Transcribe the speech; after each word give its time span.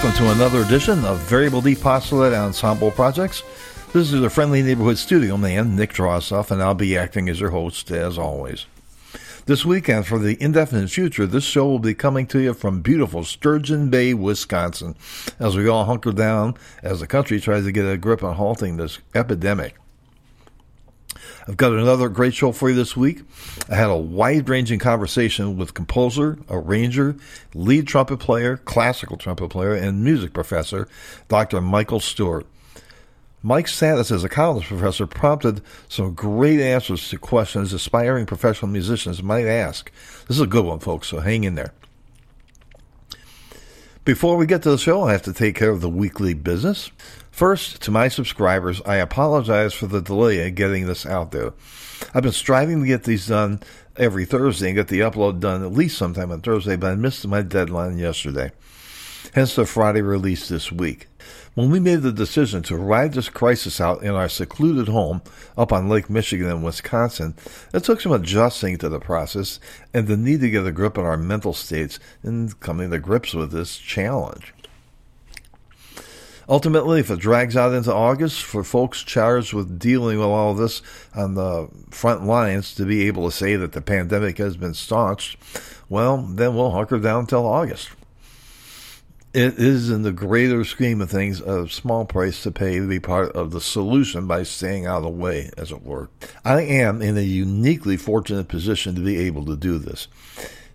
welcome 0.00 0.16
to 0.16 0.30
another 0.30 0.60
edition 0.60 1.04
of 1.04 1.18
Variable 1.22 1.60
D 1.60 1.74
Postulate 1.74 2.32
Ensemble 2.32 2.92
Projects. 2.92 3.42
This 3.92 4.12
is 4.12 4.20
the 4.20 4.30
friendly 4.30 4.62
neighborhood 4.62 4.96
studio 4.96 5.36
man, 5.36 5.74
Nick 5.74 5.92
Drossoff, 5.92 6.52
and 6.52 6.62
I'll 6.62 6.76
be 6.76 6.96
acting 6.96 7.28
as 7.28 7.40
your 7.40 7.50
host, 7.50 7.90
as 7.90 8.16
always. 8.16 8.66
This 9.46 9.64
weekend, 9.64 10.06
for 10.06 10.20
the 10.20 10.40
indefinite 10.40 10.88
future, 10.90 11.26
this 11.26 11.42
show 11.42 11.66
will 11.66 11.80
be 11.80 11.94
coming 11.94 12.28
to 12.28 12.38
you 12.38 12.54
from 12.54 12.80
beautiful 12.80 13.24
Sturgeon 13.24 13.90
Bay, 13.90 14.14
Wisconsin, 14.14 14.94
as 15.40 15.56
we 15.56 15.66
all 15.66 15.86
hunker 15.86 16.12
down 16.12 16.54
as 16.80 17.00
the 17.00 17.08
country 17.08 17.40
tries 17.40 17.64
to 17.64 17.72
get 17.72 17.84
a 17.84 17.96
grip 17.96 18.22
on 18.22 18.36
halting 18.36 18.76
this 18.76 19.00
epidemic. 19.16 19.74
I've 21.48 21.56
got 21.56 21.72
another 21.72 22.10
great 22.10 22.34
show 22.34 22.52
for 22.52 22.68
you 22.68 22.74
this 22.74 22.94
week. 22.94 23.22
I 23.70 23.74
had 23.74 23.88
a 23.88 23.96
wide 23.96 24.50
ranging 24.50 24.78
conversation 24.78 25.56
with 25.56 25.72
composer, 25.72 26.38
arranger, 26.50 27.16
lead 27.54 27.86
trumpet 27.86 28.18
player, 28.18 28.58
classical 28.58 29.16
trumpet 29.16 29.48
player, 29.48 29.72
and 29.72 30.04
music 30.04 30.34
professor, 30.34 30.88
Dr. 31.28 31.62
Michael 31.62 32.00
Stewart. 32.00 32.46
Mike's 33.42 33.74
status 33.74 34.10
as 34.10 34.24
a 34.24 34.28
college 34.28 34.66
professor 34.66 35.06
prompted 35.06 35.62
some 35.88 36.12
great 36.12 36.60
answers 36.60 37.08
to 37.08 37.18
questions 37.18 37.72
aspiring 37.72 38.26
professional 38.26 38.70
musicians 38.70 39.22
might 39.22 39.46
ask. 39.46 39.90
This 40.26 40.36
is 40.36 40.42
a 40.42 40.46
good 40.46 40.66
one, 40.66 40.80
folks, 40.80 41.08
so 41.08 41.20
hang 41.20 41.44
in 41.44 41.54
there. 41.54 41.72
Before 44.04 44.36
we 44.36 44.44
get 44.44 44.62
to 44.64 44.70
the 44.70 44.78
show, 44.78 45.04
I 45.04 45.12
have 45.12 45.22
to 45.22 45.32
take 45.32 45.54
care 45.54 45.70
of 45.70 45.80
the 45.80 45.88
weekly 45.88 46.34
business. 46.34 46.90
First, 47.38 47.82
to 47.82 47.92
my 47.92 48.08
subscribers, 48.08 48.82
I 48.84 48.96
apologize 48.96 49.72
for 49.72 49.86
the 49.86 50.02
delay 50.02 50.44
in 50.44 50.56
getting 50.56 50.88
this 50.88 51.06
out 51.06 51.30
there. 51.30 51.52
I've 52.12 52.24
been 52.24 52.32
striving 52.32 52.80
to 52.80 52.86
get 52.88 53.04
these 53.04 53.28
done 53.28 53.60
every 53.96 54.24
Thursday 54.24 54.66
and 54.66 54.74
get 54.74 54.88
the 54.88 54.98
upload 54.98 55.38
done 55.38 55.62
at 55.62 55.70
least 55.70 55.98
sometime 55.98 56.32
on 56.32 56.40
Thursday, 56.40 56.74
but 56.74 56.90
I 56.90 56.94
missed 56.96 57.24
my 57.28 57.42
deadline 57.42 57.96
yesterday. 57.96 58.50
Hence 59.34 59.54
the 59.54 59.66
Friday 59.66 60.02
release 60.02 60.48
this 60.48 60.72
week. 60.72 61.06
When 61.54 61.70
we 61.70 61.78
made 61.78 62.02
the 62.02 62.10
decision 62.10 62.64
to 62.64 62.76
ride 62.76 63.12
this 63.12 63.28
crisis 63.28 63.80
out 63.80 64.02
in 64.02 64.16
our 64.16 64.28
secluded 64.28 64.88
home 64.88 65.22
up 65.56 65.72
on 65.72 65.88
Lake 65.88 66.10
Michigan 66.10 66.48
in 66.48 66.62
Wisconsin, 66.64 67.36
it 67.72 67.84
took 67.84 68.00
some 68.00 68.10
adjusting 68.10 68.78
to 68.78 68.88
the 68.88 68.98
process 68.98 69.60
and 69.94 70.08
the 70.08 70.16
need 70.16 70.40
to 70.40 70.50
get 70.50 70.66
a 70.66 70.72
grip 70.72 70.98
on 70.98 71.04
our 71.04 71.16
mental 71.16 71.52
states 71.52 72.00
and 72.24 72.58
coming 72.58 72.90
to 72.90 72.98
grips 72.98 73.32
with 73.32 73.52
this 73.52 73.76
challenge. 73.76 74.52
Ultimately, 76.48 77.00
if 77.00 77.10
it 77.10 77.18
drags 77.18 77.56
out 77.56 77.74
into 77.74 77.92
August, 77.92 78.42
for 78.42 78.64
folks 78.64 79.02
charged 79.02 79.52
with 79.52 79.78
dealing 79.78 80.18
with 80.18 80.28
all 80.28 80.54
this 80.54 80.80
on 81.14 81.34
the 81.34 81.68
front 81.90 82.24
lines 82.24 82.74
to 82.76 82.86
be 82.86 83.06
able 83.06 83.28
to 83.28 83.36
say 83.36 83.54
that 83.56 83.72
the 83.72 83.82
pandemic 83.82 84.38
has 84.38 84.56
been 84.56 84.72
staunched, 84.72 85.36
well, 85.90 86.16
then 86.16 86.54
we'll 86.54 86.70
hunker 86.70 86.98
down 86.98 87.20
until 87.20 87.46
August. 87.46 87.90
It 89.34 89.58
is, 89.58 89.90
in 89.90 90.02
the 90.02 90.12
greater 90.12 90.64
scheme 90.64 91.02
of 91.02 91.10
things, 91.10 91.42
a 91.42 91.68
small 91.68 92.06
price 92.06 92.42
to 92.44 92.50
pay 92.50 92.78
to 92.78 92.88
be 92.88 92.98
part 92.98 93.32
of 93.32 93.50
the 93.50 93.60
solution 93.60 94.26
by 94.26 94.42
staying 94.42 94.86
out 94.86 94.98
of 94.98 95.02
the 95.02 95.10
way, 95.10 95.50
as 95.58 95.70
it 95.70 95.82
were. 95.82 96.08
I 96.46 96.62
am 96.62 97.02
in 97.02 97.18
a 97.18 97.22
uniquely 97.22 97.98
fortunate 97.98 98.48
position 98.48 98.94
to 98.94 99.02
be 99.02 99.18
able 99.18 99.44
to 99.44 99.54
do 99.54 99.76
this. 99.76 100.08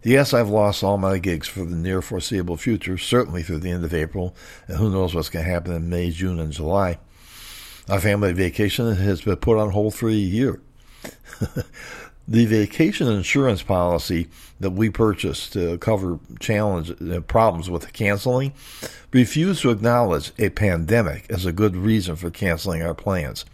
Yes, 0.04 0.34
I've 0.34 0.50
lost 0.50 0.84
all 0.84 0.98
my 0.98 1.18
gigs 1.18 1.48
for 1.48 1.64
the 1.64 1.78
near 1.78 2.02
foreseeable 2.02 2.58
future, 2.58 2.98
certainly 2.98 3.42
through 3.42 3.60
the 3.60 3.72
end 3.72 3.86
of 3.86 3.94
April, 3.94 4.36
and 4.68 4.78
who 4.78 4.90
knows 4.90 5.16
what's 5.16 5.30
going 5.30 5.46
to 5.46 5.52
happen 5.52 5.72
in 5.72 5.90
May, 5.90 6.12
June, 6.12 6.42
and 6.42 6.52
July. 6.52 7.00
Our 7.90 8.02
family 8.02 8.34
vacation 8.34 8.94
has 8.96 9.22
been 9.22 9.38
put 9.38 9.58
on 9.58 9.72
hold 9.72 9.96
for 9.96 10.10
a 10.10 10.14
year. 10.14 10.62
the 12.28 12.46
vacation 12.46 13.08
insurance 13.08 13.64
policy 13.64 14.28
that 14.60 14.72
we 14.72 14.90
purchased 14.90 15.54
to 15.54 15.78
cover 15.78 16.20
challenge 16.40 16.92
uh, 17.02 17.22
problems 17.22 17.70
with 17.70 17.92
canceling 17.94 18.54
refused 19.14 19.62
to 19.62 19.72
acknowledge 19.72 20.34
a 20.38 20.50
pandemic 20.50 21.26
as 21.30 21.46
a 21.46 21.54
good 21.54 21.78
reason 21.78 22.18
for 22.18 22.30
canceling 22.30 22.82
our 22.82 22.94
plans. 22.94 23.46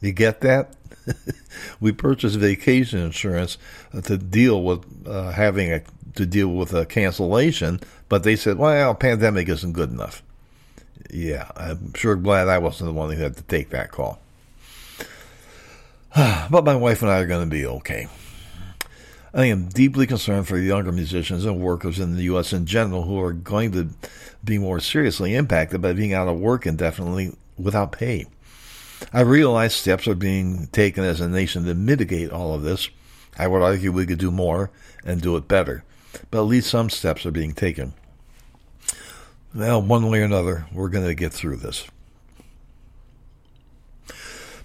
You 0.00 0.12
get 0.12 0.40
that? 0.42 0.74
we 1.80 1.92
purchased 1.92 2.36
vacation 2.36 2.98
insurance 3.00 3.58
to 4.04 4.18
deal 4.18 4.62
with 4.62 4.84
uh, 5.06 5.30
having 5.30 5.72
a 5.72 5.82
to 6.16 6.26
deal 6.26 6.48
with 6.48 6.74
a 6.74 6.86
cancellation, 6.86 7.80
but 8.08 8.22
they 8.22 8.36
said, 8.36 8.58
well, 8.58 8.94
pandemic 8.94 9.48
isn't 9.48 9.72
good 9.72 9.90
enough. 9.90 10.22
Yeah, 11.10 11.50
I'm 11.56 11.94
sure 11.94 12.16
glad 12.16 12.48
I 12.48 12.58
wasn't 12.58 12.88
the 12.88 12.94
one 12.94 13.10
who 13.10 13.22
had 13.22 13.36
to 13.36 13.42
take 13.42 13.70
that 13.70 13.92
call. 13.92 14.18
but 16.16 16.64
my 16.64 16.74
wife 16.74 17.02
and 17.02 17.10
I 17.10 17.18
are 17.20 17.26
going 17.26 17.48
to 17.48 17.50
be 17.50 17.66
okay. 17.66 18.08
I 19.34 19.46
am 19.46 19.68
deeply 19.68 20.06
concerned 20.06 20.48
for 20.48 20.56
the 20.56 20.64
younger 20.64 20.92
musicians 20.92 21.44
and 21.44 21.60
workers 21.60 22.00
in 22.00 22.16
the 22.16 22.22
U.S. 22.24 22.52
in 22.52 22.64
general 22.64 23.02
who 23.02 23.20
are 23.20 23.34
going 23.34 23.72
to 23.72 23.90
be 24.42 24.56
more 24.56 24.80
seriously 24.80 25.34
impacted 25.34 25.82
by 25.82 25.92
being 25.92 26.14
out 26.14 26.28
of 26.28 26.38
work 26.38 26.66
indefinitely 26.66 27.36
without 27.58 27.92
pay. 27.92 28.26
I 29.12 29.20
realize 29.20 29.74
steps 29.74 30.08
are 30.08 30.14
being 30.14 30.68
taken 30.68 31.04
as 31.04 31.20
a 31.20 31.28
nation 31.28 31.66
to 31.66 31.74
mitigate 31.74 32.30
all 32.30 32.54
of 32.54 32.62
this. 32.62 32.88
I 33.38 33.46
would 33.46 33.60
argue 33.60 33.92
we 33.92 34.06
could 34.06 34.18
do 34.18 34.30
more 34.30 34.70
and 35.04 35.20
do 35.20 35.36
it 35.36 35.46
better 35.46 35.84
but 36.30 36.38
at 36.38 36.42
least 36.42 36.70
some 36.70 36.90
steps 36.90 37.26
are 37.26 37.30
being 37.30 37.52
taken. 37.52 37.94
Well, 39.54 39.80
one 39.80 40.10
way 40.10 40.20
or 40.20 40.24
another, 40.24 40.66
we're 40.72 40.88
going 40.88 41.06
to 41.06 41.14
get 41.14 41.32
through 41.32 41.56
this. 41.56 41.86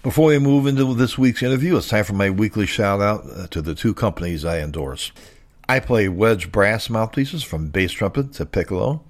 Before 0.02 0.26
we 0.28 0.38
move 0.38 0.66
into 0.66 0.94
this 0.94 1.16
week's 1.16 1.42
interview, 1.42 1.76
it's 1.76 1.88
time 1.88 2.04
for 2.04 2.12
my 2.12 2.28
weekly 2.28 2.66
shout 2.66 3.00
out 3.00 3.24
uh, 3.30 3.46
to 3.48 3.62
the 3.62 3.74
two 3.74 3.94
companies 3.94 4.44
I 4.44 4.58
endorse. 4.58 5.12
I 5.68 5.78
play 5.78 6.08
wedge 6.08 6.50
brass 6.50 6.90
mouthpieces 6.90 7.44
from 7.44 7.68
bass 7.68 7.92
trumpet 7.92 8.32
to 8.34 8.44
piccolo. 8.44 9.02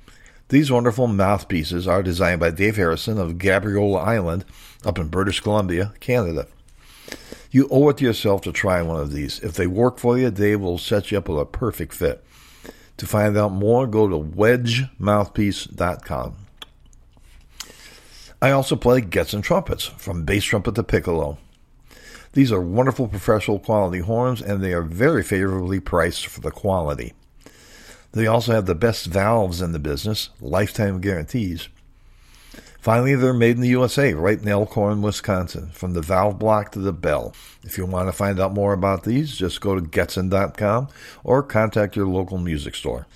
These 0.50 0.70
wonderful 0.70 1.06
mouthpieces 1.06 1.88
are 1.88 2.02
designed 2.02 2.41
by 2.41 2.50
Dave 2.50 2.76
Harrison 2.76 3.19
of 3.19 3.38
Gabriola 3.38 4.04
Island 4.04 4.44
up 4.84 4.98
in 4.98 5.08
British 5.08 5.41
Columbia, 5.41 5.94
Canada. 5.98 6.47
You 7.50 7.69
owe 7.70 7.88
it 7.88 7.97
to 7.97 8.04
yourself 8.04 8.42
to 8.42 8.52
try 8.52 8.82
one 8.82 9.00
of 9.00 9.12
these. 9.12 9.41
If 9.41 9.54
they 9.54 9.66
work 9.66 9.98
for 9.98 10.19
you, 10.19 10.28
they 10.28 10.56
will 10.56 10.76
set 10.76 11.10
you 11.10 11.19
up 11.19 11.28
with 11.28 11.41
a 11.41 11.47
perfect 11.47 11.94
fit. 11.94 12.22
To 13.02 13.08
find 13.08 13.36
out 13.36 13.50
more, 13.50 13.88
go 13.88 14.06
to 14.06 14.16
wedgemouthpiece.com. 14.16 16.36
I 18.40 18.52
also 18.52 18.76
play 18.76 19.00
Getzen 19.00 19.42
trumpets, 19.42 19.86
from 19.86 20.24
bass 20.24 20.44
trumpet 20.44 20.76
to 20.76 20.84
piccolo. 20.84 21.38
These 22.34 22.52
are 22.52 22.60
wonderful 22.60 23.08
professional 23.08 23.58
quality 23.58 23.98
horns, 23.98 24.40
and 24.40 24.62
they 24.62 24.72
are 24.72 24.82
very 24.82 25.24
favorably 25.24 25.80
priced 25.80 26.28
for 26.28 26.42
the 26.42 26.52
quality. 26.52 27.12
They 28.12 28.28
also 28.28 28.52
have 28.52 28.66
the 28.66 28.76
best 28.76 29.06
valves 29.06 29.60
in 29.60 29.72
the 29.72 29.80
business, 29.80 30.30
lifetime 30.40 31.00
guarantees. 31.00 31.69
Finally, 32.82 33.15
they're 33.15 33.32
made 33.32 33.54
in 33.54 33.62
the 33.62 33.69
USA, 33.69 34.12
right 34.12 34.43
in 34.43 34.48
Elkhorn, 34.48 35.03
Wisconsin, 35.03 35.69
from 35.69 35.93
the 35.93 36.00
valve 36.00 36.37
block 36.37 36.72
to 36.72 36.81
the 36.81 36.93
bell. 36.93 37.32
If 37.62 37.78
you 37.78 37.87
want 37.87 38.09
to 38.09 38.12
find 38.12 38.41
out 38.41 38.54
more 38.54 38.72
about 38.72 39.04
these, 39.04 39.37
just 39.37 39.60
go 39.60 39.76
to 39.76 39.81
Getzen.com 39.81 40.88
or 41.22 41.44
contact 41.44 41.94
your 41.94 42.09
local 42.09 42.38
music 42.38 42.75
store. 42.75 43.06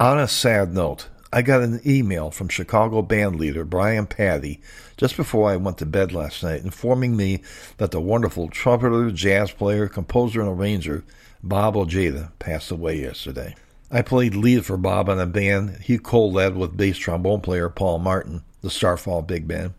On 0.00 0.18
a 0.18 0.26
sad 0.26 0.74
note, 0.74 1.06
I 1.32 1.42
got 1.42 1.62
an 1.62 1.80
email 1.86 2.32
from 2.32 2.48
Chicago 2.48 3.00
band 3.00 3.36
leader 3.36 3.64
Brian 3.64 4.08
Patty 4.08 4.60
just 4.96 5.16
before 5.16 5.52
I 5.52 5.56
went 5.56 5.78
to 5.78 5.86
bed 5.86 6.10
last 6.10 6.42
night 6.42 6.64
informing 6.64 7.16
me 7.16 7.44
that 7.76 7.92
the 7.92 8.00
wonderful 8.00 8.48
trumpeter, 8.48 9.12
jazz 9.12 9.52
player, 9.52 9.86
composer, 9.86 10.40
and 10.40 10.50
arranger 10.50 11.04
Bob 11.44 11.76
Ojeda 11.76 12.32
passed 12.40 12.72
away 12.72 13.02
yesterday. 13.02 13.54
I 13.88 14.02
played 14.02 14.34
lead 14.34 14.66
for 14.66 14.76
Bob 14.76 15.08
in 15.08 15.20
a 15.20 15.26
band 15.26 15.78
he 15.84 15.96
co-led 15.96 16.56
with 16.56 16.76
bass 16.76 16.98
trombone 16.98 17.40
player 17.40 17.68
Paul 17.68 18.00
Martin 18.00 18.42
the 18.66 18.70
Starfall 18.70 19.22
Big 19.22 19.46
Band. 19.46 19.74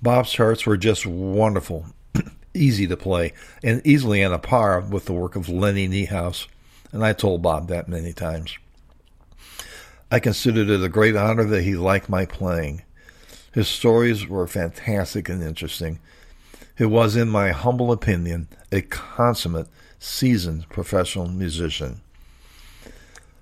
Bob's 0.00 0.30
charts 0.30 0.64
were 0.64 0.76
just 0.76 1.04
wonderful, 1.04 1.86
easy 2.54 2.86
to 2.86 2.96
play, 2.96 3.32
and 3.60 3.84
easily 3.84 4.22
on 4.22 4.32
a 4.32 4.38
par 4.38 4.80
with 4.80 5.06
the 5.06 5.12
work 5.12 5.34
of 5.34 5.48
Lenny 5.48 5.88
Niehaus, 5.88 6.46
and 6.92 7.04
I 7.04 7.12
told 7.12 7.42
Bob 7.42 7.66
that 7.68 7.88
many 7.88 8.12
times. 8.12 8.56
I 10.12 10.20
considered 10.20 10.70
it 10.70 10.84
a 10.84 10.88
great 10.88 11.16
honor 11.16 11.42
that 11.42 11.64
he 11.64 11.74
liked 11.74 12.08
my 12.08 12.24
playing. 12.24 12.82
His 13.52 13.66
stories 13.66 14.28
were 14.28 14.46
fantastic 14.46 15.28
and 15.28 15.42
interesting. 15.42 15.98
He 16.78 16.84
was, 16.84 17.16
in 17.16 17.28
my 17.28 17.50
humble 17.50 17.90
opinion, 17.90 18.46
a 18.70 18.82
consummate, 18.82 19.66
seasoned 19.98 20.68
professional 20.68 21.26
musician. 21.26 22.00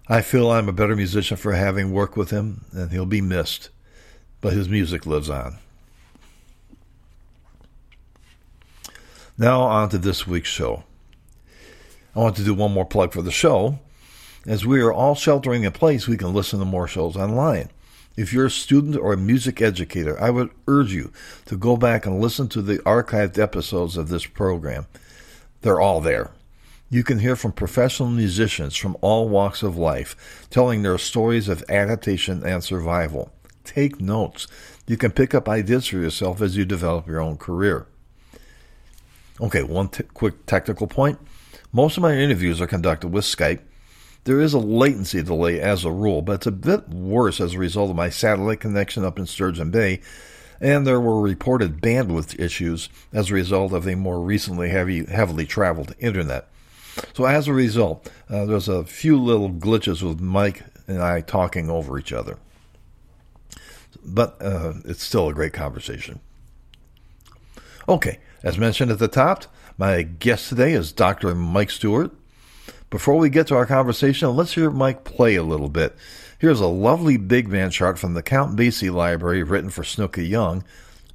I 0.09 0.23
feel 0.23 0.51
I'm 0.51 0.69
a 0.71 0.73
better 0.73 0.97
musician 0.97 1.37
for 1.37 1.53
having 1.53 1.93
worked 1.93 2.17
with 2.17 2.31
him, 2.31 2.65
and 2.73 2.91
he'll 2.91 3.05
be 3.05 3.21
missed 3.21 3.69
but 4.41 4.53
his 4.53 4.69
music 4.69 5.07
lives 5.07 5.31
on. 5.31 5.59
Now, 9.37 9.63
on 9.63 9.89
to 9.91 9.99
this 9.99 10.27
week's 10.27 10.49
show. 10.49 10.85
I 12.15 12.19
want 12.19 12.37
to 12.37 12.45
do 12.45 12.53
one 12.53 12.73
more 12.73 12.85
plug 12.85 13.13
for 13.13 13.23
the 13.23 13.31
show. 13.31 13.79
As 14.47 14.67
we 14.67 14.81
are 14.81 14.93
all 14.93 15.15
sheltering 15.15 15.65
in 15.65 15.73
place, 15.73 16.09
we 16.09 16.17
can 16.17 16.35
listen 16.35 16.59
to 16.59 16.65
more 16.65 16.89
shows 16.89 17.17
online. 17.17 17.71
If 18.17 18.33
you're 18.33 18.47
a 18.47 18.51
student 18.51 18.97
or 18.97 19.13
a 19.13 19.17
music 19.17 19.63
educator, 19.63 20.21
I 20.21 20.31
would 20.31 20.51
urge 20.67 20.93
you 20.93 21.13
to 21.47 21.57
go 21.57 21.77
back 21.77 22.05
and 22.05 22.21
listen 22.21 22.49
to 22.49 22.61
the 22.61 22.79
archived 22.81 23.39
episodes 23.39 23.97
of 23.97 24.09
this 24.09 24.27
program. 24.27 24.87
They're 25.63 25.81
all 25.81 26.01
there. 26.01 26.33
You 26.91 27.05
can 27.05 27.21
hear 27.21 27.37
from 27.37 27.53
professional 27.53 28.11
musicians 28.11 28.77
from 28.77 28.97
all 29.01 29.29
walks 29.29 29.63
of 29.63 29.77
life 29.77 30.47
telling 30.51 30.83
their 30.83 30.99
stories 30.99 31.49
of 31.49 31.65
adaptation 31.69 32.45
and 32.45 32.65
survival. 32.65 33.33
Take 33.71 34.01
notes. 34.01 34.49
You 34.89 34.97
can 34.97 35.13
pick 35.13 35.33
up 35.33 35.49
ideas 35.49 35.87
for 35.87 35.99
yourself 35.99 36.43
as 36.43 36.57
you 36.57 36.65
develop 36.65 37.07
your 37.07 37.21
own 37.21 37.37
career. 37.37 37.87
Okay, 39.41 39.63
one 39.63 39.91
t- 39.91 40.03
quick 40.13 40.45
technical 40.45 40.89
point. 40.89 41.21
Most 41.73 41.97
of 41.97 42.03
my 42.03 42.17
interviews 42.17 42.61
are 42.61 42.67
conducted 42.67 43.13
with 43.13 43.25
Skype. 43.25 43.61
There 44.25 44.41
is 44.41 44.55
a 44.55 44.59
latency 44.59 45.23
delay 45.23 45.61
as 45.61 45.85
a 45.85 45.93
rule, 45.93 46.21
but 46.21 46.33
it's 46.33 46.49
a 46.49 46.51
bit 46.51 46.89
worse 46.89 47.41
as 47.41 47.55
a 47.55 47.59
result 47.59 47.91
of 47.91 47.97
my 47.97 48.11
satellite 48.11 48.59
connection 48.59 49.05
up 49.05 49.21
in 49.21 49.27
Sturgeon 49.27 49.71
Bay, 49.71 50.01
and 50.61 50.85
there 50.85 51.01
were 51.01 51.21
reported 51.21 51.81
bandwidth 51.81 52.41
issues 52.41 52.89
as 53.13 53.31
a 53.31 53.35
result 53.35 53.73
of 53.73 53.87
a 53.87 53.95
more 53.95 54.21
recently 54.21 54.71
heavy, 54.71 55.05
heavily 55.05 55.47
traveled 55.47 55.95
internet. 56.01 56.49
So 57.15 57.25
as 57.25 57.47
a 57.47 57.53
result, 57.53 58.11
uh, 58.29 58.47
there's 58.47 58.69
a 58.69 58.83
few 58.83 59.17
little 59.17 59.49
glitches 59.49 60.03
with 60.03 60.21
Mike 60.21 60.65
and 60.89 61.01
I 61.01 61.21
talking 61.21 61.71
over 61.71 62.01
each 62.01 62.13
other. 62.13 62.37
But 64.05 64.37
uh, 64.41 64.75
it's 64.85 65.03
still 65.03 65.29
a 65.29 65.35
great 65.35 65.53
conversation. 65.53 66.21
Okay, 67.89 68.19
as 68.43 68.59
mentioned 68.59 68.91
at 68.91 68.99
the 68.99 69.09
top, 69.09 69.47
my 69.77 70.03
guest 70.03 70.49
today 70.49 70.73
is 70.73 70.93
Dr. 70.93 71.35
Mike 71.35 71.71
Stewart. 71.71 72.13
Before 72.91 73.17
we 73.17 73.31
get 73.31 73.47
to 73.49 73.57
our 73.57 73.67
conversation, 73.67 74.35
let's 74.35 74.55
hear 74.55 74.71
Mike 74.71 75.05
play 75.05 75.37
a 75.37 75.43
little 75.43 75.69
bit. 75.69 75.97
Here's 76.39 76.61
a 76.61 76.67
lovely 76.67 77.17
big 77.17 77.51
band 77.51 77.73
chart 77.73 77.99
from 77.99 78.15
the 78.15 78.23
Count 78.23 78.57
Basie 78.57 78.93
Library 78.93 79.43
written 79.43 79.71
for 79.71 79.85
Snooky 79.85 80.27
Young, 80.27 80.65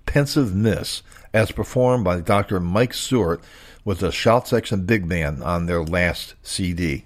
Pensive 0.05 0.55
Miss, 0.55 1.01
as 1.33 1.51
performed 1.51 2.03
by 2.03 2.21
Dr. 2.21 2.59
Mike 2.59 2.93
Stewart 2.93 3.41
with 3.83 3.99
the 3.99 4.11
Shout 4.11 4.47
Section 4.47 4.85
Big 4.85 5.07
Band 5.09 5.43
on 5.43 5.65
their 5.65 5.83
last 5.83 6.35
CD. 6.43 7.05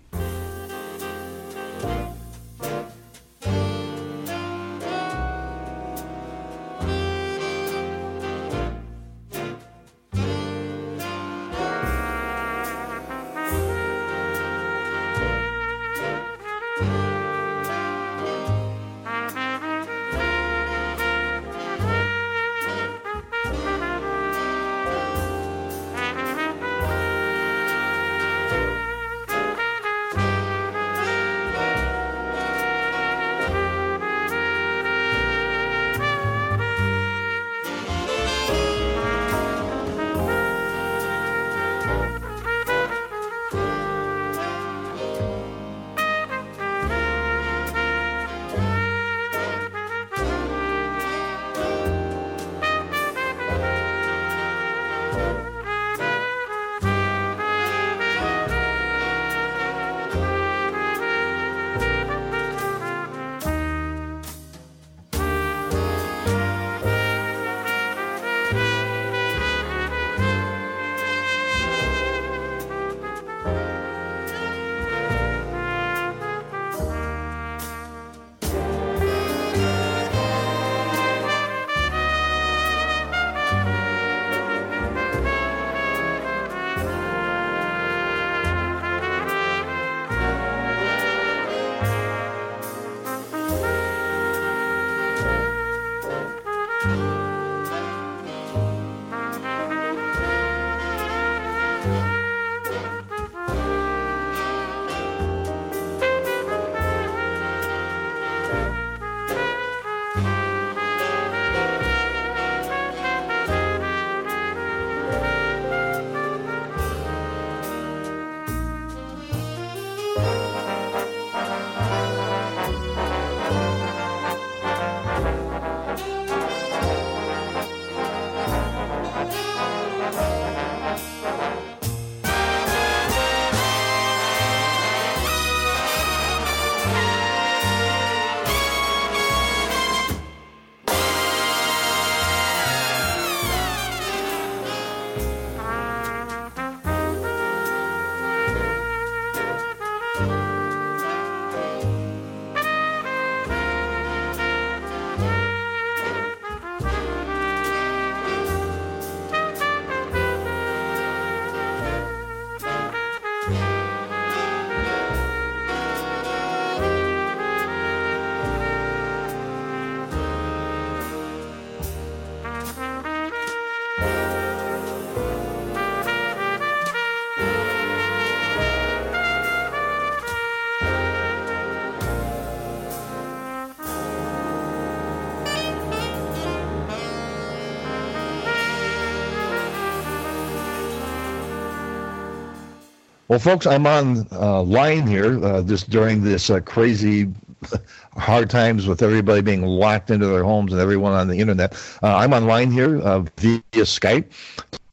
Well, 193.30 193.38
folks, 193.38 193.68
I'm 193.68 193.86
on 193.86 194.28
uh, 194.32 194.64
line 194.64 195.06
here 195.06 195.46
uh, 195.46 195.62
just 195.62 195.92
during 195.92 196.24
this 196.24 196.50
uh, 196.50 196.62
crazy 196.62 197.32
hard 198.18 198.50
times 198.50 198.88
with 198.88 199.04
everybody 199.04 199.44
being 199.44 199.62
locked 199.62 200.10
into 200.10 200.26
their 200.26 200.44
homes 200.44 200.72
and 200.72 200.82
everyone 200.82 201.14
on 201.14 201.28
the 201.28 201.38
internet. 201.38 201.74
Uh, 202.02 202.16
I'm 202.16 202.34
on 202.34 202.48
line 202.48 202.72
here 202.72 203.00
uh, 203.04 203.20
via 203.38 203.62
Skype 203.74 204.26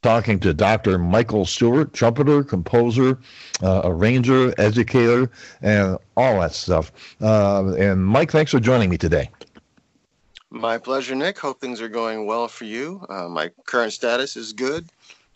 talking 0.03 0.39
to 0.41 0.53
Dr. 0.53 0.99
Michael 0.99 1.45
Stewart, 1.45 1.93
trumpeter, 1.93 2.43
composer, 2.43 3.17
uh, 3.63 3.81
arranger, 3.85 4.53
educator, 4.59 5.31
and 5.63 5.97
all 6.15 6.39
that 6.41 6.53
stuff. 6.53 6.91
and 7.19 8.05
Mike, 8.05 8.29
thanks 8.29 8.51
for 8.51 8.59
joining 8.59 8.91
me 8.91 8.99
today. 8.99 9.31
My 10.51 10.77
pleasure, 10.77 11.15
Nick. 11.15 11.39
Hope 11.39 11.59
things 11.59 11.81
are 11.81 11.89
going 11.89 12.27
well 12.27 12.47
for 12.47 12.65
you. 12.65 13.03
my 13.09 13.49
current 13.65 13.93
status 13.93 14.37
is 14.37 14.53
good. 14.53 14.87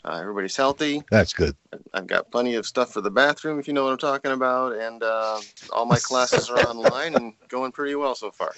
Uh, 0.04 0.18
everybody's 0.20 0.56
healthy. 0.56 1.04
That's 1.12 1.34
good. 1.34 1.56
I've 1.94 2.08
got 2.08 2.32
plenty 2.32 2.56
of 2.56 2.66
stuff 2.66 2.92
for 2.92 3.02
the 3.02 3.12
bathroom, 3.12 3.60
if 3.60 3.68
you 3.68 3.74
know 3.74 3.84
what 3.84 3.92
I'm 3.92 3.98
talking 4.00 4.32
about, 4.32 4.74
and 4.74 5.04
uh, 5.04 5.40
all 5.72 5.86
my 5.86 6.00
classes 6.00 6.50
are 6.50 6.60
online 6.60 7.16
and 7.16 7.34
going 7.50 7.72
pretty 7.72 7.96
well 7.96 8.16
so 8.16 8.32
far. 8.32 8.54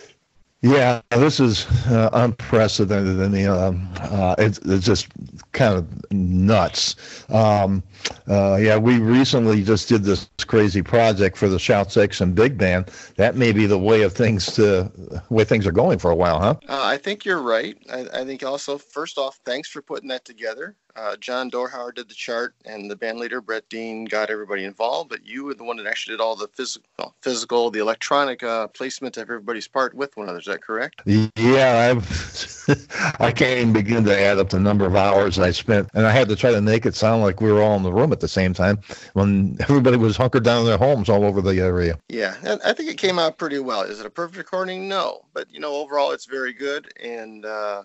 Yeah, 0.63 1.01
this 1.09 1.41
is 1.41 1.67
uh, 1.87 2.09
unprecedented. 2.13 3.21
I 3.21 3.27
mean, 3.27 3.49
um, 3.49 3.89
uh, 3.99 4.35
it's, 4.37 4.59
it's 4.59 4.85
just 4.85 5.09
kind 5.51 5.77
of 5.77 6.11
nuts. 6.13 6.95
Um, 7.29 7.83
uh, 8.29 8.55
yeah, 8.55 8.77
we 8.77 8.99
recently 8.99 9.61
just 9.61 9.89
did 9.89 10.03
this 10.05 10.29
crazy 10.47 10.81
project 10.81 11.35
for 11.35 11.49
the 11.49 11.59
Shout 11.59 11.91
Section 11.91 12.31
Big 12.31 12.57
Band. 12.57 12.89
That 13.17 13.35
may 13.35 13.51
be 13.51 13.65
the 13.65 13.77
way 13.77 14.03
of 14.03 14.13
things 14.13 14.45
to 14.55 14.89
way 15.29 15.43
things 15.43 15.67
are 15.67 15.73
going 15.73 15.99
for 15.99 16.11
a 16.11 16.15
while, 16.15 16.39
huh? 16.39 16.55
Uh, 16.69 16.81
I 16.81 16.95
think 16.95 17.25
you're 17.25 17.41
right. 17.41 17.77
I, 17.91 18.07
I, 18.13 18.23
think 18.23 18.41
also, 18.43 18.77
first 18.77 19.17
off, 19.17 19.41
thanks 19.43 19.67
for 19.67 19.81
putting 19.81 20.07
that 20.09 20.23
together. 20.23 20.77
Uh, 20.95 21.15
John 21.17 21.49
Dorhauer 21.49 21.93
did 21.93 22.07
the 22.07 22.13
chart, 22.13 22.53
and 22.65 22.89
the 22.89 22.95
band 22.95 23.19
leader 23.19 23.41
Brett 23.41 23.67
Dean 23.69 24.05
got 24.05 24.29
everybody 24.29 24.63
involved. 24.63 25.09
But 25.09 25.25
you 25.25 25.43
were 25.43 25.55
the 25.55 25.63
one 25.63 25.77
that 25.77 25.87
actually 25.87 26.13
did 26.13 26.21
all 26.21 26.35
the 26.35 26.47
physical, 26.49 27.15
physical, 27.21 27.71
the 27.71 27.79
electronic 27.79 28.43
uh, 28.43 28.67
placement 28.67 29.17
of 29.17 29.23
everybody's 29.23 29.67
part 29.67 29.95
with 29.95 30.15
one 30.15 30.25
another. 30.25 30.39
Is 30.39 30.45
that 30.45 30.61
correct? 30.61 31.01
Yeah, 31.05 31.91
I've 31.91 32.63
I 33.19 33.31
can't 33.31 33.59
even 33.59 33.73
begin 33.73 34.03
to 34.05 34.19
add 34.19 34.37
up 34.37 34.49
the 34.49 34.59
number 34.59 34.85
of 34.85 34.95
hours 34.95 35.39
I 35.39 35.51
spent, 35.51 35.89
and 35.93 36.05
I 36.05 36.11
had 36.11 36.29
to 36.29 36.35
try 36.35 36.51
to 36.51 36.61
make 36.61 36.85
it 36.85 36.95
sound 36.95 37.23
like 37.23 37.41
we 37.41 37.51
were 37.51 37.61
all 37.61 37.75
in 37.75 37.83
the 37.83 37.93
room 37.93 38.11
at 38.11 38.19
the 38.19 38.27
same 38.27 38.53
time 38.53 38.79
when 39.13 39.57
everybody 39.61 39.97
was 39.97 40.15
hunkered 40.15 40.43
down 40.43 40.61
in 40.61 40.65
their 40.67 40.77
homes 40.77 41.09
all 41.09 41.25
over 41.25 41.41
the 41.41 41.59
area. 41.59 41.97
Yeah, 42.09 42.35
and 42.43 42.61
I 42.63 42.73
think 42.73 42.89
it 42.89 42.97
came 42.97 43.19
out 43.19 43.37
pretty 43.37 43.59
well. 43.59 43.81
Is 43.81 43.99
it 43.99 44.05
a 44.05 44.09
perfect 44.09 44.37
recording? 44.37 44.87
No, 44.87 45.25
but 45.33 45.51
you 45.51 45.59
know, 45.59 45.73
overall, 45.73 46.11
it's 46.11 46.25
very 46.25 46.53
good, 46.53 46.91
and 47.01 47.45
uh, 47.45 47.83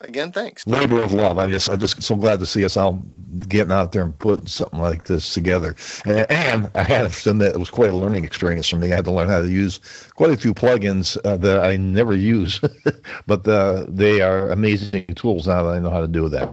again, 0.00 0.32
thanks. 0.32 0.66
Labor 0.66 1.02
of 1.02 1.12
love. 1.12 1.38
I 1.38 1.46
just, 1.48 1.68
I'm 1.68 1.78
just 1.78 2.02
so 2.02 2.16
glad 2.16 2.40
to 2.40 2.46
see 2.46 2.64
us 2.64 2.76
all 2.76 3.02
getting 3.48 3.72
out 3.72 3.92
there 3.92 4.02
and 4.02 4.18
putting 4.18 4.46
something 4.46 4.80
like 4.80 5.04
this 5.04 5.32
together. 5.34 5.76
And, 6.04 6.30
and 6.30 6.70
I 6.74 6.82
had 6.82 7.10
to 7.10 7.30
admit, 7.30 7.54
it 7.54 7.58
was 7.58 7.70
quite 7.70 7.90
a 7.90 7.96
learning 7.96 8.24
experience 8.24 8.68
for 8.68 8.76
me. 8.76 8.92
I 8.92 8.96
had 8.96 9.04
to 9.04 9.12
learn 9.12 9.28
how 9.28 9.40
to 9.40 9.48
use 9.48 9.80
quite 10.14 10.30
a 10.30 10.36
few 10.36 10.54
plugins 10.54 11.16
uh, 11.24 11.36
that 11.38 11.64
I 11.64 11.76
never 11.76 12.14
use, 12.14 12.60
but 13.26 13.46
uh, 13.46 13.86
they 13.88 14.20
are 14.20 14.50
amazing 14.50 15.06
tools 15.14 15.46
now 15.46 15.62
that 15.64 15.70
I 15.70 15.78
know 15.78 15.90
how 15.90 16.00
to 16.00 16.08
do 16.08 16.28
that. 16.28 16.50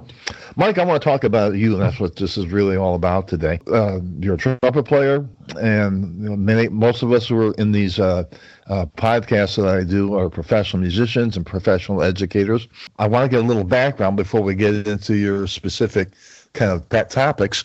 Mike, 0.55 0.77
I 0.77 0.85
want 0.85 1.01
to 1.01 1.05
talk 1.07 1.23
about 1.23 1.55
you, 1.55 1.73
and 1.73 1.81
that's 1.81 1.99
what 1.99 2.15
this 2.15 2.37
is 2.37 2.47
really 2.47 2.77
all 2.77 2.95
about 2.95 3.27
today. 3.27 3.59
Uh, 3.71 3.99
you're 4.19 4.35
a 4.35 4.37
trumpet 4.37 4.83
player, 4.83 5.27
and 5.59 6.19
many, 6.19 6.67
most 6.69 7.03
of 7.03 7.11
us 7.11 7.27
who 7.27 7.49
are 7.49 7.53
in 7.53 7.71
these 7.71 7.99
uh, 7.99 8.23
uh, 8.67 8.85
podcasts 8.97 9.55
that 9.57 9.67
I 9.67 9.83
do 9.83 10.15
are 10.15 10.29
professional 10.29 10.81
musicians 10.81 11.37
and 11.37 11.45
professional 11.45 12.01
educators. 12.01 12.67
I 12.97 13.07
want 13.07 13.29
to 13.29 13.35
get 13.35 13.43
a 13.43 13.47
little 13.47 13.63
background 13.63 14.17
before 14.17 14.41
we 14.41 14.55
get 14.55 14.87
into 14.87 15.15
your 15.15 15.47
specific 15.47 16.09
kind 16.53 16.71
of 16.71 16.87
pet 16.89 17.09
topics. 17.09 17.63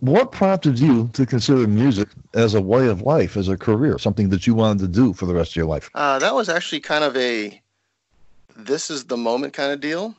What 0.00 0.32
prompted 0.32 0.78
you 0.78 1.08
to 1.14 1.24
consider 1.24 1.66
music 1.66 2.08
as 2.34 2.54
a 2.54 2.60
way 2.60 2.88
of 2.88 3.02
life, 3.02 3.36
as 3.36 3.48
a 3.48 3.56
career, 3.56 3.98
something 3.98 4.28
that 4.30 4.46
you 4.46 4.54
wanted 4.54 4.80
to 4.80 4.88
do 4.88 5.12
for 5.14 5.26
the 5.26 5.34
rest 5.34 5.52
of 5.52 5.56
your 5.56 5.66
life? 5.66 5.90
Uh, 5.94 6.18
that 6.18 6.34
was 6.34 6.48
actually 6.48 6.80
kind 6.80 7.04
of 7.04 7.16
a 7.16 7.60
this 8.58 8.90
is 8.90 9.04
the 9.04 9.16
moment 9.16 9.54
kind 9.54 9.72
of 9.72 9.80
deal. 9.80 10.14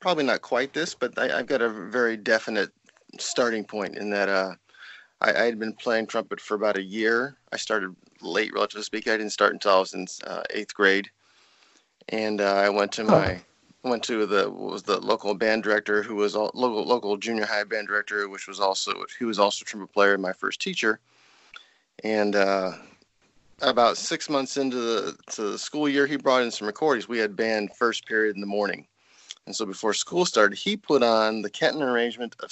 Probably 0.00 0.24
not 0.24 0.42
quite 0.42 0.74
this, 0.74 0.94
but 0.94 1.16
I, 1.18 1.28
have 1.28 1.46
got 1.46 1.62
a 1.62 1.68
very 1.68 2.16
definite 2.16 2.70
starting 3.18 3.64
point 3.64 3.96
in 3.96 4.10
that 4.10 4.28
uh, 4.28 4.54
I, 5.20 5.32
I, 5.32 5.44
had 5.44 5.58
been 5.58 5.72
playing 5.72 6.06
trumpet 6.06 6.40
for 6.40 6.54
about 6.54 6.76
a 6.76 6.82
year. 6.82 7.36
I 7.52 7.56
started 7.56 7.94
late, 8.20 8.52
relatively 8.52 8.82
speaking. 8.82 9.12
I 9.12 9.16
didn't 9.16 9.32
start 9.32 9.52
until 9.52 9.72
I 9.72 9.80
was 9.80 9.94
in 9.94 10.06
uh, 10.26 10.42
eighth 10.50 10.74
grade, 10.74 11.08
and 12.08 12.40
uh, 12.40 12.54
I 12.54 12.68
went 12.68 12.92
to 12.92 13.04
my 13.04 13.40
oh. 13.84 13.90
went 13.90 14.02
to 14.04 14.26
the 14.26 14.50
was 14.50 14.82
the 14.82 15.00
local 15.00 15.34
band 15.34 15.62
director 15.62 16.02
who 16.02 16.16
was 16.16 16.36
all, 16.36 16.50
local 16.54 16.84
local 16.84 17.16
junior 17.16 17.46
high 17.46 17.64
band 17.64 17.88
director, 17.88 18.28
which 18.28 18.46
was 18.48 18.60
also 18.60 18.92
he 19.18 19.24
was 19.24 19.38
also 19.38 19.62
a 19.62 19.66
trumpet 19.66 19.92
player 19.92 20.14
and 20.14 20.22
my 20.22 20.32
first 20.32 20.60
teacher, 20.60 21.00
and 22.02 22.36
uh, 22.36 22.72
about 23.62 23.96
six 23.96 24.28
months 24.28 24.56
into 24.56 24.76
the 24.76 25.16
to 25.32 25.42
the 25.52 25.58
school 25.58 25.88
year, 25.88 26.06
he 26.06 26.16
brought 26.16 26.42
in 26.42 26.50
some 26.50 26.66
recordings. 26.66 27.08
We 27.08 27.18
had 27.18 27.36
band 27.36 27.70
first 27.76 28.06
period 28.06 28.34
in 28.34 28.40
the 28.40 28.46
morning, 28.46 28.86
and 29.46 29.54
so 29.54 29.64
before 29.64 29.94
school 29.94 30.26
started, 30.26 30.56
he 30.56 30.76
put 30.76 31.02
on 31.02 31.42
the 31.42 31.50
Kenton 31.50 31.82
arrangement 31.82 32.34
of, 32.40 32.50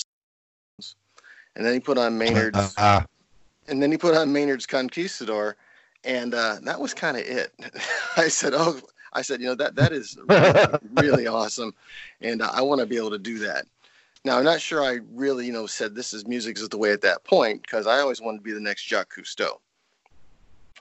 and 1.56 1.64
then 1.64 1.74
he 1.74 1.80
put 1.80 1.98
on 1.98 2.18
Maynard's. 2.18 2.74
Uh, 2.76 3.02
and 3.68 3.82
then 3.82 3.90
he 3.90 3.98
put 3.98 4.14
on 4.14 4.32
Maynard's 4.32 4.66
Conquistador, 4.66 5.56
and 6.04 6.34
uh, 6.34 6.56
that 6.62 6.80
was 6.80 6.94
kind 6.94 7.16
of 7.16 7.24
it. 7.24 7.52
I 8.16 8.28
said, 8.28 8.52
"Oh, 8.54 8.80
I 9.12 9.22
said, 9.22 9.40
you 9.40 9.46
know 9.46 9.54
that 9.54 9.76
that 9.76 9.92
is 9.92 10.16
really, 10.28 10.78
really 11.02 11.26
awesome, 11.26 11.74
and 12.20 12.42
uh, 12.42 12.50
I 12.52 12.62
want 12.62 12.80
to 12.80 12.86
be 12.86 12.96
able 12.96 13.10
to 13.10 13.18
do 13.18 13.38
that." 13.40 13.66
Now, 14.24 14.38
I'm 14.38 14.44
not 14.44 14.60
sure 14.60 14.84
I 14.84 15.00
really, 15.12 15.46
you 15.46 15.52
know, 15.52 15.66
said 15.66 15.94
this 15.94 16.14
is 16.14 16.26
music 16.26 16.56
is 16.56 16.68
the 16.68 16.78
way 16.78 16.92
at 16.92 17.00
that 17.00 17.24
point 17.24 17.62
because 17.62 17.86
I 17.86 17.98
always 17.98 18.20
wanted 18.20 18.38
to 18.38 18.44
be 18.44 18.52
the 18.52 18.60
next 18.60 18.82
Jacques 18.82 19.14
Cousteau, 19.16 19.58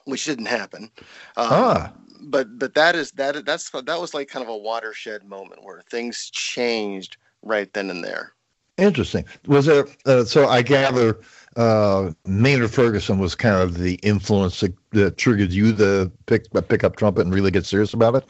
which 0.06 0.26
didn't 0.26 0.46
happen. 0.46 0.92
Um, 1.38 1.48
ah. 1.50 1.94
But 2.24 2.60
but 2.60 2.76
that 2.76 2.96
is 2.96 3.12
that 3.14 3.44
that's 3.46 3.72
that 3.72 4.00
was 4.00 4.14
like 4.14 4.28
kind 4.28 4.44
of 4.44 4.50
a 4.50 4.58
watershed 4.58 5.24
moment 5.24 5.64
where 5.64 5.82
things 5.90 6.30
changed 6.30 7.18
right 7.42 7.72
then 7.74 7.90
and 7.90 8.04
there. 8.04 8.34
Interesting. 8.78 9.26
Was 9.48 9.66
there? 9.66 9.88
Uh, 10.06 10.24
so 10.24 10.48
I 10.48 10.62
gather 10.62 11.20
uh, 11.56 12.12
Maynard 12.26 12.72
Ferguson 12.72 13.20
was 13.20 13.36
kind 13.36 13.56
of 13.56 13.78
the 13.78 13.96
influence 13.96 14.62
that, 14.62 14.74
that 14.92 15.18
triggered 15.18 15.52
you 15.52 15.76
to 15.76 16.12
pick 16.26 16.48
pick 16.68 16.84
up 16.84 16.96
trumpet 16.96 17.22
and 17.22 17.34
really 17.34 17.52
get 17.52 17.66
serious 17.66 17.94
about 17.94 18.16
it. 18.16 18.26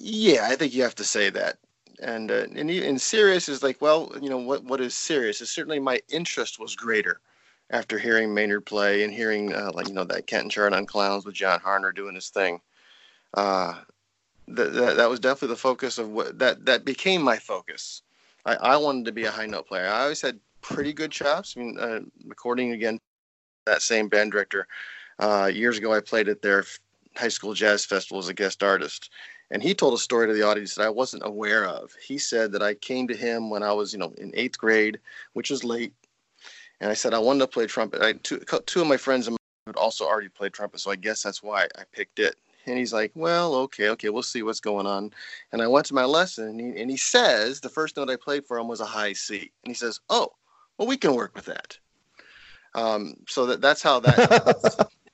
Yeah, 0.00 0.48
I 0.50 0.56
think 0.56 0.74
you 0.74 0.82
have 0.82 0.94
to 0.96 1.04
say 1.04 1.30
that. 1.30 1.58
And 2.00 2.30
uh, 2.30 2.46
and 2.54 2.70
and 2.70 3.00
serious 3.00 3.48
is 3.48 3.62
like, 3.62 3.80
well, 3.80 4.12
you 4.20 4.28
know, 4.28 4.38
what 4.38 4.64
what 4.64 4.80
is 4.80 4.94
serious? 4.94 5.40
Is 5.40 5.50
certainly 5.50 5.80
my 5.80 6.00
interest 6.08 6.58
was 6.58 6.76
greater 6.76 7.20
after 7.70 7.98
hearing 7.98 8.32
Maynard 8.34 8.66
play 8.66 9.04
and 9.04 9.12
hearing 9.12 9.54
uh, 9.54 9.72
like 9.74 9.88
you 9.88 9.94
know 9.94 10.04
that 10.04 10.26
Kenton 10.26 10.50
chart 10.50 10.72
on 10.72 10.86
clowns 10.86 11.24
with 11.24 11.34
John 11.34 11.60
Harner 11.60 11.94
doing 11.94 12.14
his 12.14 12.28
thing. 12.28 12.60
Uh, 13.34 13.74
that, 14.48 14.72
that 14.74 14.96
that 14.96 15.10
was 15.10 15.20
definitely 15.20 15.48
the 15.48 15.56
focus 15.56 15.98
of 15.98 16.10
what 16.10 16.38
that 16.38 16.64
that 16.66 16.84
became 16.84 17.22
my 17.22 17.38
focus. 17.38 18.02
I, 18.44 18.54
I 18.54 18.76
wanted 18.76 19.04
to 19.06 19.12
be 19.12 19.24
a 19.24 19.30
high 19.30 19.46
note 19.46 19.66
player. 19.66 19.86
I 19.86 20.02
always 20.02 20.20
had 20.20 20.38
pretty 20.60 20.92
good 20.92 21.10
chops. 21.10 21.54
I 21.56 21.60
mean, 21.60 21.78
uh, 21.78 22.00
recording 22.26 22.72
again, 22.72 22.98
that 23.66 23.82
same 23.82 24.08
band 24.08 24.32
director. 24.32 24.66
Uh, 25.18 25.50
years 25.52 25.78
ago, 25.78 25.92
I 25.92 26.00
played 26.00 26.28
at 26.28 26.42
their 26.42 26.64
high 27.16 27.28
school 27.28 27.54
jazz 27.54 27.84
festival 27.84 28.18
as 28.18 28.28
a 28.28 28.34
guest 28.34 28.62
artist, 28.62 29.10
and 29.50 29.62
he 29.62 29.74
told 29.74 29.94
a 29.94 29.98
story 29.98 30.26
to 30.26 30.32
the 30.32 30.42
audience 30.42 30.74
that 30.74 30.84
I 30.84 30.90
wasn't 30.90 31.24
aware 31.24 31.66
of. 31.66 31.92
He 32.04 32.18
said 32.18 32.52
that 32.52 32.62
I 32.62 32.74
came 32.74 33.06
to 33.08 33.16
him 33.16 33.50
when 33.50 33.62
I 33.62 33.72
was, 33.72 33.92
you 33.92 33.98
know, 33.98 34.12
in 34.18 34.32
eighth 34.34 34.58
grade, 34.58 34.98
which 35.34 35.50
was 35.50 35.64
late, 35.64 35.94
and 36.80 36.90
I 36.90 36.94
said 36.94 37.14
I 37.14 37.18
wanted 37.18 37.40
to 37.40 37.46
play 37.46 37.66
trumpet. 37.66 38.02
I, 38.02 38.14
two, 38.14 38.40
two 38.66 38.80
of 38.80 38.88
my 38.88 38.96
friends 38.96 39.26
had 39.26 39.76
also 39.76 40.04
already 40.04 40.28
played 40.28 40.52
trumpet, 40.52 40.80
so 40.80 40.90
I 40.90 40.96
guess 40.96 41.22
that's 41.22 41.42
why 41.42 41.68
I 41.78 41.84
picked 41.92 42.18
it. 42.18 42.36
And 42.66 42.78
he's 42.78 42.92
like, 42.92 43.12
well, 43.14 43.54
okay, 43.56 43.90
okay, 43.90 44.08
we'll 44.08 44.22
see 44.22 44.42
what's 44.42 44.60
going 44.60 44.86
on. 44.86 45.12
And 45.52 45.60
I 45.60 45.66
went 45.66 45.86
to 45.86 45.94
my 45.94 46.04
lesson, 46.04 46.48
and 46.48 46.60
he, 46.60 46.80
and 46.80 46.90
he 46.90 46.96
says 46.96 47.60
the 47.60 47.68
first 47.68 47.96
note 47.96 48.10
I 48.10 48.16
played 48.16 48.46
for 48.46 48.58
him 48.58 48.68
was 48.68 48.80
a 48.80 48.86
high 48.86 49.12
C. 49.12 49.50
And 49.64 49.70
he 49.70 49.74
says, 49.74 50.00
oh, 50.10 50.28
well, 50.78 50.88
we 50.88 50.96
can 50.96 51.14
work 51.14 51.34
with 51.34 51.46
that. 51.46 51.78
Um, 52.74 53.14
so 53.28 53.46
that 53.46 53.60
that's 53.60 53.82
how 53.82 54.00
that. 54.00 54.88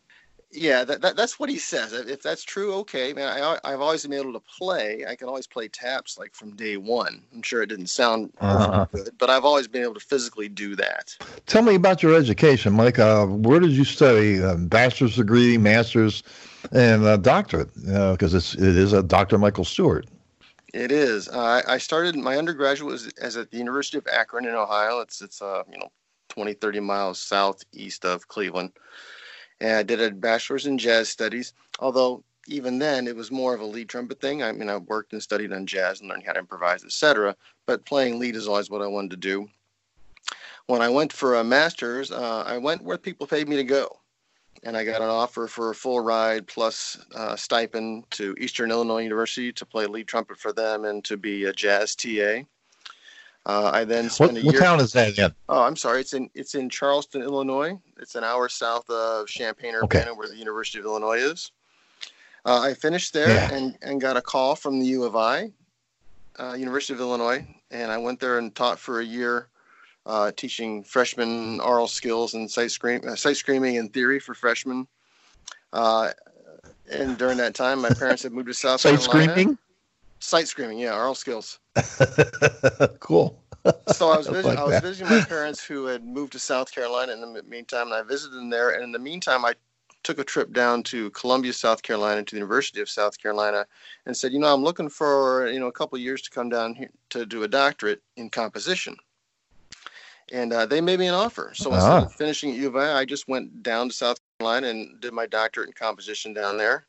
yeah, 0.52 0.82
that, 0.84 1.00
that 1.02 1.16
that's 1.16 1.38
what 1.38 1.48
he 1.48 1.58
says. 1.58 1.92
If 1.92 2.22
that's 2.22 2.42
true, 2.42 2.74
okay. 2.76 3.12
Man, 3.12 3.28
I, 3.28 3.58
I've 3.62 3.80
always 3.80 4.02
been 4.02 4.18
able 4.18 4.32
to 4.32 4.40
play. 4.40 5.04
I 5.06 5.14
can 5.14 5.28
always 5.28 5.46
play 5.46 5.68
taps 5.68 6.18
like 6.18 6.34
from 6.34 6.56
day 6.56 6.76
one. 6.76 7.22
I'm 7.32 7.42
sure 7.42 7.62
it 7.62 7.68
didn't 7.68 7.88
sound 7.88 8.32
uh-huh. 8.40 8.86
good, 8.92 9.10
but 9.18 9.30
I've 9.30 9.44
always 9.44 9.68
been 9.68 9.82
able 9.82 9.94
to 9.94 10.00
physically 10.00 10.48
do 10.48 10.74
that. 10.76 11.16
Tell 11.46 11.62
me 11.62 11.74
about 11.76 12.02
your 12.02 12.14
education, 12.14 12.72
Mike. 12.72 12.98
Uh, 12.98 13.26
where 13.26 13.60
did 13.60 13.72
you 13.72 13.84
study? 13.84 14.42
Uh, 14.42 14.56
bachelor's 14.56 15.16
degree, 15.16 15.56
master's, 15.56 16.22
and 16.72 17.04
a 17.04 17.18
doctorate? 17.18 17.74
Because 17.74 18.34
uh, 18.34 18.38
it's 18.38 18.54
it 18.54 18.76
is 18.76 18.92
a 18.92 19.02
Dr. 19.02 19.38
Michael 19.38 19.64
Stewart. 19.64 20.06
It 20.72 20.92
is. 20.92 21.28
Uh, 21.28 21.62
I 21.66 21.78
started 21.78 22.16
my 22.16 22.36
undergraduate 22.36 22.92
was 22.92 23.12
as 23.20 23.36
at 23.36 23.50
the 23.50 23.58
University 23.58 23.98
of 23.98 24.06
Akron 24.06 24.46
in 24.46 24.54
Ohio. 24.54 25.00
It's 25.00 25.20
it's 25.20 25.42
uh 25.42 25.64
you 25.70 25.78
know 25.78 25.90
20 26.28 26.54
30 26.54 26.80
miles 26.80 27.18
southeast 27.18 28.04
of 28.04 28.28
Cleveland. 28.28 28.72
And 29.60 29.72
I 29.72 29.82
did 29.82 30.00
a 30.00 30.10
bachelor's 30.10 30.66
in 30.66 30.78
jazz 30.78 31.08
studies. 31.08 31.52
Although 31.80 32.22
even 32.46 32.78
then 32.78 33.06
it 33.06 33.16
was 33.16 33.30
more 33.30 33.54
of 33.54 33.60
a 33.60 33.66
lead 33.66 33.88
trumpet 33.88 34.20
thing. 34.20 34.42
I 34.42 34.52
mean 34.52 34.70
I 34.70 34.76
worked 34.76 35.12
and 35.12 35.22
studied 35.22 35.52
on 35.52 35.66
jazz 35.66 36.00
and 36.00 36.08
learned 36.08 36.24
how 36.24 36.32
to 36.32 36.38
improvise, 36.38 36.84
etc. 36.84 37.34
But 37.66 37.84
playing 37.84 38.18
lead 38.20 38.36
is 38.36 38.46
always 38.46 38.70
what 38.70 38.82
I 38.82 38.86
wanted 38.86 39.10
to 39.10 39.16
do. 39.16 39.48
When 40.66 40.82
I 40.82 40.88
went 40.88 41.12
for 41.12 41.34
a 41.34 41.42
master's, 41.42 42.12
uh, 42.12 42.44
I 42.46 42.58
went 42.58 42.84
where 42.84 42.96
people 42.96 43.26
paid 43.26 43.48
me 43.48 43.56
to 43.56 43.64
go 43.64 43.99
and 44.62 44.76
I 44.76 44.84
got 44.84 45.00
an 45.00 45.08
offer 45.08 45.46
for 45.46 45.70
a 45.70 45.74
full 45.74 46.00
ride 46.00 46.46
plus 46.46 46.98
uh, 47.14 47.36
stipend 47.36 48.04
to 48.12 48.34
Eastern 48.38 48.70
Illinois 48.70 49.02
University 49.02 49.52
to 49.52 49.66
play 49.66 49.86
lead 49.86 50.06
trumpet 50.06 50.38
for 50.38 50.52
them 50.52 50.84
and 50.84 51.04
to 51.04 51.16
be 51.16 51.44
a 51.44 51.52
jazz 51.52 51.94
TA. 51.94 52.42
Uh, 53.46 53.70
I 53.72 53.84
then 53.84 54.10
spent 54.10 54.32
what, 54.32 54.40
a 54.40 54.44
year. 54.44 54.52
What 54.52 54.60
town 54.60 54.80
is 54.80 54.92
that 54.92 55.08
again? 55.08 55.34
Oh, 55.48 55.62
I'm 55.62 55.76
sorry. 55.76 56.00
It's 56.00 56.12
in 56.12 56.28
it's 56.34 56.54
in 56.54 56.68
Charleston, 56.68 57.22
Illinois. 57.22 57.80
It's 57.98 58.14
an 58.14 58.22
hour 58.22 58.50
south 58.50 58.88
of 58.90 59.28
Champaign, 59.28 59.74
Urbana, 59.74 60.10
okay. 60.10 60.10
where 60.12 60.28
the 60.28 60.36
University 60.36 60.78
of 60.78 60.84
Illinois 60.84 61.18
is. 61.18 61.50
Uh, 62.44 62.60
I 62.60 62.74
finished 62.74 63.12
there 63.12 63.28
yeah. 63.28 63.52
and, 63.52 63.76
and 63.82 64.00
got 64.00 64.16
a 64.16 64.22
call 64.22 64.56
from 64.56 64.78
the 64.80 64.86
U 64.86 65.04
of 65.04 65.14
I, 65.14 65.50
uh, 66.38 66.54
University 66.54 66.94
of 66.94 67.00
Illinois, 67.00 67.46
and 67.70 67.90
I 67.90 67.98
went 67.98 68.18
there 68.18 68.38
and 68.38 68.54
taught 68.54 68.78
for 68.78 69.00
a 69.00 69.04
year 69.04 69.48
uh, 70.06 70.32
teaching 70.36 70.82
freshmen 70.82 71.60
aural 71.60 71.86
skills 71.86 72.34
and 72.34 72.50
sight, 72.50 72.70
scream, 72.70 73.00
uh, 73.06 73.14
sight 73.14 73.36
screaming 73.36 73.78
and 73.78 73.92
theory 73.92 74.18
for 74.18 74.34
freshmen. 74.34 74.86
Uh, 75.72 76.10
and 76.90 77.16
during 77.18 77.38
that 77.38 77.54
time, 77.54 77.80
my 77.80 77.90
parents 77.90 78.22
had 78.22 78.32
moved 78.32 78.48
to 78.48 78.54
South 78.54 78.80
Sight 78.80 78.98
Carolina. 79.00 79.32
screaming? 79.32 79.58
Sight 80.18 80.48
screaming, 80.48 80.78
yeah, 80.78 80.94
oral 80.94 81.14
skills. 81.14 81.60
cool. 83.00 83.42
So 83.88 84.10
I 84.10 84.16
was 84.16 84.28
I 84.28 84.40
like 84.40 84.58
I 84.58 84.64
was 84.64 84.80
visiting 84.80 85.08
my 85.08 85.24
parents 85.24 85.62
who 85.62 85.86
had 85.86 86.04
moved 86.04 86.32
to 86.32 86.38
South 86.38 86.72
Carolina 86.72 87.12
in 87.12 87.20
the 87.20 87.42
meantime, 87.42 87.86
and 87.86 87.94
I 87.94 88.02
visited 88.02 88.34
them 88.36 88.50
there. 88.50 88.70
And 88.70 88.82
in 88.82 88.92
the 88.92 88.98
meantime, 88.98 89.44
I 89.44 89.54
took 90.02 90.18
a 90.18 90.24
trip 90.24 90.52
down 90.52 90.82
to 90.84 91.10
Columbia, 91.10 91.52
South 91.52 91.82
Carolina, 91.82 92.22
to 92.22 92.34
the 92.34 92.38
University 92.38 92.80
of 92.80 92.88
South 92.88 93.18
Carolina, 93.18 93.66
and 94.06 94.16
said, 94.16 94.32
you 94.32 94.38
know, 94.38 94.52
I'm 94.52 94.64
looking 94.64 94.88
for 94.88 95.48
you 95.48 95.60
know 95.60 95.68
a 95.68 95.72
couple 95.72 95.98
years 95.98 96.22
to 96.22 96.30
come 96.30 96.48
down 96.48 96.74
here 96.74 96.90
to 97.10 97.26
do 97.26 97.42
a 97.42 97.48
doctorate 97.48 98.02
in 98.16 98.30
composition. 98.30 98.96
And 100.32 100.52
uh, 100.52 100.66
they 100.66 100.80
made 100.80 100.98
me 101.00 101.08
an 101.08 101.14
offer. 101.14 101.52
So 101.54 101.74
instead 101.74 101.90
Ah. 101.92 102.04
of 102.04 102.12
finishing 102.12 102.50
at 102.50 102.56
U 102.56 102.68
of 102.68 102.76
A, 102.76 102.94
I 102.94 103.04
just 103.04 103.26
went 103.28 103.62
down 103.62 103.88
to 103.88 103.94
South 103.94 104.18
Carolina 104.38 104.68
and 104.68 105.00
did 105.00 105.12
my 105.12 105.26
doctorate 105.26 105.68
in 105.68 105.72
composition 105.72 106.32
down 106.32 106.56
there. 106.56 106.86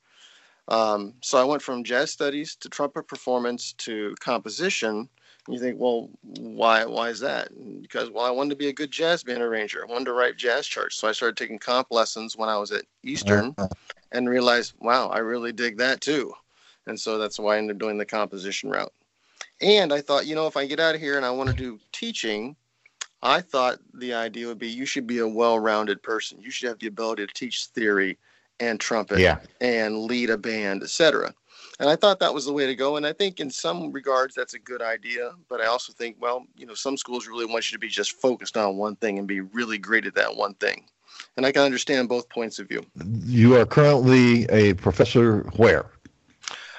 Um, 0.68 1.16
so 1.22 1.40
I 1.40 1.44
went 1.44 1.62
from 1.62 1.84
jazz 1.84 2.12
studies 2.12 2.56
to 2.58 2.70
trumpet 2.70 3.08
performance 3.08 3.74
to 3.80 4.16
composition. 4.20 5.10
And 5.48 5.56
you 5.56 5.60
think, 5.60 5.80
well, 5.80 6.10
why? 6.22 6.86
Why 6.86 7.10
is 7.10 7.20
that? 7.22 7.50
Because 7.82 8.12
well, 8.12 8.26
I 8.26 8.30
wanted 8.30 8.52
to 8.52 8.56
be 8.58 8.68
a 8.68 8.74
good 8.74 8.92
jazz 8.92 9.24
band 9.24 9.42
arranger. 9.42 9.84
I 9.84 9.92
wanted 9.92 10.06
to 10.06 10.14
write 10.14 10.38
jazz 10.38 10.68
charts. 10.68 10.98
So 10.98 11.08
I 11.08 11.14
started 11.14 11.36
taking 11.36 11.58
comp 11.58 11.88
lessons 11.90 12.38
when 12.38 12.48
I 12.48 12.58
was 12.58 12.72
at 12.72 12.86
Eastern, 13.04 13.56
Uh, 13.58 13.68
and 14.12 14.30
realized, 14.30 14.76
wow, 14.80 15.08
I 15.08 15.18
really 15.20 15.52
dig 15.52 15.78
that 15.78 16.00
too. 16.00 16.32
And 16.86 17.00
so 17.00 17.18
that's 17.18 17.40
why 17.40 17.56
I 17.56 17.58
ended 17.58 17.78
up 17.78 17.80
doing 17.80 17.98
the 17.98 18.06
composition 18.06 18.70
route. 18.70 18.94
And 19.62 19.92
I 19.92 20.02
thought, 20.02 20.26
you 20.28 20.36
know, 20.36 20.48
if 20.48 20.58
I 20.58 20.66
get 20.68 20.80
out 20.80 20.96
of 20.96 21.02
here 21.02 21.18
and 21.18 21.26
I 21.26 21.32
want 21.32 21.50
to 21.50 21.56
do 21.56 21.80
teaching, 21.92 22.56
I 23.24 23.42
thought 23.42 23.80
the 23.94 24.14
idea 24.14 24.48
would 24.48 24.60
be 24.60 24.68
you 24.68 24.86
should 24.86 25.06
be 25.06 25.20
a 25.20 25.28
well-rounded 25.28 26.02
person. 26.02 26.42
You 26.42 26.52
should 26.52 26.70
have 26.70 26.80
the 26.80 26.88
ability 26.88 27.28
to 27.28 27.34
teach 27.34 27.66
theory 27.66 28.18
and 28.60 28.80
trumpet 28.80 29.20
yeah. 29.20 29.40
and 29.60 30.00
lead 30.00 30.30
a 30.30 30.38
band, 30.38 30.84
etc. 30.84 31.34
And 31.80 31.90
I 31.90 31.96
thought 31.96 32.20
that 32.20 32.34
was 32.34 32.46
the 32.46 32.54
way 32.54 32.68
to 32.68 32.76
go. 32.76 32.98
And 32.98 33.06
I 33.06 33.14
think 33.14 33.40
in 33.40 33.50
some 33.50 33.92
regards 33.92 34.36
that's 34.36 34.54
a 34.54 34.60
good 34.60 34.82
idea. 34.82 35.32
But 35.50 35.62
I 35.62 35.66
also 35.66 35.94
think, 35.94 36.16
well, 36.20 36.46
you 36.56 36.66
know, 36.66 36.74
some 36.74 36.98
schools 36.98 37.28
really 37.28 37.46
want 37.46 37.72
you 37.72 37.76
to 37.76 37.80
be 37.80 37.88
just 37.88 38.14
focused 38.22 38.58
on 38.58 38.78
one 38.78 38.96
thing 38.98 39.18
and 39.18 39.28
be 39.28 39.42
really 39.42 39.78
great 39.78 40.06
at 40.06 40.16
that 40.16 40.36
one 40.36 40.54
thing. 40.56 40.86
And 41.38 41.46
I 41.46 41.52
can 41.52 41.64
understand 41.64 42.10
both 42.10 42.30
points 42.30 42.60
of 42.60 42.68
view. 42.68 42.84
You 43.26 43.56
are 43.58 43.66
currently 43.66 44.46
a 44.50 44.74
professor 44.76 45.42
where? 45.56 45.86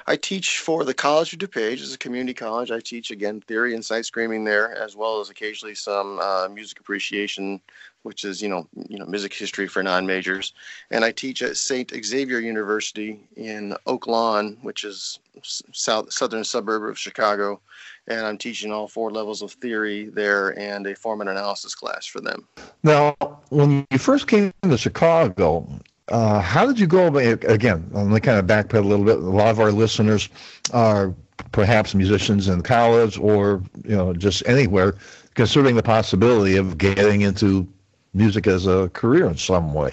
I 0.07 0.17
teach 0.17 0.59
for 0.59 0.85
the 0.85 0.95
College 0.95 1.33
of 1.33 1.39
DuPage 1.39 1.75
It's 1.75 1.95
a 1.95 1.99
community 1.99 2.35
college. 2.35 2.71
I 2.71 2.81
teach 2.81 3.11
again 3.11 3.41
theory 3.41 3.75
and 3.75 3.85
sight 3.85 4.05
screaming 4.05 4.45
there, 4.45 4.75
as 4.75 4.97
well 4.97 5.21
as 5.21 5.31
occasionally 5.31 5.75
some 5.75 6.19
uh, 6.19 6.49
music 6.49 6.81
appreciation, 6.81 7.61
which 8.03 8.25
is 8.25 8.43
you 8.43 8.49
know 8.49 8.67
you 8.89 8.99
know 8.99 9.07
music 9.07 9.33
history 9.33 9.69
for 9.69 9.83
non-majors. 9.83 10.55
And 10.91 11.05
I 11.05 11.13
teach 11.13 11.43
at 11.43 11.57
Saint 11.57 11.93
Xavier 12.05 12.41
University 12.41 13.21
in 13.37 13.77
Oak 13.87 14.07
Lawn, 14.07 14.59
which 14.63 14.85
is 14.85 15.21
south 15.43 16.13
southern 16.13 16.45
suburb 16.45 16.85
of 16.85 16.99
Chicago. 16.99 17.61
And 18.09 18.27
I'm 18.27 18.39
teaching 18.39 18.73
all 18.73 18.89
four 18.89 19.13
levels 19.13 19.43
of 19.43 19.53
theory 19.53 20.07
there 20.07 20.59
and 20.59 20.87
a 20.89 20.95
form 20.97 21.21
and 21.21 21.31
analysis 21.31 21.75
class 21.75 22.05
for 22.05 22.21
them. 22.21 22.49
Now, 22.83 23.15
when 23.51 23.87
you 23.93 23.99
first 23.99 24.27
came 24.27 24.53
to 24.63 24.77
Chicago, 24.77 25.69
uh, 26.09 26.41
how 26.41 26.67
did 26.67 26.79
you 26.79 26.87
go 26.87 27.07
about 27.07 27.45
Again, 27.45 27.85
I'm 27.95 28.09
going 28.09 28.15
to 28.15 28.21
kind 28.21 28.39
of 28.39 28.47
backpedal 28.47 28.85
a 28.85 28.89
little 28.89 29.05
bit. 29.05 29.17
A 29.17 29.21
lot 29.21 29.49
of 29.49 29.61
our 29.61 29.73
listeners 29.73 30.29
are 30.73 31.15
perhaps 31.53 31.95
musicians 31.95 32.49
in 32.49 32.63
college 32.63 33.19
or 33.19 33.63
you 33.85 33.97
know 33.97 34.13
just 34.13 34.43
anywhere, 34.47 34.97
considering 35.35 35.77
the 35.77 35.83
possibility 35.83 36.57
of 36.57 36.79
getting 36.79 37.23
into 37.23 37.67
music 38.15 38.47
as 38.47 38.67
a 38.67 38.89
career 38.91 39.27
in 39.27 39.37
some 39.37 39.73
way. 39.73 39.93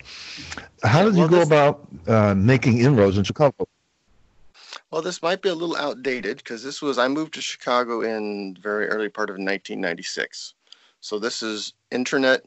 How 0.84 1.04
did 1.06 1.14
you 1.14 1.20
Well, 1.22 1.30
go 1.30 1.36
this- 1.40 1.48
about 1.48 1.88
uh, 2.08 2.34
making 2.36 2.80
inroads 2.80 3.18
in 3.18 3.24
Chicago? 3.24 3.68
Well, 4.92 5.02
this 5.04 5.22
might 5.22 5.42
be 5.44 5.50
a 5.50 5.54
little 5.56 5.76
outdated 5.76 6.38
because 6.38 6.64
this 6.64 6.82
was 6.82 6.98
I 6.98 7.08
moved 7.08 7.36
to 7.36 7.42
Chicago 7.42 8.02
in 8.02 8.58
very 8.60 8.88
early 8.88 9.08
part 9.10 9.30
of 9.30 9.36
1996. 9.36 10.56
So 11.00 11.20
this 11.20 11.44
is 11.44 11.74
internet 11.92 12.44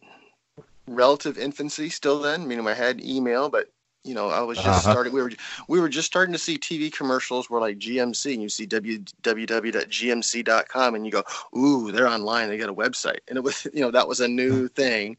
relative 0.87 1.39
infancy 1.39 1.89
still 1.89 2.21
then, 2.21 2.47
meaning 2.47 2.67
I 2.67 2.75
had 2.75 3.03
email, 3.05 3.49
but 3.49 3.69
you 4.05 4.15
know, 4.15 4.29
I 4.31 4.41
was 4.41 4.59
just 4.59 4.81
Uh-huh. 4.81 4.91
starting 4.91 5.13
we 5.13 5.23
were 5.23 5.31
we 5.69 5.81
were 5.81 5.89
just 5.89 6.07
starting 6.07 6.33
to 6.33 6.39
see 6.39 6.59
TV 6.59 6.93
commercials 6.93 7.49
where 7.49 7.61
like 7.61 7.79
GMC 7.79 8.33
and 8.35 8.43
you 8.43 8.49
see 8.49 8.67
www.gmc.com 8.67 10.95
and 10.95 11.07
you 11.07 11.13
go, 11.13 11.23
"Ooh, 11.57 11.93
they're 11.93 12.09
online, 12.09 12.49
they 12.49 12.59
got 12.59 12.69
a 12.69 12.75
website." 12.75 13.19
And 13.29 13.39
it 13.39 13.45
was, 13.45 13.67
you 13.73 13.81
know, 13.81 13.91
that 13.93 14.09
was 14.09 14.21
a 14.21 14.29
new 14.29 14.69
thing. 14.81 15.17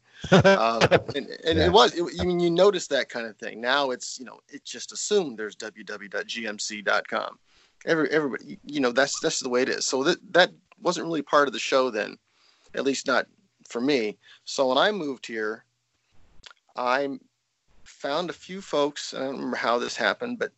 um, 0.54 0.82
and, 1.14 1.28
and 1.46 1.58
Yeah. 1.58 1.66
it 1.66 1.72
was 1.72 1.94
it, 1.94 2.14
you 2.14 2.26
mean 2.26 2.40
you 2.40 2.50
notice 2.50 2.86
that 2.88 3.08
kind 3.08 3.26
of 3.26 3.36
thing 3.36 3.60
now 3.60 3.90
it's 3.90 4.18
you 4.18 4.24
know 4.24 4.38
it's 4.48 4.70
just 4.70 4.92
assumed 4.92 5.38
there's 5.38 5.56
www.gmc.com 5.56 7.38
every 7.86 8.10
everybody 8.10 8.58
you 8.64 8.80
know 8.80 8.92
that's 8.92 9.20
that's 9.20 9.40
the 9.40 9.48
way 9.48 9.62
it 9.62 9.68
is 9.68 9.84
so 9.84 10.02
that 10.04 10.18
that 10.32 10.50
wasn't 10.80 11.06
really 11.06 11.22
part 11.22 11.46
of 11.48 11.52
the 11.52 11.58
show 11.58 11.90
then 11.90 12.16
at 12.74 12.84
least 12.84 13.06
not 13.06 13.26
for 13.68 13.80
me 13.80 14.16
so 14.44 14.68
when 14.68 14.78
i 14.78 14.90
moved 14.90 15.26
here 15.26 15.64
i 16.76 17.08
found 17.84 18.30
a 18.30 18.34
few 18.34 18.60
folks 18.60 19.14
i 19.14 19.18
don't 19.18 19.36
remember 19.36 19.56
how 19.56 19.78
this 19.78 19.96
happened 19.96 20.38
but 20.38 20.52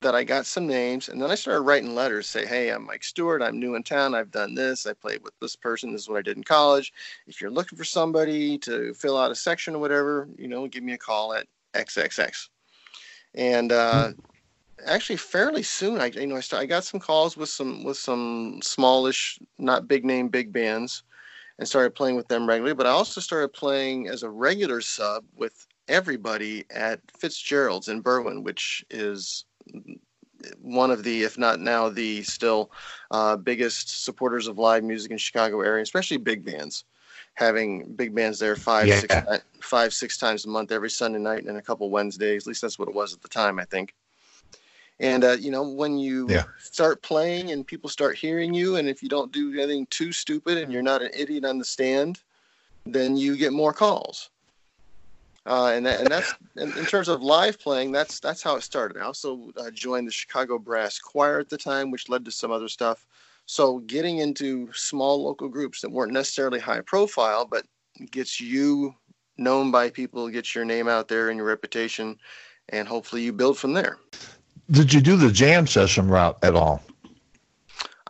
that 0.00 0.14
I 0.14 0.24
got 0.24 0.46
some 0.46 0.66
names, 0.66 1.08
and 1.08 1.20
then 1.20 1.30
I 1.30 1.34
started 1.34 1.62
writing 1.62 1.94
letters. 1.94 2.28
Say, 2.28 2.46
hey, 2.46 2.70
I'm 2.70 2.86
Mike 2.86 3.02
Stewart. 3.02 3.42
I'm 3.42 3.58
new 3.58 3.74
in 3.74 3.82
town. 3.82 4.14
I've 4.14 4.30
done 4.30 4.54
this. 4.54 4.86
I 4.86 4.92
played 4.92 5.22
with 5.22 5.38
this 5.40 5.56
person. 5.56 5.92
This 5.92 6.02
is 6.02 6.08
what 6.08 6.18
I 6.18 6.22
did 6.22 6.36
in 6.36 6.44
college. 6.44 6.92
If 7.26 7.40
you're 7.40 7.50
looking 7.50 7.76
for 7.76 7.84
somebody 7.84 8.58
to 8.58 8.94
fill 8.94 9.18
out 9.18 9.32
a 9.32 9.34
section 9.34 9.74
or 9.74 9.78
whatever, 9.78 10.28
you 10.36 10.48
know, 10.48 10.66
give 10.68 10.84
me 10.84 10.92
a 10.92 10.98
call 10.98 11.34
at 11.34 11.46
XXX. 11.74 12.48
And 13.34 13.72
uh, 13.72 14.12
actually, 14.86 15.16
fairly 15.16 15.62
soon, 15.62 16.00
I 16.00 16.06
you 16.06 16.26
know 16.26 16.36
I, 16.36 16.40
start, 16.40 16.62
I 16.62 16.66
got 16.66 16.84
some 16.84 17.00
calls 17.00 17.36
with 17.36 17.48
some 17.48 17.82
with 17.82 17.96
some 17.96 18.60
smallish, 18.62 19.38
not 19.58 19.88
big 19.88 20.04
name 20.04 20.28
big 20.28 20.52
bands, 20.52 21.02
and 21.58 21.68
started 21.68 21.94
playing 21.94 22.16
with 22.16 22.28
them 22.28 22.46
regularly. 22.48 22.74
But 22.74 22.86
I 22.86 22.90
also 22.90 23.20
started 23.20 23.52
playing 23.52 24.08
as 24.08 24.22
a 24.22 24.30
regular 24.30 24.80
sub 24.80 25.24
with 25.36 25.66
everybody 25.88 26.64
at 26.70 27.00
Fitzgerald's 27.18 27.88
in 27.88 28.02
Berwyn, 28.02 28.42
which 28.42 28.84
is 28.90 29.44
one 30.60 30.90
of 30.90 31.02
the, 31.02 31.22
if 31.22 31.36
not 31.36 31.60
now 31.60 31.88
the 31.88 32.22
still 32.22 32.70
uh, 33.10 33.36
biggest 33.36 34.04
supporters 34.04 34.46
of 34.46 34.58
live 34.58 34.84
music 34.84 35.10
in 35.10 35.18
Chicago 35.18 35.60
area, 35.62 35.82
especially 35.82 36.16
big 36.16 36.44
bands. 36.44 36.84
Having 37.34 37.94
big 37.94 38.14
bands 38.14 38.38
there 38.38 38.56
five, 38.56 38.86
Yeah. 38.88 39.00
six, 39.00 39.14
five, 39.60 39.94
six 39.94 40.18
times 40.18 40.44
a 40.44 40.48
month, 40.48 40.72
every 40.72 40.90
Sunday 40.90 41.18
night 41.20 41.44
and 41.44 41.56
a 41.56 41.62
couple 41.62 41.88
Wednesdays. 41.90 42.44
At 42.44 42.48
least 42.48 42.62
that's 42.62 42.78
what 42.78 42.88
it 42.88 42.94
was 42.94 43.14
at 43.14 43.20
the 43.22 43.28
time, 43.28 43.58
I 43.58 43.64
think. 43.64 43.94
And 45.00 45.24
uh, 45.24 45.36
you 45.38 45.50
know, 45.50 45.68
when 45.68 45.98
you 45.98 46.28
Yeah. 46.28 46.44
start 46.58 47.02
playing 47.02 47.50
and 47.52 47.66
people 47.66 47.88
start 47.88 48.16
hearing 48.16 48.52
you, 48.52 48.76
and 48.76 48.88
if 48.88 49.02
you 49.02 49.08
don't 49.08 49.32
do 49.32 49.52
anything 49.58 49.86
too 49.90 50.12
stupid 50.12 50.58
and 50.58 50.72
you're 50.72 50.82
not 50.82 51.02
an 51.02 51.10
idiot 51.16 51.44
on 51.44 51.58
the 51.58 51.64
stand, 51.64 52.22
then 52.86 53.16
you 53.16 53.36
get 53.36 53.52
more 53.52 53.72
calls. 53.72 54.30
Uh, 55.46 55.72
and 55.74 55.86
that, 55.86 56.00
and 56.00 56.10
that's 56.10 56.34
in, 56.56 56.76
in 56.76 56.84
terms 56.84 57.08
of 57.08 57.22
live 57.22 57.58
playing. 57.58 57.90
That's 57.92 58.20
that's 58.20 58.42
how 58.42 58.56
it 58.56 58.62
started. 58.62 58.98
I 59.00 59.04
also 59.04 59.50
uh, 59.56 59.70
joined 59.70 60.06
the 60.06 60.12
Chicago 60.12 60.58
Brass 60.58 60.98
Choir 60.98 61.38
at 61.38 61.48
the 61.48 61.56
time, 61.56 61.90
which 61.90 62.08
led 62.08 62.24
to 62.26 62.30
some 62.30 62.50
other 62.50 62.68
stuff. 62.68 63.06
So 63.46 63.78
getting 63.78 64.18
into 64.18 64.70
small 64.74 65.22
local 65.24 65.48
groups 65.48 65.80
that 65.80 65.90
weren't 65.90 66.12
necessarily 66.12 66.60
high 66.60 66.82
profile, 66.82 67.46
but 67.46 67.64
gets 68.10 68.40
you 68.40 68.94
known 69.38 69.70
by 69.70 69.88
people, 69.88 70.28
gets 70.28 70.54
your 70.54 70.66
name 70.66 70.86
out 70.86 71.08
there 71.08 71.30
and 71.30 71.38
your 71.38 71.46
reputation, 71.46 72.18
and 72.68 72.86
hopefully 72.86 73.22
you 73.22 73.32
build 73.32 73.56
from 73.56 73.72
there. 73.72 73.98
Did 74.70 74.92
you 74.92 75.00
do 75.00 75.16
the 75.16 75.32
jam 75.32 75.66
session 75.66 76.08
route 76.08 76.38
at 76.42 76.54
all? 76.54 76.82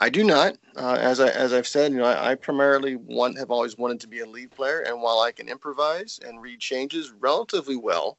I 0.01 0.09
do 0.09 0.25
not. 0.25 0.57
Uh, 0.77 0.97
as 1.01 1.21
I 1.21 1.29
as 1.29 1.53
I've 1.53 1.66
said, 1.66 1.92
you 1.92 1.99
know, 1.99 2.05
I, 2.05 2.33
I 2.33 2.35
primarily 2.35 2.97
want 2.97 3.38
have 3.38 3.51
always 3.51 3.79
wanted 3.79 4.01
to 4.01 4.09
be 4.09 4.21
a 4.21 4.27
lead 4.27 4.51
player, 4.51 4.81
and 4.81 5.01
while 5.01 5.21
I 5.21 5.33
can 5.33 5.49
improvise 5.49 6.18
and 6.25 6.40
read 6.40 6.61
changes 6.61 7.12
relatively 7.21 7.77
well, 7.77 8.18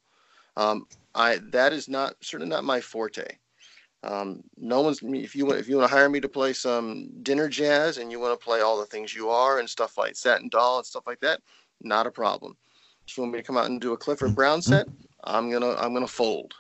um, 0.57 0.87
I 1.15 1.39
that 1.51 1.73
is 1.73 1.87
not 1.89 2.15
certainly 2.21 2.49
not 2.49 2.63
my 2.63 2.81
forte. 2.81 3.27
Um, 4.03 4.41
no 4.57 4.79
one's 4.79 5.01
if 5.03 5.35
you 5.35 5.45
want 5.45 5.59
if 5.59 5.67
you 5.67 5.77
want 5.77 5.89
to 5.89 5.95
hire 5.95 6.09
me 6.09 6.21
to 6.21 6.29
play 6.29 6.53
some 6.53 7.09
dinner 7.23 7.49
jazz 7.49 7.97
and 7.97 8.11
you 8.11 8.19
want 8.19 8.39
to 8.39 8.43
play 8.43 8.61
all 8.61 8.79
the 8.79 8.85
things 8.85 9.13
you 9.13 9.29
are 9.29 9.59
and 9.59 9.69
stuff 9.69 9.97
like 9.97 10.15
Satin 10.15 10.47
Doll 10.47 10.77
and 10.77 10.85
stuff 10.85 11.03
like 11.07 11.19
that, 11.19 11.41
not 11.81 12.07
a 12.07 12.11
problem. 12.11 12.55
If 13.07 13.17
you 13.17 13.23
want 13.23 13.33
me 13.33 13.39
to 13.39 13.43
come 13.43 13.57
out 13.57 13.65
and 13.65 13.81
do 13.81 13.93
a 13.93 13.97
Clifford 13.97 14.35
Brown 14.35 14.61
set, 14.61 14.87
I'm 15.25 15.51
gonna 15.51 15.75
I'm 15.75 15.93
gonna 15.93 16.07
fold. 16.07 16.53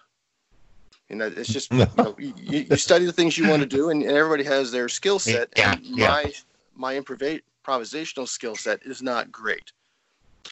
You 1.09 1.15
know, 1.15 1.25
it's 1.27 1.51
just 1.51 1.71
you, 1.73 1.87
know, 1.97 2.15
you, 2.17 2.33
you 2.69 2.75
study 2.77 3.05
the 3.05 3.13
things 3.13 3.37
you 3.37 3.49
want 3.49 3.61
to 3.61 3.67
do, 3.67 3.89
and, 3.89 4.03
and 4.03 4.11
everybody 4.11 4.43
has 4.43 4.71
their 4.71 4.87
skill 4.89 5.19
set. 5.19 5.49
Yeah, 5.57 5.73
and 5.73 5.85
yeah. 5.85 6.07
my 6.07 6.33
my 6.75 6.93
improva- 6.99 7.41
improvisational 7.65 8.27
skill 8.27 8.55
set 8.55 8.83
is 8.83 9.01
not 9.01 9.31
great. 9.31 9.71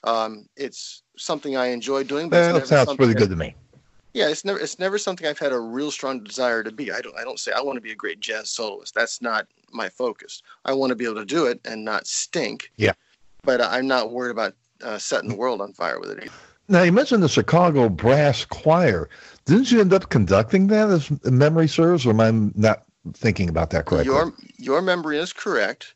Um, 0.04 0.48
it's 0.56 1.04
something 1.18 1.56
I 1.56 1.68
enjoy 1.68 2.04
doing, 2.04 2.30
but 2.30 2.38
it's 2.38 2.48
That 2.48 2.54
never 2.54 2.66
sounds 2.66 3.00
I- 3.00 3.14
good 3.14 3.30
to 3.30 3.36
me. 3.36 3.56
yeah, 4.14 4.30
it's 4.30 4.44
never 4.44 4.60
it's 4.60 4.80
never 4.80 4.98
something 4.98 5.28
I've 5.28 5.40
had 5.40 5.54
a 5.54 5.60
real 5.60 5.92
strong 5.92 6.24
desire 6.24 6.64
to 6.64 6.72
be. 6.72 6.92
I 6.92 7.02
don't 7.02 7.18
I 7.18 7.24
don't 7.24 7.40
say 7.40 7.52
I 7.52 7.62
want 7.62 7.78
to 7.78 7.82
be 7.82 7.92
a 7.92 7.96
great 7.96 8.20
jazz 8.20 8.50
soloist. 8.50 8.94
That's 8.96 9.22
not 9.22 9.48
my 9.72 9.90
focus. 9.90 10.42
I 10.66 10.74
want 10.74 10.90
to 10.90 10.96
be 10.96 11.06
able 11.06 11.16
to 11.16 11.26
do 11.26 11.46
it 11.46 11.60
and 11.66 11.86
not 11.86 12.08
stink. 12.08 12.72
Yeah. 12.78 12.94
But 13.44 13.62
I'm 13.62 13.88
not 13.88 14.12
worried 14.12 14.32
about 14.32 14.56
uh, 14.84 14.98
setting 14.98 15.30
the 15.30 15.36
world 15.36 15.62
on 15.62 15.74
fire 15.74 16.00
with 16.00 16.12
it. 16.12 16.24
Either. 16.24 16.32
Now 16.68 16.82
you 16.84 16.92
mentioned 16.92 17.24
the 17.24 17.30
Chicago 17.30 17.88
Brass 17.90 18.44
Choir. 18.46 19.10
Didn't 19.48 19.72
you 19.72 19.80
end 19.80 19.94
up 19.94 20.10
conducting 20.10 20.68
that, 20.68 20.90
as 20.90 21.10
memory 21.24 21.70
serves, 21.70 22.06
or 22.06 22.10
am 22.10 22.20
I 22.20 22.32
not 22.54 22.84
thinking 23.14 23.48
about 23.48 23.70
that 23.70 23.86
correctly? 23.86 24.14
Your 24.14 24.34
your 24.58 24.82
memory 24.82 25.18
is 25.18 25.32
correct. 25.32 25.96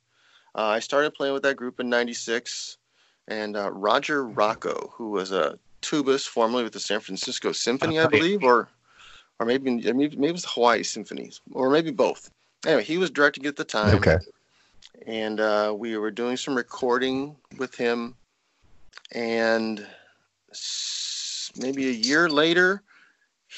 Uh, 0.56 0.68
I 0.68 0.80
started 0.80 1.14
playing 1.14 1.34
with 1.34 1.44
that 1.44 1.58
group 1.58 1.82
in 1.82 1.90
'96, 1.90 2.78
and 3.28 3.58
uh, 3.58 3.70
Roger 3.72 4.26
Rocco, 4.26 4.94
who 4.96 5.10
was 5.10 5.34
a 5.34 5.60
tubist 5.82 6.30
formerly 6.30 6.64
with 6.64 6.72
the 6.72 6.80
San 6.80 7.02
Francisco 7.02 7.52
Symphony, 7.52 8.00
I 8.00 8.08
believe, 8.08 8.42
or 8.42 8.70
or 9.38 9.46
maybe 9.46 9.70
maybe 9.70 10.16
maybe 10.16 10.28
it 10.28 10.32
was 10.32 10.44
the 10.44 10.50
Hawaii 10.50 10.84
Symphonies, 10.84 11.42
or 11.52 11.70
maybe 11.70 11.92
both. 11.92 12.32
Anyway, 12.66 12.84
he 12.84 12.98
was 12.98 13.10
directing 13.10 13.46
at 13.48 13.58
the 13.58 13.66
time. 13.66 13.96
Okay. 13.96 14.18
And 15.08 15.40
uh, 15.42 15.74
we 15.76 15.98
were 15.98 16.12
doing 16.12 16.38
some 16.38 16.56
recording 16.56 17.36
with 17.58 17.76
him, 17.76 18.16
and 19.14 19.86
maybe 21.58 21.90
a 21.90 21.92
year 21.92 22.30
later, 22.30 22.84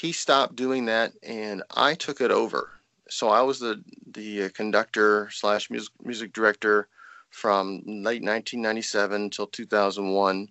he 0.00 0.12
stopped 0.12 0.56
doing 0.56 0.86
that, 0.86 1.12
and 1.22 1.62
I 1.74 1.94
took 1.94 2.20
it 2.20 2.30
over. 2.30 2.70
So 3.08 3.28
I 3.28 3.42
was 3.42 3.60
the 3.60 3.82
the 4.12 4.50
conductor 4.50 5.28
slash 5.30 5.70
music 5.70 5.92
music 6.02 6.32
director 6.32 6.88
from 7.30 7.82
late 7.86 8.22
1997 8.22 9.22
until 9.22 9.46
2001, 9.46 10.48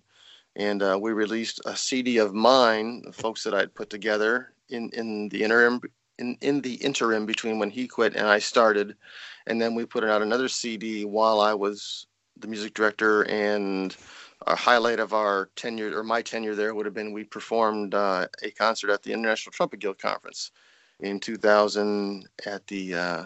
and 0.56 0.82
uh, 0.82 0.98
we 1.00 1.12
released 1.12 1.60
a 1.66 1.76
CD 1.76 2.18
of 2.18 2.34
mine, 2.34 3.02
the 3.04 3.12
folks 3.12 3.42
that 3.44 3.54
I'd 3.54 3.74
put 3.74 3.90
together 3.90 4.52
in 4.70 4.90
in 4.90 5.28
the 5.28 5.42
interim 5.42 5.80
in 6.18 6.38
in 6.40 6.60
the 6.62 6.74
interim 6.74 7.26
between 7.26 7.58
when 7.58 7.70
he 7.70 7.86
quit 7.86 8.16
and 8.16 8.26
I 8.26 8.38
started, 8.38 8.96
and 9.46 9.60
then 9.60 9.74
we 9.74 9.84
put 9.84 10.04
out 10.04 10.22
another 10.22 10.48
CD 10.48 11.04
while 11.04 11.40
I 11.40 11.54
was 11.54 12.06
the 12.38 12.48
music 12.48 12.74
director 12.74 13.22
and 13.28 13.94
a 14.46 14.56
highlight 14.56 15.00
of 15.00 15.12
our 15.12 15.48
tenure 15.56 15.98
or 15.98 16.02
my 16.02 16.20
tenure 16.22 16.54
there 16.54 16.74
would 16.74 16.86
have 16.86 16.94
been 16.94 17.12
we 17.12 17.24
performed 17.24 17.94
uh, 17.94 18.26
a 18.42 18.50
concert 18.50 18.90
at 18.90 19.02
the 19.02 19.12
International 19.12 19.52
Trumpet 19.52 19.80
Guild 19.80 19.98
Conference 19.98 20.50
in 21.00 21.18
2000 21.18 22.28
at 22.46 22.66
the 22.66 22.94
uh, 22.94 23.24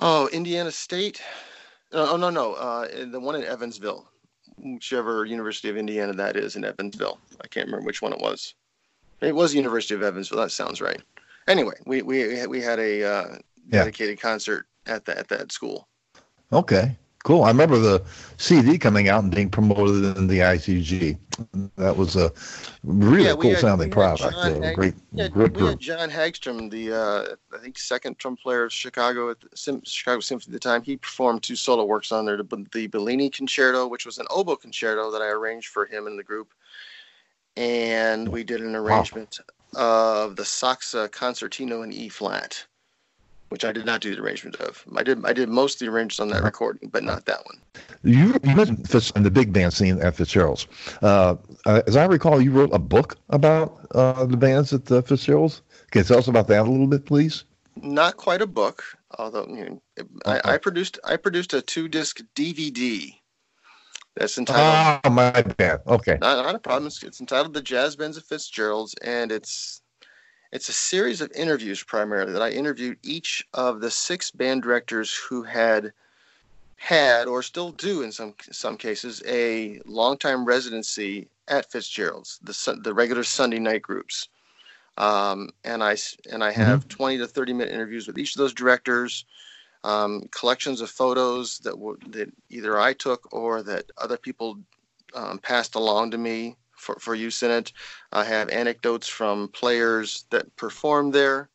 oh 0.00 0.28
Indiana 0.28 0.70
State. 0.70 1.22
oh 1.92 2.16
no 2.16 2.30
no 2.30 2.54
uh, 2.54 2.88
the 3.06 3.20
one 3.20 3.34
in 3.34 3.44
Evansville, 3.44 4.08
whichever 4.58 5.24
University 5.24 5.68
of 5.68 5.76
Indiana 5.76 6.12
that 6.12 6.36
is 6.36 6.56
in 6.56 6.64
Evansville. 6.64 7.18
I 7.42 7.48
can't 7.48 7.66
remember 7.66 7.86
which 7.86 8.02
one 8.02 8.12
it 8.12 8.20
was. 8.20 8.54
It 9.20 9.34
was 9.34 9.54
University 9.54 9.94
of 9.94 10.02
Evansville. 10.02 10.38
That 10.38 10.50
sounds 10.50 10.80
right. 10.80 11.00
Anyway, 11.46 11.74
we 11.86 12.02
we 12.02 12.46
we 12.46 12.60
had 12.60 12.78
a 12.78 13.04
uh, 13.04 13.38
dedicated 13.68 14.18
yeah. 14.18 14.22
concert 14.22 14.66
at 14.86 15.04
that 15.04 15.16
at 15.18 15.28
that 15.28 15.52
school. 15.52 15.88
Okay, 16.52 16.96
cool. 17.24 17.44
I 17.44 17.48
remember 17.48 17.78
the 17.78 18.02
CD 18.36 18.78
coming 18.78 19.08
out 19.08 19.22
and 19.22 19.34
being 19.34 19.50
promoted 19.50 20.16
in 20.16 20.26
the 20.26 20.38
ITG. 20.38 21.18
That 21.76 21.96
was 21.96 22.16
a 22.16 22.32
really 22.82 23.24
yeah, 23.24 23.34
cool 23.34 23.50
had, 23.50 23.58
sounding 23.60 23.90
product. 23.90 24.34
Hag- 24.34 24.74
great, 24.74 24.94
yeah, 25.12 25.28
great 25.28 25.52
we 25.56 25.66
had 25.66 25.78
John 25.78 26.10
Hagstrom, 26.10 26.70
the 26.70 26.92
uh, 26.92 27.34
I 27.54 27.58
think 27.58 27.78
second 27.78 28.18
trumpet 28.18 28.42
player 28.42 28.64
of 28.64 28.72
Chicago 28.72 29.30
at 29.30 29.40
the 29.40 29.48
Sim- 29.54 29.82
Chicago 29.84 30.20
Symphony 30.20 30.54
at 30.54 30.60
the 30.60 30.68
time. 30.68 30.82
He 30.82 30.96
performed 30.96 31.42
two 31.42 31.56
solo 31.56 31.84
works 31.84 32.12
on 32.12 32.24
there: 32.24 32.36
the, 32.36 32.66
the 32.72 32.86
Bellini 32.88 33.30
Concerto, 33.30 33.86
which 33.86 34.06
was 34.06 34.18
an 34.18 34.26
oboe 34.30 34.56
concerto 34.56 35.10
that 35.10 35.22
I 35.22 35.28
arranged 35.28 35.68
for 35.68 35.86
him 35.86 36.06
and 36.06 36.18
the 36.18 36.24
group, 36.24 36.52
and 37.56 38.28
we 38.28 38.44
did 38.44 38.60
an 38.60 38.74
arrangement 38.74 39.40
wow. 39.74 40.24
of 40.24 40.36
the 40.36 40.44
Sachse 40.44 40.94
Concertino 40.94 41.84
in 41.84 41.92
E 41.92 42.08
flat 42.08 42.66
which 43.52 43.66
I 43.66 43.72
did 43.72 43.84
not 43.84 44.00
do 44.00 44.16
the 44.16 44.22
arrangement 44.22 44.56
of. 44.56 44.82
I 44.96 45.02
did 45.02 45.22
I 45.26 45.34
did 45.34 45.50
most 45.50 45.74
of 45.74 45.80
the 45.80 45.92
arrangements 45.92 46.20
on 46.20 46.28
that 46.28 46.36
uh-huh. 46.36 46.46
recording, 46.46 46.88
but 46.90 47.04
not 47.04 47.26
that 47.26 47.44
one. 47.44 47.60
You, 48.02 48.34
you 48.42 48.56
mentioned 48.56 48.88
Fitz 48.88 49.10
in 49.10 49.24
the 49.24 49.30
big 49.30 49.52
band 49.52 49.74
scene 49.74 50.00
at 50.00 50.16
Fitzgerald's. 50.16 50.66
Uh, 51.02 51.36
uh, 51.66 51.82
as 51.86 51.94
I 51.94 52.06
recall, 52.06 52.40
you 52.40 52.50
wrote 52.50 52.70
a 52.72 52.78
book 52.78 53.18
about 53.28 53.86
uh, 53.94 54.24
the 54.24 54.38
bands 54.38 54.72
at 54.72 54.86
the 54.86 55.02
Fitzgerald's. 55.02 55.60
Can 55.90 56.00
you 56.00 56.04
tell 56.04 56.18
us 56.18 56.28
about 56.28 56.48
that 56.48 56.62
a 56.62 56.70
little 56.70 56.86
bit, 56.86 57.04
please? 57.04 57.44
Not 57.76 58.16
quite 58.16 58.40
a 58.40 58.46
book, 58.46 58.82
although 59.18 59.46
you 59.46 59.82
know, 59.98 60.04
I, 60.24 60.54
I, 60.54 60.56
produced 60.56 60.98
I 61.04 61.18
produced 61.18 61.52
a 61.52 61.60
two 61.60 61.88
disc 61.88 62.22
DVD. 62.34 63.14
That's 64.16 64.38
entitled. 64.38 65.00
Oh, 65.04 65.10
my 65.10 65.42
bad. 65.42 65.82
Okay. 65.86 66.16
Not, 66.22 66.42
not 66.42 66.54
a 66.54 66.58
problem. 66.58 66.86
It's, 66.86 67.02
it's 67.02 67.20
entitled 67.20 67.52
"The 67.52 67.60
Jazz 67.60 67.96
Bands 67.96 68.16
of 68.16 68.24
Fitzgerald's," 68.24 68.94
and 69.02 69.30
it's 69.30 69.81
it's 70.52 70.68
a 70.68 70.72
series 70.72 71.20
of 71.22 71.32
interviews 71.32 71.82
primarily 71.82 72.32
that 72.32 72.42
I 72.42 72.50
interviewed 72.50 72.98
each 73.02 73.44
of 73.54 73.80
the 73.80 73.90
six 73.90 74.30
band 74.30 74.62
directors 74.62 75.14
who 75.14 75.42
had 75.42 75.92
had 76.76 77.26
or 77.26 77.42
still 77.42 77.70
do 77.70 78.02
in 78.02 78.12
some 78.12 78.34
some 78.50 78.76
cases 78.76 79.22
a 79.26 79.80
long-time 79.86 80.44
residency 80.44 81.28
at 81.48 81.70
Fitzgerald's, 81.70 82.38
the 82.42 82.80
the 82.82 82.92
regular 82.92 83.24
Sunday 83.24 83.58
night 83.58 83.82
groups. 83.82 84.28
Um, 84.98 85.48
and 85.64 85.82
I 85.82 85.96
and 86.30 86.44
I 86.44 86.52
have 86.52 86.80
mm-hmm. 86.80 86.88
20 86.88 87.18
to 87.18 87.26
30 87.26 87.52
minute 87.54 87.72
interviews 87.72 88.06
with 88.06 88.18
each 88.18 88.34
of 88.34 88.38
those 88.38 88.52
directors, 88.52 89.24
um, 89.84 90.28
collections 90.32 90.82
of 90.82 90.90
photos 90.90 91.60
that 91.60 91.78
were 91.78 91.96
that 92.08 92.30
either 92.50 92.78
I 92.78 92.92
took 92.92 93.32
or 93.32 93.62
that 93.62 93.86
other 93.96 94.18
people 94.18 94.58
um, 95.14 95.38
passed 95.38 95.76
along 95.76 96.10
to 96.10 96.18
me 96.18 96.56
for, 96.82 96.96
for 96.96 97.14
use 97.14 97.42
in 97.42 97.50
it. 97.50 97.72
I 98.12 98.24
have 98.24 98.50
anecdotes 98.50 99.08
from 99.08 99.48
players 99.48 100.24
that 100.30 100.54
performed 100.56 101.14
there. 101.14 101.48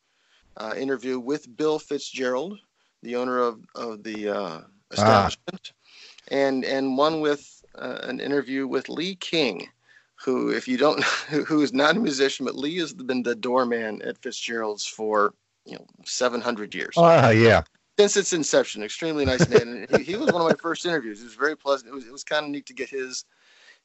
Uh, 0.56 0.74
interview 0.76 1.20
with 1.20 1.56
Bill 1.56 1.78
Fitzgerald, 1.78 2.58
the 3.02 3.14
owner 3.14 3.38
of, 3.38 3.60
of 3.76 4.02
the 4.02 4.28
uh, 4.28 4.60
establishment, 4.90 5.72
ah. 5.72 6.32
and 6.32 6.64
and 6.64 6.98
one 6.98 7.20
with 7.20 7.62
uh, 7.76 7.98
an 8.02 8.18
interview 8.18 8.66
with 8.66 8.88
Lee 8.88 9.14
King, 9.14 9.68
who, 10.16 10.50
if 10.50 10.66
you 10.66 10.76
don't, 10.76 10.98
know 10.98 11.06
who 11.46 11.62
is 11.62 11.72
not 11.72 11.96
a 11.96 12.00
musician, 12.00 12.44
but 12.44 12.56
Lee 12.56 12.78
has 12.78 12.92
been 12.92 13.22
the 13.22 13.36
doorman 13.36 14.02
at 14.02 14.18
Fitzgerald's 14.18 14.84
for 14.84 15.32
you 15.64 15.76
know 15.76 15.86
700 16.04 16.74
years. 16.74 16.94
Ah, 16.96 17.30
yeah. 17.30 17.62
Since 17.96 18.16
its 18.16 18.32
inception, 18.32 18.82
extremely 18.82 19.24
nice 19.24 19.48
man. 19.48 19.86
he, 19.96 20.02
he, 20.02 20.16
was 20.16 20.32
one 20.32 20.42
of 20.42 20.48
my 20.48 20.56
first 20.60 20.86
interviews. 20.86 21.20
It 21.20 21.24
was 21.24 21.34
very 21.34 21.56
pleasant. 21.56 21.90
It 21.90 21.94
was 21.94 22.04
it 22.04 22.12
was 22.12 22.24
kind 22.24 22.46
of 22.46 22.50
neat 22.50 22.66
to 22.66 22.74
get 22.74 22.88
his 22.88 23.24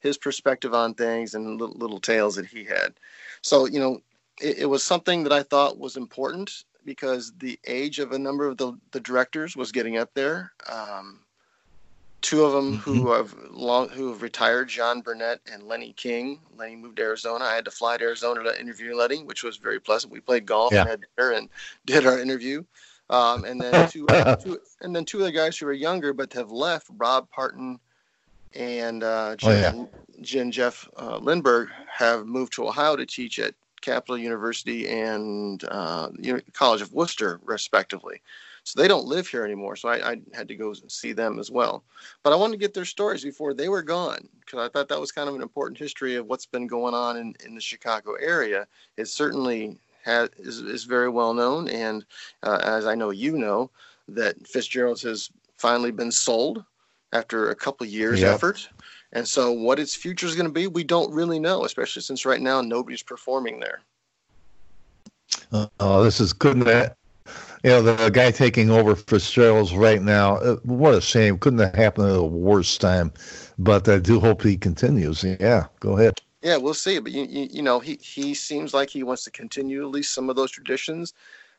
his 0.04 0.18
perspective 0.18 0.74
on 0.74 0.94
things 0.94 1.34
and 1.34 1.58
little, 1.58 1.74
little 1.76 1.98
tales 1.98 2.36
that 2.36 2.46
he 2.46 2.62
had. 2.62 2.92
So, 3.40 3.64
you 3.64 3.80
know, 3.80 4.02
it, 4.40 4.58
it, 4.58 4.66
was 4.66 4.84
something 4.84 5.24
that 5.24 5.32
I 5.32 5.42
thought 5.42 5.78
was 5.78 5.96
important 5.96 6.64
because 6.84 7.32
the 7.38 7.58
age 7.66 7.98
of 7.98 8.12
a 8.12 8.18
number 8.18 8.46
of 8.46 8.58
the, 8.58 8.78
the 8.92 9.00
directors 9.00 9.56
was 9.56 9.72
getting 9.72 9.96
up 9.96 10.12
there. 10.12 10.52
Um, 10.70 11.20
two 12.20 12.44
of 12.44 12.52
them 12.52 12.76
mm-hmm. 12.76 12.82
who 12.82 13.12
have 13.12 13.34
long 13.50 13.88
who 13.88 14.10
have 14.10 14.20
retired, 14.20 14.68
John 14.68 15.00
Burnett 15.00 15.40
and 15.50 15.62
Lenny 15.62 15.94
King. 15.94 16.38
Lenny 16.54 16.76
moved 16.76 16.96
to 16.96 17.02
Arizona. 17.02 17.46
I 17.46 17.54
had 17.54 17.64
to 17.64 17.70
fly 17.70 17.96
to 17.96 18.04
Arizona 18.04 18.42
to 18.44 18.60
interview 18.60 18.94
Lenny, 18.94 19.24
which 19.24 19.42
was 19.42 19.56
very 19.56 19.80
pleasant. 19.80 20.12
We 20.12 20.20
played 20.20 20.44
golf 20.44 20.74
yeah. 20.74 20.82
and 20.82 20.90
had 20.90 21.00
dinner 21.16 21.30
and 21.32 21.48
did 21.86 22.06
our 22.06 22.18
interview. 22.18 22.62
Um, 23.08 23.44
and 23.44 23.58
then 23.58 23.88
two, 23.90 24.06
two, 24.42 24.58
and 24.82 24.94
then 24.94 25.06
two 25.06 25.20
other 25.20 25.30
guys 25.30 25.56
who 25.56 25.66
are 25.66 25.72
younger 25.72 26.12
but 26.12 26.32
have 26.34 26.50
left, 26.50 26.88
Rob 26.98 27.30
Parton 27.30 27.78
and 28.54 29.02
uh, 29.02 29.36
Jen, 29.36 29.74
oh, 29.74 29.88
yeah. 29.90 30.20
Jen 30.22 30.50
Jeff 30.50 30.88
uh, 30.96 31.18
Lindberg 31.18 31.68
have 31.92 32.26
moved 32.26 32.52
to 32.54 32.66
Ohio 32.66 32.96
to 32.96 33.06
teach 33.06 33.38
at 33.38 33.54
Capital 33.80 34.16
University 34.16 34.88
and 34.88 35.62
uh, 35.68 36.08
College 36.52 36.80
of 36.80 36.92
Wooster, 36.92 37.40
respectively. 37.44 38.20
So 38.64 38.80
they 38.80 38.88
don't 38.88 39.06
live 39.06 39.28
here 39.28 39.44
anymore. 39.44 39.76
So 39.76 39.90
I, 39.90 40.12
I, 40.12 40.20
had 40.32 40.48
to 40.48 40.56
go 40.56 40.72
see 40.72 41.12
them 41.12 41.38
as 41.38 41.50
well. 41.50 41.84
But 42.22 42.32
I 42.32 42.36
wanted 42.36 42.52
to 42.52 42.58
get 42.58 42.72
their 42.72 42.86
stories 42.86 43.22
before 43.22 43.52
they 43.52 43.68
were 43.68 43.82
gone 43.82 44.26
because 44.40 44.58
I 44.58 44.70
thought 44.70 44.88
that 44.88 45.00
was 45.00 45.12
kind 45.12 45.28
of 45.28 45.34
an 45.34 45.42
important 45.42 45.78
history 45.78 46.14
of 46.14 46.26
what's 46.26 46.46
been 46.46 46.66
going 46.66 46.94
on 46.94 47.18
in, 47.18 47.34
in 47.44 47.54
the 47.54 47.60
Chicago 47.60 48.14
area. 48.14 48.66
It 48.96 49.08
certainly 49.08 49.76
has, 50.04 50.30
is, 50.38 50.60
is 50.60 50.84
very 50.84 51.10
well 51.10 51.34
known. 51.34 51.68
And 51.68 52.06
uh, 52.42 52.60
as 52.64 52.86
I 52.86 52.94
know 52.94 53.10
you 53.10 53.36
know, 53.36 53.70
that 54.08 54.46
Fitzgerald's 54.46 55.02
has 55.02 55.30
finally 55.58 55.90
been 55.90 56.10
sold 56.10 56.64
after 57.14 57.50
a 57.50 57.54
couple 57.54 57.86
years 57.86 58.20
yep. 58.20 58.34
effort. 58.34 58.68
And 59.12 59.26
so, 59.26 59.52
what 59.52 59.78
its 59.78 59.94
future 59.94 60.26
is 60.26 60.34
going 60.34 60.48
to 60.48 60.52
be, 60.52 60.66
we 60.66 60.84
don't 60.84 61.12
really 61.12 61.38
know, 61.38 61.64
especially 61.64 62.02
since 62.02 62.26
right 62.26 62.40
now 62.40 62.60
nobody's 62.60 63.02
performing 63.02 63.60
there. 63.60 63.80
Uh, 65.52 65.68
oh, 65.80 66.02
this 66.02 66.20
is 66.20 66.32
couldn't 66.32 66.64
that, 66.64 66.96
you 67.62 67.70
know, 67.70 67.80
the 67.80 68.10
guy 68.10 68.32
taking 68.32 68.70
over 68.70 68.96
Fitzgerald's 68.96 69.74
right 69.74 70.02
now. 70.02 70.36
Uh, 70.36 70.56
what 70.64 70.94
a 70.94 71.00
shame! 71.00 71.38
Couldn't 71.38 71.60
have 71.60 71.74
happened 71.74 72.08
at 72.08 72.16
a 72.16 72.22
worse 72.22 72.76
time. 72.76 73.12
But 73.56 73.88
I 73.88 74.00
do 74.00 74.18
hope 74.18 74.42
he 74.42 74.56
continues. 74.56 75.22
Yeah, 75.22 75.66
go 75.78 75.96
ahead. 75.96 76.14
Yeah, 76.42 76.56
we'll 76.56 76.74
see. 76.74 76.98
But 76.98 77.12
you, 77.12 77.22
you, 77.22 77.48
you 77.50 77.62
know, 77.62 77.78
he 77.78 77.98
he 78.02 78.34
seems 78.34 78.74
like 78.74 78.90
he 78.90 79.04
wants 79.04 79.22
to 79.24 79.30
continue 79.30 79.82
at 79.82 79.92
least 79.92 80.12
some 80.12 80.28
of 80.28 80.34
those 80.34 80.50
traditions 80.50 81.14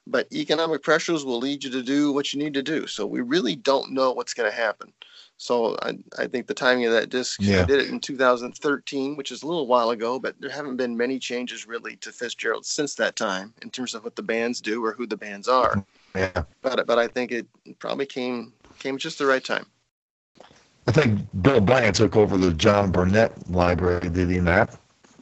but 0.07 0.31
economic 0.31 0.83
pressures 0.83 1.25
will 1.25 1.39
lead 1.39 1.63
you 1.63 1.71
to 1.71 1.81
do 1.81 2.11
what 2.11 2.31
you 2.31 2.39
need 2.39 2.53
to 2.53 2.61
do. 2.63 2.87
So 2.87 3.05
we 3.05 3.21
really 3.21 3.55
don't 3.55 3.91
know 3.91 4.11
what's 4.11 4.33
going 4.33 4.49
to 4.49 4.55
happen. 4.55 4.93
So 5.37 5.77
I, 5.81 5.97
I 6.17 6.27
think 6.27 6.47
the 6.47 6.53
timing 6.53 6.85
of 6.85 6.93
that 6.93 7.09
disc, 7.09 7.39
yeah. 7.41 7.61
I 7.61 7.65
did 7.65 7.81
it 7.81 7.89
in 7.89 7.99
2013, 7.99 9.17
which 9.17 9.31
is 9.31 9.43
a 9.43 9.47
little 9.47 9.67
while 9.67 9.89
ago, 9.89 10.17
but 10.17 10.35
there 10.39 10.49
haven't 10.49 10.77
been 10.77 10.95
many 10.95 11.19
changes 11.19 11.67
really 11.67 11.97
to 11.97 12.11
Fitzgerald 12.11 12.65
since 12.65 12.95
that 12.95 13.15
time 13.15 13.53
in 13.61 13.69
terms 13.69 13.93
of 13.93 14.03
what 14.03 14.15
the 14.15 14.23
bands 14.23 14.61
do 14.61 14.83
or 14.83 14.93
who 14.93 15.05
the 15.05 15.17
bands 15.17 15.47
are. 15.47 15.83
Yeah. 16.15 16.43
But 16.61 16.87
but 16.87 16.97
I 16.97 17.07
think 17.07 17.31
it 17.31 17.47
probably 17.79 18.05
came 18.05 18.53
came 18.79 18.97
just 18.97 19.19
the 19.19 19.25
right 19.25 19.43
time. 19.43 19.65
I 20.87 20.91
think 20.91 21.19
Bill 21.41 21.59
Bryant 21.59 21.95
took 21.95 22.15
over 22.15 22.37
the 22.37 22.53
John 22.53 22.91
Burnett 22.91 23.49
library, 23.49 24.09
did 24.09 24.29
he 24.29 24.39
not? 24.39 24.77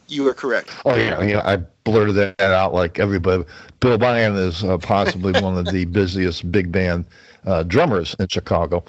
You 0.07 0.27
are 0.27 0.33
correct. 0.33 0.69
Oh 0.85 0.95
yeah, 0.95 1.23
yeah. 1.23 1.41
I 1.43 1.57
blurted 1.85 2.15
that 2.15 2.39
out 2.39 2.73
like 2.73 2.99
everybody. 2.99 3.45
Bill 3.79 3.97
Bryant 3.97 4.35
is 4.35 4.63
uh, 4.63 4.77
possibly 4.77 5.31
one 5.41 5.57
of 5.57 5.65
the 5.65 5.85
busiest 5.99 6.51
big 6.51 6.71
band 6.71 7.05
uh, 7.45 7.63
drummers 7.63 8.15
in 8.19 8.27
Chicago. 8.27 8.83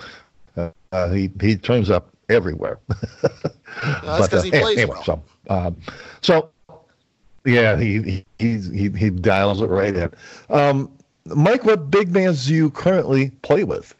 Uh, 0.56 1.10
he 1.10 1.30
he 1.40 1.56
turns 1.56 1.90
up 1.90 2.10
everywhere. 2.28 2.78
that's 2.88 4.28
because 4.28 4.34
uh, 4.34 4.42
he 4.42 4.50
plays 4.50 4.78
anyway, 4.78 4.94
well. 4.94 5.02
So, 5.04 5.22
um, 5.48 5.76
so 6.22 6.50
yeah, 7.44 7.76
he 7.76 8.24
he 8.38 8.58
he 8.58 8.88
he 8.90 9.10
dials 9.10 9.60
it 9.60 9.66
right 9.66 9.94
in. 9.94 10.10
Um, 10.50 10.90
Mike, 11.26 11.64
what 11.64 11.90
big 11.90 12.12
bands 12.12 12.46
do 12.46 12.54
you 12.54 12.70
currently 12.70 13.30
play 13.42 13.64
with? 13.64 13.94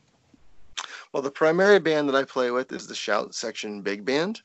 Well, 1.12 1.23
the 1.23 1.31
primary 1.31 1.79
band 1.79 2.09
that 2.09 2.17
I 2.17 2.25
play 2.25 2.51
with 2.51 2.73
is 2.73 2.87
the 2.87 2.95
Shout 2.95 3.35
Section 3.35 3.83
Big 3.83 4.05
Band, 4.05 4.43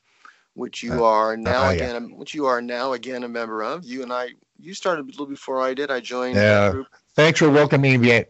which 0.54 0.82
you 0.82 1.04
uh, 1.04 1.08
are 1.08 1.36
now 1.36 1.66
uh, 1.66 1.72
again, 1.72 2.08
yeah. 2.10 2.16
which 2.16 2.34
you 2.34 2.46
are 2.46 2.62
now 2.62 2.92
again 2.92 3.24
a 3.24 3.28
member 3.28 3.62
of. 3.62 3.84
You 3.84 4.02
and 4.02 4.12
I, 4.12 4.30
you 4.58 4.74
started 4.74 5.02
a 5.02 5.06
little 5.06 5.26
before 5.26 5.60
I 5.60 5.74
did. 5.74 5.90
I 5.90 6.00
joined. 6.00 6.36
Yeah. 6.36 6.82
Thanks 7.14 7.40
for 7.40 7.50
welcoming 7.50 8.00
me. 8.00 8.24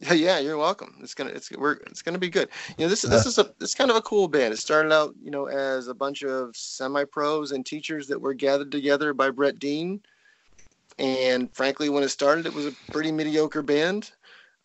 Yeah, 0.14 0.38
you're 0.38 0.58
welcome. 0.58 0.96
It's 1.02 1.14
gonna 1.14 1.30
it's 1.30 1.50
we're 1.52 1.74
it's 1.86 2.02
gonna 2.02 2.18
be 2.18 2.28
good. 2.28 2.48
You 2.76 2.84
know, 2.84 2.88
this 2.88 3.04
is 3.04 3.10
this 3.10 3.26
uh. 3.26 3.28
is 3.28 3.38
a 3.38 3.50
it's 3.60 3.74
kind 3.74 3.90
of 3.90 3.96
a 3.96 4.02
cool 4.02 4.28
band. 4.28 4.52
It 4.52 4.58
started 4.58 4.92
out, 4.92 5.14
you 5.22 5.30
know, 5.30 5.46
as 5.46 5.88
a 5.88 5.94
bunch 5.94 6.22
of 6.22 6.54
semi 6.54 7.04
pros 7.04 7.52
and 7.52 7.64
teachers 7.64 8.06
that 8.08 8.20
were 8.20 8.34
gathered 8.34 8.70
together 8.70 9.14
by 9.14 9.30
Brett 9.30 9.58
Dean. 9.58 10.00
And 10.98 11.54
frankly, 11.54 11.88
when 11.88 12.02
it 12.02 12.08
started, 12.08 12.46
it 12.46 12.54
was 12.54 12.66
a 12.66 12.72
pretty 12.90 13.12
mediocre 13.12 13.62
band. 13.62 14.12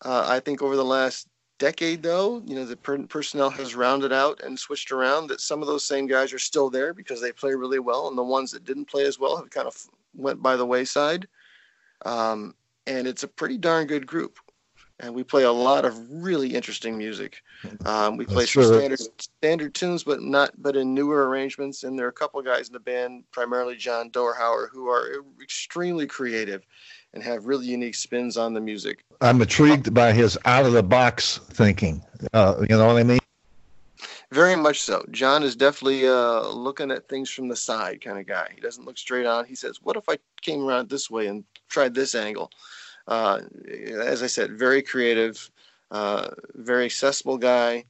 Uh, 0.02 0.26
I 0.28 0.40
think 0.40 0.62
over 0.62 0.76
the 0.76 0.84
last 0.84 1.28
decade, 1.58 2.02
though, 2.02 2.42
you 2.46 2.54
know, 2.54 2.64
the 2.64 2.76
per- 2.76 3.06
personnel 3.06 3.50
has 3.50 3.74
rounded 3.74 4.12
out 4.12 4.42
and 4.42 4.58
switched 4.58 4.92
around. 4.92 5.28
That 5.28 5.40
some 5.40 5.60
of 5.62 5.68
those 5.68 5.84
same 5.84 6.06
guys 6.06 6.32
are 6.32 6.38
still 6.38 6.68
there 6.70 6.92
because 6.92 7.20
they 7.20 7.32
play 7.32 7.54
really 7.54 7.78
well, 7.78 8.08
and 8.08 8.18
the 8.18 8.22
ones 8.22 8.50
that 8.50 8.64
didn't 8.64 8.86
play 8.86 9.04
as 9.04 9.18
well 9.18 9.36
have 9.36 9.50
kind 9.50 9.66
of 9.66 9.76
went 10.14 10.42
by 10.42 10.56
the 10.56 10.66
wayside. 10.66 11.26
Um, 12.04 12.54
and 12.86 13.06
it's 13.06 13.22
a 13.22 13.28
pretty 13.28 13.58
darn 13.58 13.86
good 13.86 14.06
group 14.06 14.38
and 15.02 15.12
we 15.12 15.24
play 15.24 15.42
a 15.42 15.52
lot 15.52 15.84
of 15.84 15.98
really 16.10 16.54
interesting 16.54 16.96
music. 16.96 17.42
Um, 17.84 18.16
we 18.16 18.24
play 18.24 18.46
some 18.46 18.62
standard 18.62 19.00
standard 19.18 19.74
tunes, 19.74 20.04
but 20.04 20.22
not 20.22 20.50
but 20.62 20.76
in 20.76 20.94
newer 20.94 21.28
arrangements. 21.28 21.82
And 21.82 21.98
there 21.98 22.06
are 22.06 22.10
a 22.10 22.12
couple 22.12 22.38
of 22.38 22.46
guys 22.46 22.68
in 22.68 22.72
the 22.72 22.80
band, 22.80 23.24
primarily 23.32 23.76
John 23.76 24.10
Dorhauer, 24.10 24.68
who 24.70 24.88
are 24.88 25.24
extremely 25.42 26.06
creative 26.06 26.64
and 27.14 27.22
have 27.22 27.44
really 27.44 27.66
unique 27.66 27.96
spins 27.96 28.36
on 28.36 28.54
the 28.54 28.60
music. 28.60 29.04
I'm 29.20 29.42
intrigued 29.42 29.92
by 29.92 30.12
his 30.12 30.38
out 30.44 30.64
of 30.64 30.72
the 30.72 30.82
box 30.82 31.38
thinking. 31.50 32.02
Uh, 32.32 32.64
you 32.70 32.76
know 32.76 32.86
what 32.86 32.96
I 32.96 33.02
mean? 33.02 33.18
Very 34.30 34.56
much 34.56 34.80
so. 34.80 35.04
John 35.10 35.42
is 35.42 35.54
definitely 35.54 36.08
uh, 36.08 36.48
looking 36.48 36.90
at 36.90 37.06
things 37.06 37.28
from 37.28 37.48
the 37.48 37.56
side 37.56 38.02
kind 38.02 38.18
of 38.18 38.26
guy. 38.26 38.48
He 38.54 38.62
doesn't 38.62 38.86
look 38.86 38.96
straight 38.96 39.26
on. 39.26 39.44
He 39.44 39.54
says, 39.54 39.80
"What 39.82 39.96
if 39.96 40.08
I 40.08 40.16
came 40.40 40.64
around 40.64 40.88
this 40.88 41.10
way 41.10 41.26
and 41.26 41.44
tried 41.68 41.92
this 41.92 42.14
angle?" 42.14 42.50
Uh, 43.08 43.40
as 44.00 44.22
I 44.22 44.26
said, 44.26 44.58
very 44.58 44.82
creative, 44.82 45.50
uh, 45.90 46.28
very 46.54 46.84
accessible 46.84 47.38
guy. 47.38 47.84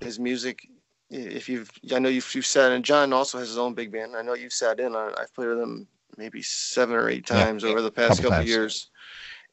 His 0.00 0.18
music, 0.18 0.66
if 1.10 1.48
you've, 1.48 1.70
I 1.92 1.98
know 1.98 2.08
you've, 2.08 2.34
you've 2.34 2.46
sat 2.46 2.72
in. 2.72 2.82
John 2.82 3.12
also 3.12 3.38
has 3.38 3.48
his 3.48 3.58
own 3.58 3.74
big 3.74 3.92
band. 3.92 4.16
I 4.16 4.22
know 4.22 4.34
you've 4.34 4.52
sat 4.52 4.80
in 4.80 4.94
on. 4.94 5.14
I've 5.18 5.34
played 5.34 5.48
with 5.48 5.60
him 5.60 5.86
maybe 6.16 6.42
seven 6.42 6.94
or 6.94 7.08
eight 7.08 7.26
times 7.26 7.62
yeah, 7.62 7.70
over 7.70 7.80
the 7.80 7.90
past 7.90 8.20
couple, 8.20 8.30
couple 8.30 8.46
years. 8.46 8.90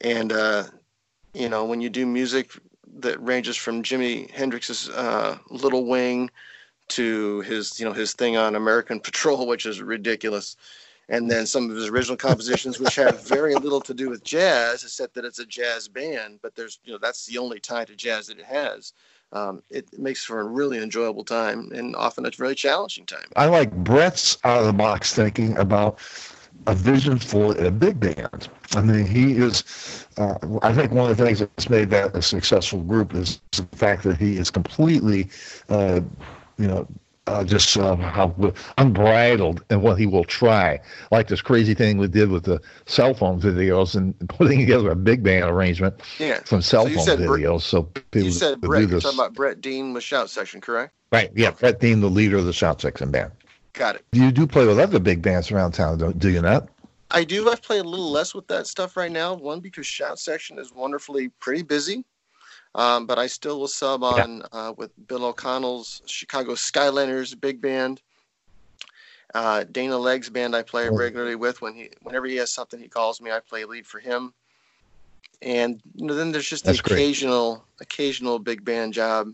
And 0.01 0.31
uh, 0.31 0.63
you 1.33 1.49
know, 1.49 1.65
when 1.65 1.81
you 1.81 1.89
do 1.89 2.05
music 2.05 2.51
that 2.99 3.21
ranges 3.21 3.55
from 3.55 3.83
Jimi 3.83 4.29
Hendrix's 4.31 4.89
uh, 4.89 5.37
Little 5.49 5.85
Wing 5.85 6.29
to 6.89 7.41
his, 7.41 7.79
you 7.79 7.85
know, 7.85 7.93
his 7.93 8.13
thing 8.13 8.35
on 8.37 8.55
American 8.55 8.99
Patrol, 9.01 9.47
which 9.47 9.65
is 9.65 9.81
ridiculous 9.81 10.55
and 11.09 11.29
then 11.29 11.45
some 11.45 11.69
of 11.69 11.75
his 11.75 11.87
original 11.87 12.15
compositions, 12.15 12.79
which 12.79 12.95
have 12.95 13.21
very 13.27 13.55
little 13.55 13.81
to 13.81 13.93
do 13.93 14.09
with 14.09 14.23
jazz, 14.23 14.83
except 14.83 15.15
that 15.15 15.25
it's 15.25 15.39
a 15.39 15.45
jazz 15.45 15.87
band. 15.87 16.39
But 16.41 16.55
there's, 16.55 16.79
you 16.83 16.93
know, 16.93 16.99
that's 16.99 17.25
the 17.25 17.37
only 17.37 17.59
tie 17.59 17.85
to 17.85 17.95
jazz 17.95 18.27
that 18.27 18.39
it 18.39 18.45
has. 18.45 18.93
Um, 19.31 19.61
it 19.69 19.87
makes 19.97 20.23
for 20.23 20.39
a 20.39 20.43
really 20.43 20.81
enjoyable 20.81 21.23
time, 21.23 21.71
and 21.73 21.95
often 21.95 22.25
a 22.25 22.31
very 22.31 22.55
challenging 22.55 23.05
time. 23.05 23.27
I 23.35 23.45
like 23.45 23.71
Brett's 23.71 24.37
out 24.43 24.61
of 24.61 24.65
the 24.65 24.73
box 24.73 25.13
thinking 25.13 25.57
about 25.57 25.99
a 26.67 26.73
vision 26.73 27.17
for 27.19 27.55
a 27.57 27.69
big 27.69 27.99
band. 27.99 28.49
I 28.75 28.81
mean, 28.81 29.05
he 29.05 29.33
is. 29.33 30.07
Uh, 30.17 30.37
I 30.61 30.73
think 30.73 30.91
one 30.91 31.09
of 31.09 31.17
the 31.17 31.23
things 31.23 31.39
that's 31.39 31.69
made 31.69 31.89
that 31.91 32.15
a 32.15 32.21
successful 32.21 32.81
group 32.81 33.13
is 33.13 33.39
the 33.51 33.63
fact 33.75 34.03
that 34.03 34.17
he 34.17 34.37
is 34.37 34.49
completely, 34.49 35.29
uh, 35.69 36.01
you 36.57 36.67
know, 36.67 36.87
uh, 37.29 37.43
just 37.43 37.77
uh, 37.77 37.95
how 37.95 38.33
unbridled 38.77 39.63
and 39.69 39.81
what 39.81 39.99
he 39.99 40.05
will 40.05 40.23
try. 40.23 40.79
Like 41.11 41.27
this 41.27 41.41
crazy 41.41 41.73
thing 41.73 41.97
we 41.97 42.07
did 42.07 42.29
with 42.29 42.43
the 42.43 42.59
cell 42.85 43.13
phone 43.13 43.39
videos 43.39 43.95
and 43.95 44.15
putting 44.29 44.59
together 44.59 44.91
a 44.91 44.95
big 44.95 45.23
band 45.23 45.45
arrangement 45.45 46.01
yeah. 46.17 46.39
from 46.45 46.61
cell 46.61 46.87
so 46.87 46.95
phone 46.95 47.17
videos. 47.17 47.61
so 47.61 47.83
people 47.83 48.27
you 48.27 48.31
said 48.31 48.59
Brett, 48.61 48.89
you're 48.89 48.99
talking 48.99 49.19
about 49.19 49.33
Brett 49.33 49.61
Dean 49.61 49.93
with 49.93 50.03
Shout 50.03 50.29
Section, 50.29 50.59
correct? 50.59 50.93
Right. 51.11 51.31
Yeah, 51.35 51.51
Brett 51.51 51.79
Dean, 51.79 52.01
the 52.01 52.09
leader 52.09 52.37
of 52.37 52.45
the 52.45 52.53
Shout 52.53 52.81
Section 52.81 53.11
band. 53.11 53.31
Got 53.73 53.95
it. 53.95 54.05
You 54.11 54.31
do 54.31 54.47
play 54.47 54.65
with 54.65 54.79
other 54.79 54.99
big 54.99 55.21
bands 55.21 55.51
around 55.51 55.73
town, 55.73 55.99
do, 55.99 56.13
do 56.13 56.29
you 56.29 56.41
not? 56.41 56.67
I 57.11 57.23
do. 57.23 57.49
I've 57.49 57.61
played 57.61 57.85
a 57.85 57.89
little 57.89 58.11
less 58.11 58.35
with 58.35 58.47
that 58.47 58.67
stuff 58.67 58.95
right 58.95 59.11
now. 59.11 59.33
One 59.33 59.59
because 59.61 59.87
Shout 59.87 60.19
Section 60.19 60.59
is 60.59 60.73
wonderfully 60.73 61.29
pretty 61.39 61.63
busy. 61.63 62.03
Um, 62.75 63.07
but 63.07 63.17
I 63.17 63.27
still 63.27 63.59
will 63.59 63.67
sub 63.67 64.03
on 64.03 64.43
uh, 64.51 64.73
with 64.77 64.91
Bill 65.07 65.25
O'Connell's 65.25 66.01
Chicago 66.05 66.53
Skyliners 66.53 67.39
big 67.39 67.61
band. 67.61 68.01
Uh, 69.33 69.63
Dana 69.71 69.97
Legg's 69.97 70.29
band 70.29 70.55
I 70.55 70.63
play 70.63 70.89
regularly 70.89 71.35
with. 71.35 71.61
When 71.61 71.73
he, 71.75 71.89
whenever 72.01 72.25
he 72.25 72.35
has 72.37 72.51
something, 72.51 72.79
he 72.79 72.87
calls 72.87 73.21
me. 73.21 73.31
I 73.31 73.39
play 73.39 73.65
lead 73.65 73.85
for 73.85 73.99
him. 73.99 74.33
And 75.41 75.81
you 75.95 76.05
know, 76.05 76.15
then 76.15 76.31
there's 76.31 76.49
just 76.49 76.65
the 76.65 76.71
occasional, 76.71 77.55
great. 77.77 77.81
occasional 77.81 78.39
big 78.39 78.65
band 78.65 78.93
job. 78.93 79.27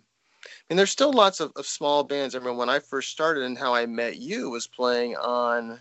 I 0.45 0.50
mean, 0.69 0.78
there's 0.78 0.91
still 0.91 1.12
lots 1.12 1.39
of, 1.39 1.52
of 1.56 1.65
small 1.65 2.04
bands. 2.04 2.36
I 2.36 2.38
remember 2.38 2.60
when 2.60 2.69
I 2.69 2.80
first 2.80 3.10
started 3.10 3.43
and 3.43 3.58
how 3.58 3.74
I 3.74 3.86
met 3.86 4.17
you 4.17 4.50
was 4.50 4.67
playing 4.67 5.15
on, 5.15 5.80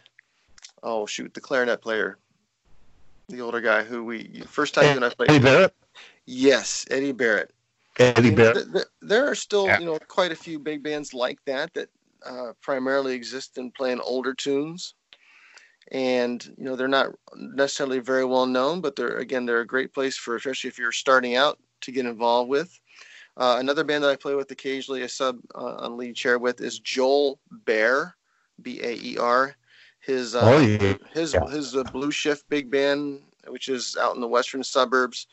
oh 0.82 1.06
shoot, 1.06 1.34
the 1.34 1.40
clarinet 1.40 1.82
player, 1.82 2.18
the 3.28 3.40
older 3.40 3.60
guy 3.60 3.82
who 3.82 4.04
we 4.04 4.42
first 4.46 4.74
time 4.74 4.84
you 4.84 4.90
and 4.90 5.04
I 5.04 5.10
played. 5.10 5.30
Hey, 5.30 5.38
Barrett. 5.38 5.74
Yes, 6.26 6.86
Eddie 6.90 7.12
Barrett. 7.12 7.52
Eddie 7.98 8.30
Barrett. 8.30 8.72
Th- 8.72 8.86
there 9.02 9.30
are 9.30 9.34
still, 9.34 9.66
yeah. 9.66 9.78
you 9.78 9.86
know, 9.86 9.98
quite 10.08 10.32
a 10.32 10.36
few 10.36 10.58
big 10.58 10.82
bands 10.82 11.14
like 11.14 11.38
that 11.44 11.72
that 11.74 11.88
uh, 12.24 12.52
primarily 12.60 13.14
exist 13.14 13.58
in 13.58 13.70
playing 13.70 14.00
older 14.00 14.34
tunes, 14.34 14.94
and 15.92 16.44
you 16.58 16.64
know 16.64 16.76
they're 16.76 16.88
not 16.88 17.08
necessarily 17.36 18.00
very 18.00 18.24
well 18.24 18.46
known, 18.46 18.80
but 18.80 18.96
they're 18.96 19.18
again 19.18 19.46
they're 19.46 19.60
a 19.60 19.66
great 19.66 19.92
place 19.92 20.16
for, 20.16 20.36
especially 20.36 20.68
if 20.68 20.78
you're 20.78 20.92
starting 20.92 21.36
out, 21.36 21.58
to 21.82 21.92
get 21.92 22.06
involved 22.06 22.50
with. 22.50 22.78
Uh, 23.36 23.56
another 23.58 23.84
band 23.84 24.04
that 24.04 24.10
I 24.10 24.16
play 24.16 24.34
with 24.34 24.50
occasionally, 24.50 25.02
a 25.02 25.08
sub 25.08 25.38
uh, 25.54 25.76
on 25.78 25.96
lead 25.96 26.14
chair 26.14 26.38
with, 26.38 26.60
is 26.60 26.78
Joel 26.78 27.38
Baer, 27.64 28.16
B 28.62 28.80
A 28.82 28.94
E 28.94 29.18
R. 29.18 29.54
His 30.00 30.34
uh, 30.34 30.40
oh, 30.42 30.58
yeah. 30.60 30.94
his 31.12 31.36
his 31.50 31.76
uh, 31.76 31.84
Blue 31.84 32.10
Shift 32.10 32.48
big 32.48 32.70
band, 32.70 33.22
which 33.48 33.68
is 33.68 33.96
out 34.00 34.14
in 34.14 34.20
the 34.20 34.28
western 34.28 34.64
suburbs 34.64 35.26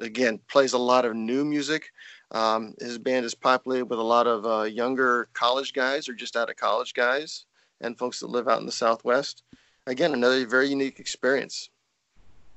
again 0.00 0.40
plays 0.48 0.72
a 0.72 0.78
lot 0.78 1.04
of 1.04 1.14
new 1.14 1.44
music. 1.44 1.90
Um, 2.32 2.74
his 2.80 2.98
band 2.98 3.24
is 3.24 3.34
populated 3.34 3.86
with 3.86 3.98
a 3.98 4.02
lot 4.02 4.26
of 4.26 4.46
uh, 4.46 4.62
younger 4.64 5.28
college 5.32 5.72
guys 5.72 6.08
or 6.08 6.12
just 6.12 6.36
out 6.36 6.50
of 6.50 6.56
college 6.56 6.92
guys 6.92 7.44
and 7.80 7.98
folks 7.98 8.20
that 8.20 8.28
live 8.28 8.48
out 8.48 8.60
in 8.60 8.66
the 8.66 8.72
Southwest. 8.72 9.42
Again, 9.86 10.12
another 10.12 10.44
very 10.46 10.68
unique 10.68 10.98
experience, 10.98 11.70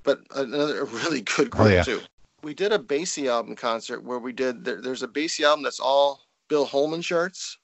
but 0.03 0.19
another 0.35 0.85
really 0.85 1.21
good 1.21 1.49
group 1.49 1.67
oh, 1.67 1.67
yeah. 1.67 1.83
too. 1.83 2.01
We 2.41 2.53
did 2.53 2.71
a 2.71 2.79
Basie 2.79 3.29
album 3.29 3.55
concert 3.55 4.03
where 4.03 4.19
we 4.19 4.31
did 4.31 4.63
there, 4.63 4.81
there's 4.81 5.03
a 5.03 5.07
Basie 5.07 5.43
album 5.43 5.63
that's 5.63 5.79
all 5.79 6.21
Bill 6.47 6.65
Holman 6.65 7.01
charts, 7.01 7.57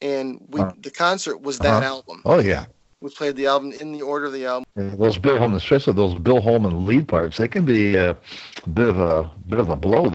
and 0.00 0.38
we 0.48 0.60
uh, 0.60 0.72
the 0.80 0.90
concert 0.90 1.42
was 1.42 1.58
that 1.58 1.82
uh-huh. 1.82 1.86
album. 1.86 2.22
Oh 2.24 2.38
yeah, 2.38 2.66
we 3.00 3.10
played 3.10 3.36
the 3.36 3.46
album 3.46 3.72
in 3.72 3.92
the 3.92 4.02
order 4.02 4.26
of 4.26 4.32
the 4.32 4.46
album. 4.46 4.64
those 4.74 5.18
Bill 5.18 5.38
Holman, 5.38 5.56
especially 5.56 5.92
those 5.92 6.14
Bill 6.18 6.40
Holman 6.40 6.86
lead 6.86 7.08
parts, 7.08 7.36
they 7.36 7.48
can 7.48 7.64
be 7.64 7.96
a 7.96 8.16
bit 8.74 8.88
of 8.88 8.98
a 8.98 9.30
bit 9.48 9.60
of 9.60 9.68
a 9.70 9.76
blow. 9.76 10.12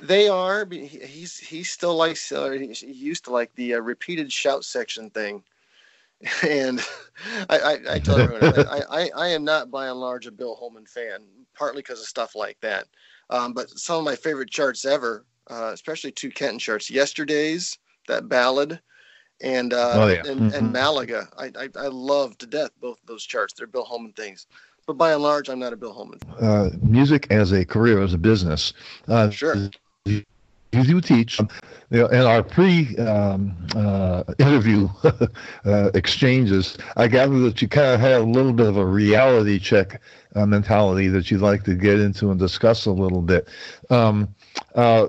They 0.00 0.28
are. 0.28 0.66
He's 0.70 1.38
he 1.38 1.62
still 1.62 1.94
likes. 1.94 2.30
Uh, 2.30 2.50
he 2.50 2.92
used 2.92 3.24
to 3.24 3.30
like 3.30 3.54
the 3.54 3.74
uh, 3.74 3.80
repeated 3.80 4.32
shout 4.32 4.64
section 4.64 5.10
thing, 5.10 5.42
and 6.42 6.80
I 7.48 7.58
I, 7.58 7.78
I 7.94 7.98
tell 7.98 8.18
everyone 8.18 8.66
I, 8.68 8.82
I 8.90 9.10
I 9.16 9.28
am 9.28 9.44
not 9.44 9.70
by 9.70 9.88
and 9.88 9.98
large 9.98 10.26
a 10.26 10.32
Bill 10.32 10.54
Holman 10.54 10.86
fan, 10.86 11.22
partly 11.54 11.82
because 11.82 12.00
of 12.00 12.06
stuff 12.06 12.34
like 12.34 12.58
that. 12.60 12.86
Um, 13.30 13.52
but 13.52 13.70
some 13.70 13.98
of 13.98 14.04
my 14.04 14.16
favorite 14.16 14.50
charts 14.50 14.84
ever, 14.84 15.24
uh, 15.50 15.70
especially 15.72 16.12
two 16.12 16.30
Kenton 16.30 16.58
charts, 16.58 16.90
yesterday's 16.90 17.78
that 18.08 18.28
ballad 18.28 18.80
and 19.42 19.72
uh, 19.72 19.92
oh, 19.94 20.06
yeah. 20.06 20.22
and, 20.26 20.40
mm-hmm. 20.40 20.54
and, 20.54 20.72
Malaga. 20.72 21.28
I, 21.36 21.50
I, 21.58 21.68
I 21.76 21.88
love 21.88 22.38
to 22.38 22.46
death 22.46 22.70
both 22.80 23.00
of 23.00 23.06
those 23.06 23.24
charts. 23.24 23.52
They're 23.54 23.66
Bill 23.66 23.84
Holman 23.84 24.12
things, 24.12 24.46
but 24.86 24.94
by 24.94 25.12
and 25.12 25.22
large, 25.22 25.48
I'm 25.48 25.58
not 25.58 25.72
a 25.72 25.76
Bill 25.76 25.92
Holman. 25.92 26.20
Uh, 26.40 26.70
music 26.82 27.26
as 27.30 27.52
a 27.52 27.64
career, 27.64 28.02
as 28.02 28.14
a 28.14 28.18
business. 28.18 28.72
Uh, 29.08 29.30
sure. 29.30 29.56
you 30.06 30.24
do 30.72 31.00
teach. 31.00 31.38
Um, 31.40 31.48
you 31.90 31.98
know, 32.00 32.06
in 32.06 32.22
our 32.22 32.42
pre-interview 32.42 32.96
um, 35.04 35.28
uh, 35.66 35.90
exchanges, 35.92 36.78
I 36.96 37.06
gather 37.06 37.38
that 37.40 37.60
you 37.60 37.68
kind 37.68 37.88
of 37.94 38.00
had 38.00 38.22
a 38.22 38.24
little 38.24 38.54
bit 38.54 38.66
of 38.66 38.78
a 38.78 38.86
reality 38.86 39.58
check 39.58 40.00
uh, 40.34 40.46
mentality 40.46 41.08
that 41.08 41.30
you'd 41.30 41.42
like 41.42 41.64
to 41.64 41.74
get 41.74 42.00
into 42.00 42.30
and 42.30 42.40
discuss 42.40 42.86
a 42.86 42.92
little 42.92 43.20
bit. 43.20 43.48
Um, 43.90 44.34
uh, 44.74 45.08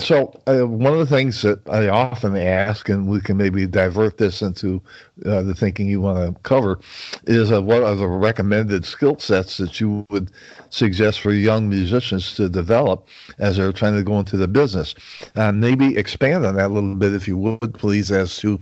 so 0.00 0.40
uh, 0.46 0.66
one 0.66 0.92
of 0.92 0.98
the 0.98 1.06
things 1.06 1.42
that 1.42 1.60
I 1.68 1.88
often 1.88 2.36
ask, 2.36 2.88
and 2.88 3.06
we 3.06 3.20
can 3.20 3.36
maybe 3.36 3.66
divert 3.66 4.16
this 4.16 4.40
into 4.42 4.82
uh, 5.26 5.42
the 5.42 5.54
thinking 5.54 5.88
you 5.88 6.00
want 6.00 6.34
to 6.34 6.40
cover, 6.42 6.80
is 7.24 7.52
uh, 7.52 7.60
what 7.62 7.82
are 7.82 7.94
the 7.94 8.06
recommended 8.06 8.84
skill 8.84 9.18
sets 9.18 9.58
that 9.58 9.80
you 9.80 10.06
would 10.10 10.30
suggest 10.70 11.20
for 11.20 11.32
young 11.32 11.68
musicians 11.68 12.34
to 12.36 12.48
develop 12.48 13.08
as 13.38 13.56
they're 13.56 13.72
trying 13.72 13.96
to 13.96 14.02
go 14.02 14.18
into 14.18 14.36
the 14.36 14.48
business? 14.48 14.94
And 15.34 15.60
maybe 15.60 15.96
expand 15.96 16.46
on 16.46 16.56
that 16.56 16.70
a 16.70 16.74
little 16.74 16.94
bit, 16.94 17.14
if 17.14 17.28
you 17.28 17.36
would, 17.36 17.74
please, 17.74 18.10
as 18.10 18.36
to 18.38 18.60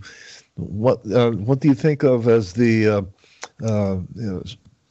what 0.55 1.05
uh, 1.11 1.31
what 1.31 1.59
do 1.59 1.67
you 1.67 1.75
think 1.75 2.03
of 2.03 2.27
as 2.27 2.53
the 2.53 2.87
uh, 2.87 3.01
uh, 3.63 3.97
you 4.15 4.31
know, 4.31 4.43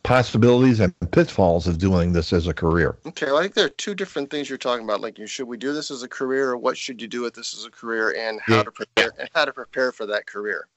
possibilities 0.07 0.79
and 0.79 0.95
pitfalls 1.11 1.67
of 1.67 1.79
doing 1.79 2.13
this 2.13 2.33
as 2.33 2.47
a 2.47 2.55
career. 2.55 2.97
Okay, 3.07 3.27
well, 3.27 3.39
I 3.39 3.43
think 3.43 3.55
there 3.55 3.67
are 3.67 3.71
two 3.71 3.95
different 3.95 4.31
things 4.31 4.49
you're 4.49 4.57
talking 4.57 4.85
about. 4.85 5.01
Like, 5.01 5.19
should 5.27 5.49
we 5.49 5.57
do 5.57 5.73
this 5.73 5.91
as 5.91 6.05
a 6.05 6.09
career, 6.09 6.51
or 6.51 6.57
what 6.57 6.79
should 6.79 7.03
you 7.03 7.09
do 7.09 7.23
with 7.23 7.35
this 7.35 7.57
as 7.57 7.65
a 7.65 7.71
career, 7.71 8.15
and 8.17 8.41
how 8.41 8.57
yeah. 8.57 8.63
to 8.63 8.71
prepare 8.71 9.13
and 9.19 9.29
how 9.35 9.45
to 9.45 9.53
prepare 9.53 9.91
for 9.91 10.07
that 10.07 10.27
career. 10.27 10.69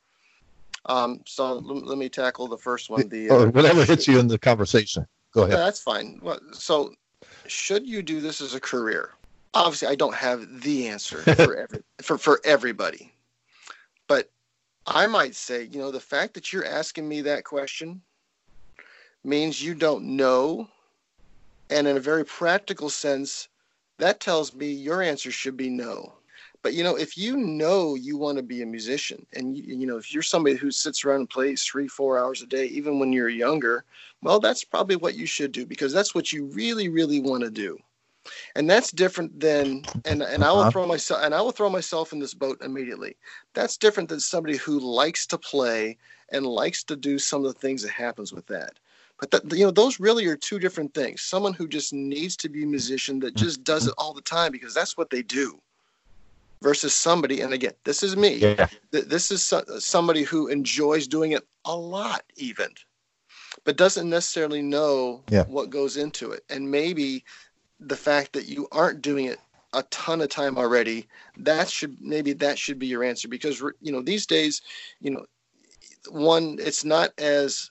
Um, 0.86 1.22
so 1.28 1.46
l- 1.46 1.62
let 1.62 2.00
me 2.00 2.10
tackle 2.10 2.48
the 2.48 2.58
first 2.58 2.90
one. 2.90 3.08
The 3.08 3.30
uh, 3.30 3.46
whatever 3.52 3.86
hits 3.86 4.08
you 4.08 4.20
in 4.20 4.28
the 4.28 4.40
conversation. 4.40 5.06
Go 5.32 5.44
ahead. 5.44 5.60
Yeah, 5.60 5.66
that's 5.66 5.82
fine. 5.82 6.20
Well, 6.24 6.40
so 6.52 6.94
should 7.46 7.88
you 7.88 8.02
do 8.02 8.22
this 8.22 8.42
as 8.42 8.56
a 8.56 8.60
career? 8.60 9.12
Obviously, 9.54 9.90
I 9.90 9.96
don't 9.96 10.16
have 10.16 10.62
the 10.62 10.88
answer 10.88 11.18
for 11.36 11.56
every 11.56 11.80
for 12.02 12.18
for 12.18 12.42
everybody, 12.46 13.14
but 14.08 14.32
I 14.88 15.06
might 15.06 15.36
say, 15.36 15.70
you 15.72 15.78
know, 15.78 15.92
the 15.92 16.00
fact 16.00 16.34
that 16.34 16.52
you're 16.52 16.66
asking 16.66 17.08
me 17.08 17.22
that 17.22 17.44
question 17.44 18.02
means 19.24 19.62
you 19.62 19.74
don't 19.74 20.04
know. 20.04 20.68
And 21.70 21.88
in 21.88 21.98
a 21.98 22.02
very 22.02 22.26
practical 22.26 22.90
sense, 22.90 23.48
that 24.00 24.20
tells 24.20 24.54
me 24.54 24.72
your 24.72 25.02
answer 25.02 25.32
should 25.32 25.58
be 25.58 25.70
no. 25.70 26.14
But 26.62 26.74
you 26.74 26.84
know, 26.84 26.98
if 26.98 27.18
you 27.18 27.38
know 27.38 27.96
you 27.96 28.18
want 28.18 28.38
to 28.38 28.44
be 28.44 28.62
a 28.62 28.66
musician, 28.66 29.26
and 29.34 29.58
you, 29.58 29.64
you 29.64 29.88
know, 29.88 29.98
if 29.98 30.14
you're 30.14 30.24
somebody 30.24 30.56
who 30.56 30.72
sits 30.72 31.06
around 31.06 31.22
and 31.22 31.30
plays 31.30 31.64
three, 31.64 31.88
four 31.88 32.20
hours 32.20 32.42
a 32.42 32.48
day, 32.48 32.66
even 32.66 33.00
when 33.00 33.14
you're 33.14 33.30
younger, 33.30 33.86
well, 34.22 34.40
that's 34.40 34.64
probably 34.64 34.98
what 34.98 35.16
you 35.16 35.26
should 35.26 35.54
do 35.54 35.66
because 35.66 35.94
that's 35.94 36.14
what 36.14 36.34
you 36.34 36.46
really, 36.46 36.90
really 36.90 37.22
want 37.22 37.44
to 37.44 37.50
do. 37.50 37.78
And 38.56 38.70
that's 38.70 38.92
different 38.92 39.40
than, 39.40 39.86
and 40.04 40.22
and 40.22 40.44
I 40.44 40.52
will 40.52 40.60
uh-huh. 40.60 40.72
throw 40.72 40.86
myself, 40.86 41.22
and 41.24 41.34
I 41.34 41.42
will 41.42 41.54
throw 41.54 41.70
myself 41.70 42.12
in 42.12 42.20
this 42.20 42.34
boat 42.34 42.62
immediately. 42.62 43.16
That's 43.54 43.78
different 43.78 44.10
than 44.10 44.20
somebody 44.20 44.58
who 44.58 44.80
likes 44.80 45.26
to 45.28 45.38
play 45.38 45.98
and 46.32 46.46
likes 46.46 46.84
to 46.84 46.96
do 46.96 47.18
some 47.18 47.46
of 47.46 47.54
the 47.54 47.60
things 47.60 47.82
that 47.84 47.92
happens 47.92 48.34
with 48.34 48.46
that. 48.48 48.74
But 49.20 49.32
that, 49.32 49.52
you 49.52 49.66
know, 49.66 49.72
those 49.72 50.00
really 50.00 50.26
are 50.28 50.38
two 50.38 50.60
different 50.60 50.94
things. 50.94 51.22
Someone 51.22 51.54
who 51.54 51.68
just 51.68 51.92
needs 51.94 52.38
to 52.38 52.50
be 52.50 52.64
a 52.64 52.68
musician 52.68 53.20
that 53.20 53.36
mm-hmm. 53.36 53.46
just 53.46 53.64
does 53.64 53.88
it 53.88 53.94
all 53.98 54.14
the 54.14 54.22
time 54.22 54.52
because 54.52 54.74
that's 54.74 54.96
what 54.96 55.10
they 55.10 55.22
do, 55.22 55.60
versus 56.62 56.94
somebody. 56.94 57.42
And 57.42 57.54
again, 57.54 57.74
this 57.84 58.04
is 58.04 58.16
me. 58.16 58.36
Yeah. 58.36 58.68
This 58.92 59.32
is 59.32 59.54
somebody 59.80 60.24
who 60.24 60.48
enjoys 60.48 61.08
doing 61.08 61.34
it 61.34 61.46
a 61.66 61.76
lot, 61.76 62.24
even, 62.38 62.70
but 63.66 63.78
doesn't 63.78 64.10
necessarily 64.10 64.62
know 64.62 65.24
yeah. 65.30 65.44
what 65.44 65.70
goes 65.70 65.98
into 65.98 66.32
it. 66.32 66.44
And 66.50 66.70
maybe 66.70 67.24
the 67.80 67.96
fact 67.96 68.34
that 68.34 68.46
you 68.46 68.68
aren't 68.72 69.02
doing 69.02 69.26
it 69.26 69.40
a 69.74 69.84
ton 69.84 70.22
of 70.22 70.30
time 70.30 70.58
already, 70.58 71.08
that 71.38 71.70
should 71.70 71.96
maybe 72.02 72.34
that 72.34 72.58
should 72.58 72.80
be 72.80 72.88
your 72.88 73.04
answer 73.04 73.28
because 73.28 73.62
you 73.82 73.92
know 73.92 74.02
these 74.02 74.26
days, 74.26 74.62
you 75.00 75.12
know, 75.12 75.26
one 76.10 76.58
it's 76.60 76.84
not 76.84 77.12
as 77.20 77.70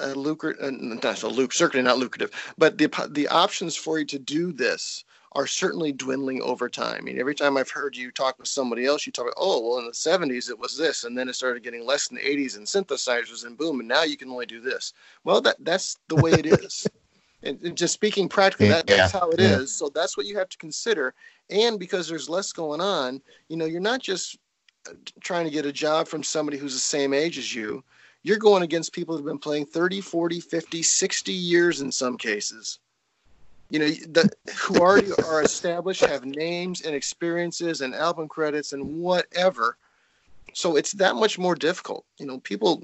uh, 0.00 0.12
lucrative, 0.12 0.62
uh, 0.62 0.70
not 0.70 1.18
so 1.18 1.28
luc- 1.28 1.52
certainly 1.52 1.84
not 1.84 1.98
lucrative, 1.98 2.30
but 2.58 2.78
the 2.78 2.88
the 3.10 3.28
options 3.28 3.76
for 3.76 3.98
you 3.98 4.04
to 4.06 4.18
do 4.18 4.52
this 4.52 5.04
are 5.36 5.46
certainly 5.46 5.92
dwindling 5.92 6.40
over 6.40 6.68
time. 6.68 6.96
I 6.98 7.00
mean, 7.02 7.20
every 7.20 7.34
time 7.34 7.58
I've 7.58 7.70
heard 7.70 7.94
you 7.94 8.10
talk 8.10 8.38
with 8.38 8.48
somebody 8.48 8.86
else, 8.86 9.04
you 9.04 9.12
talk 9.12 9.26
about, 9.26 9.34
oh, 9.36 9.60
well, 9.60 9.78
in 9.78 9.84
the 9.84 9.92
70s 9.92 10.48
it 10.48 10.58
was 10.58 10.78
this, 10.78 11.04
and 11.04 11.16
then 11.16 11.28
it 11.28 11.34
started 11.34 11.62
getting 11.62 11.84
less 11.84 12.10
in 12.10 12.16
the 12.16 12.22
80s 12.22 12.56
and 12.56 12.66
synthesizers 12.66 13.44
and 13.44 13.58
boom, 13.58 13.80
and 13.80 13.88
now 13.88 14.02
you 14.02 14.16
can 14.16 14.30
only 14.30 14.46
do 14.46 14.60
this. 14.60 14.94
Well, 15.24 15.42
that 15.42 15.56
that's 15.60 15.98
the 16.08 16.16
way 16.16 16.32
it 16.32 16.46
is. 16.46 16.86
and, 17.42 17.60
and, 17.62 17.76
just 17.76 17.92
speaking 17.92 18.30
practically, 18.30 18.68
that, 18.68 18.86
that's 18.86 19.12
how 19.12 19.28
it 19.30 19.40
yeah. 19.40 19.58
is. 19.58 19.74
So 19.74 19.90
that's 19.94 20.16
what 20.16 20.24
you 20.26 20.38
have 20.38 20.48
to 20.48 20.58
consider. 20.58 21.12
And 21.50 21.78
because 21.78 22.08
there's 22.08 22.30
less 22.30 22.52
going 22.52 22.80
on, 22.80 23.20
you 23.48 23.58
know, 23.58 23.66
you're 23.66 23.80
not 23.80 24.00
just 24.00 24.38
uh, 24.88 24.94
trying 25.20 25.44
to 25.44 25.50
get 25.50 25.66
a 25.66 25.72
job 25.72 26.08
from 26.08 26.22
somebody 26.22 26.56
who's 26.56 26.74
the 26.74 26.80
same 26.80 27.12
age 27.12 27.36
as 27.36 27.54
you 27.54 27.84
you're 28.26 28.38
going 28.38 28.64
against 28.64 28.92
people 28.92 29.16
who've 29.16 29.24
been 29.24 29.38
playing 29.38 29.66
30, 29.66 30.00
40, 30.00 30.40
50, 30.40 30.82
60 30.82 31.32
years 31.32 31.80
in 31.80 31.92
some 31.92 32.18
cases. 32.18 32.80
You 33.70 33.78
know, 33.78 33.86
the, 33.86 34.28
who 34.58 34.78
already 34.80 35.12
are 35.28 35.42
established, 35.42 36.04
have 36.04 36.24
names 36.24 36.82
and 36.82 36.92
experiences 36.92 37.82
and 37.82 37.94
album 37.94 38.26
credits 38.26 38.72
and 38.72 39.00
whatever. 39.00 39.76
So 40.54 40.74
it's 40.74 40.90
that 40.92 41.14
much 41.14 41.38
more 41.38 41.54
difficult. 41.54 42.04
You 42.18 42.26
know, 42.26 42.40
people 42.40 42.82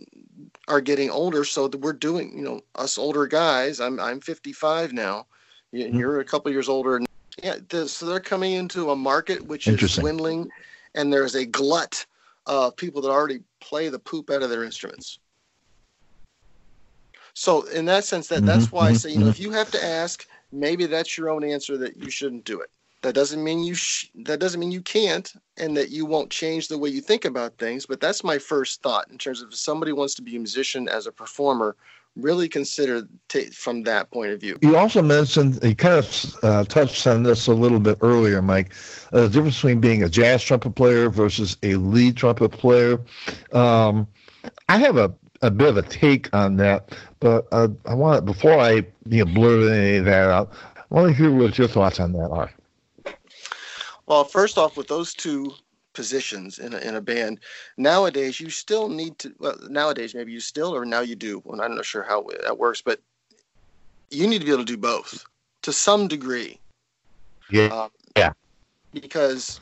are 0.68 0.81
getting 0.81 1.11
older, 1.11 1.44
so 1.44 1.66
that 1.66 1.78
we're 1.78 1.92
doing. 1.92 2.37
You 2.37 2.44
know, 2.44 2.61
us 2.76 2.96
older 2.96 3.26
guys. 3.26 3.81
I'm 3.81 3.98
I'm 3.98 4.20
55 4.20 4.92
now. 4.92 5.26
Mm-hmm. 5.74 5.98
You're 5.98 6.20
a 6.20 6.24
couple 6.24 6.52
years 6.52 6.68
older. 6.68 7.00
Yeah, 7.42 7.57
so 7.87 8.07
they're 8.07 8.20
coming 8.20 8.52
into 8.52 8.90
a 8.90 8.96
market 8.96 9.44
which 9.44 9.66
is 9.66 9.96
dwindling, 9.96 10.50
and 10.94 11.12
there's 11.12 11.35
a 11.35 11.46
glut 11.46 12.07
of 12.46 12.76
people 12.76 13.02
that 13.02 13.11
already 13.11 13.40
play 13.61 13.88
the 13.88 13.98
poop 13.98 14.31
out 14.31 14.42
of 14.42 14.50
their 14.50 14.62
instruments. 14.64 15.18
So 17.35 17.62
in 17.68 17.87
that 17.87 18.05
sense, 18.05 18.29
that 18.29 18.45
that's 18.45 18.66
mm-hmm, 18.66 18.77
why 18.77 18.88
I 18.88 18.92
say, 18.92 19.11
you 19.11 19.18
know, 19.18 19.29
if 19.29 19.37
mm-hmm. 19.37 19.45
you 19.45 19.51
have 19.53 19.71
to 19.71 19.85
ask, 19.85 20.27
maybe 20.53 20.87
that's 20.87 21.16
your 21.16 21.31
own 21.31 21.45
answer 21.45 21.77
that 21.79 21.97
you 21.97 22.11
shouldn't 22.11 22.45
do 22.45 22.61
it. 22.61 22.71
That 23.03 23.14
doesn't 23.14 23.42
mean 23.42 23.64
you 23.64 23.75
sh- 23.75 24.11
that 24.14 24.38
doesn't 24.38 24.61
mean 24.61 24.71
you 24.71 24.83
can't, 24.83 25.33
and 25.57 25.77
that 25.77 25.90
you 25.90 26.07
won't 26.07 26.31
change 26.31 26.68
the 26.68 26.79
way 26.79 26.88
you 26.88 27.01
think 27.01 27.25
about 27.25 27.59
things. 27.59 27.85
But 27.85 28.01
that's 28.01 28.23
my 28.23 28.38
first 28.38 28.83
thought 28.83 29.11
in 29.11 29.18
terms 29.18 29.42
of 29.42 29.49
if 29.49 29.57
somebody 29.57 29.92
wants 29.92 30.14
to 30.16 30.23
be 30.23 30.37
a 30.37 30.38
musician 30.38 30.88
as 30.88 31.07
a 31.07 31.12
performer, 31.12 31.75
really 32.14 32.49
consider 32.49 33.09
t- 33.29 33.51
from 33.51 33.83
that 33.85 34.11
point 34.11 34.31
of 34.31 34.40
view. 34.40 34.59
You 34.62 34.77
also 34.77 35.03
mentioned 35.03 35.59
you 35.64 35.75
kind 35.75 35.97
of 35.97 36.35
uh, 36.42 36.64
touched 36.64 37.07
on 37.07 37.23
this 37.23 37.47
a 37.47 37.55
little 37.55 37.81
bit 37.81 37.99
earlier, 38.03 38.42
Mike. 38.42 38.73
Uh, 39.12 39.23
the 39.23 39.29
difference 39.31 39.57
between 39.57 39.81
being 39.81 40.03
a 40.03 40.09
jazz 40.09 40.42
trumpet 40.42 40.75
player 40.75 41.09
versus 41.09 41.57
a 41.62 41.77
lead 41.77 42.16
trumpet 42.16 42.51
player. 42.51 43.01
Um, 43.53 44.07
I 44.68 44.79
have 44.79 44.97
a 44.97 45.12
a 45.42 45.50
bit 45.50 45.68
of 45.68 45.76
a 45.76 45.83
take 45.83 46.33
on 46.35 46.57
that, 46.57 46.96
but 47.20 47.46
uh, 47.52 47.68
I 47.85 47.94
want 47.94 48.24
to 48.24 48.33
before 48.33 48.59
I 48.59 48.87
you 49.07 49.24
know, 49.24 49.26
blurt 49.26 49.72
any 49.72 49.96
of 49.96 50.05
that 50.07 50.28
out, 50.28 50.52
I 50.76 50.94
want 50.94 51.09
to 51.09 51.14
hear 51.14 51.31
what 51.31 51.59
your 51.59 51.68
thoughts 51.68 52.00
on 52.00 52.12
that 52.12 52.31
are. 52.31 52.52
Well, 54.07 54.24
first 54.24 54.59
off, 54.59 54.76
with 54.76 54.88
those 54.88 55.14
two 55.14 55.52
positions 55.94 56.59
in 56.59 56.74
a, 56.74 56.78
in 56.78 56.96
a 56.96 57.00
band, 57.00 57.40
nowadays 57.76 58.40
you 58.40 58.50
still 58.50 58.88
need 58.88 59.18
to. 59.18 59.35
Well, 59.38 59.59
nowadays 59.68 60.14
maybe 60.14 60.33
you 60.33 60.40
still, 60.40 60.74
or 60.74 60.85
now 60.85 61.00
you 61.00 61.16
do. 61.16 61.42
Well, 61.44 61.61
I'm 61.61 61.74
not 61.74 61.85
sure 61.85 62.02
how 62.02 62.26
that 62.44 62.59
works, 62.59 62.83
but 62.83 63.00
you 64.11 64.26
need 64.26 64.40
to 64.40 64.44
be 64.44 64.52
able 64.52 64.64
to 64.64 64.72
do 64.72 64.76
both 64.76 65.24
to 65.62 65.72
some 65.72 66.09
degree. 66.09 66.59
Yeah. 67.50 67.66
Um, 67.66 67.90
yeah. 68.16 68.33
Because 68.92 69.61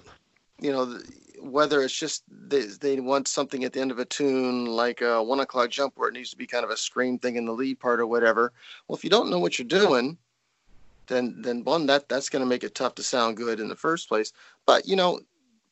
you 0.60 0.72
know 0.72 0.98
whether 1.42 1.82
it's 1.82 1.96
just 1.96 2.24
they, 2.28 2.62
they 2.62 3.00
want 3.00 3.28
something 3.28 3.64
at 3.64 3.72
the 3.72 3.80
end 3.80 3.90
of 3.90 3.98
a 3.98 4.04
tune 4.04 4.66
like 4.66 5.00
a 5.00 5.22
one 5.22 5.40
o'clock 5.40 5.70
jump 5.70 5.94
where 5.96 6.08
it 6.08 6.14
needs 6.14 6.30
to 6.30 6.36
be 6.36 6.46
kind 6.46 6.64
of 6.64 6.70
a 6.70 6.76
scream 6.76 7.18
thing 7.18 7.36
in 7.36 7.44
the 7.44 7.52
lead 7.52 7.80
part 7.80 8.00
or 8.00 8.06
whatever. 8.06 8.52
Well, 8.86 8.96
if 8.96 9.04
you 9.04 9.10
don't 9.10 9.30
know 9.30 9.38
what 9.38 9.58
you're 9.58 9.68
doing, 9.68 10.18
then 11.06 11.40
then 11.42 11.64
one 11.64 11.86
that 11.86 12.08
that's 12.08 12.28
going 12.28 12.40
to 12.40 12.48
make 12.48 12.64
it 12.64 12.74
tough 12.74 12.94
to 12.96 13.02
sound 13.02 13.36
good 13.36 13.60
in 13.60 13.68
the 13.68 13.76
first 13.76 14.08
place. 14.08 14.32
But 14.66 14.86
you 14.86 14.96
know, 14.96 15.20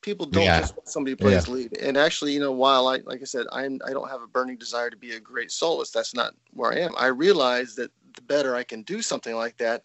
people 0.01 0.27
don't 0.27 0.45
yeah. 0.45 0.61
just 0.61 0.77
want 0.77 0.89
somebody 0.89 1.15
plays 1.15 1.49
yeah. 1.49 1.55
lead. 1.55 1.79
And 1.79 1.97
actually, 1.97 2.33
you 2.33 2.41
know, 2.41 2.53
while 2.53 2.89
I 2.89 2.99
like 3.05 3.21
I 3.23 3.25
said, 3.25 3.47
I'm 3.53 3.81
I 3.87 3.93
don't 3.93 4.11
have 4.11 4.23
a 4.23 4.27
burning 4.27 4.57
desire 4.57 4.91
to 4.91 4.97
be 4.97 5.13
a 5.13 5.21
great 5.21 5.51
soloist. 5.51 5.95
That's 5.95 6.15
not 6.15 6.35
where 6.53 6.73
I 6.73 6.79
am. 6.79 6.93
I 6.99 7.07
realize 7.07 7.75
that 7.77 7.91
the 8.15 8.23
better 8.23 8.55
I 8.55 8.65
can 8.65 8.83
do 8.83 9.01
something 9.01 9.35
like 9.35 9.57
that, 9.59 9.83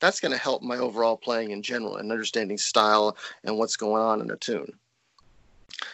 that's 0.00 0.20
going 0.20 0.32
to 0.32 0.38
help 0.38 0.62
my 0.62 0.76
overall 0.76 1.16
playing 1.16 1.50
in 1.50 1.62
general 1.62 1.96
and 1.96 2.10
understanding 2.10 2.58
style 2.58 3.16
and 3.44 3.56
what's 3.56 3.76
going 3.76 4.02
on 4.02 4.20
in 4.20 4.30
a 4.30 4.36
tune. 4.36 4.72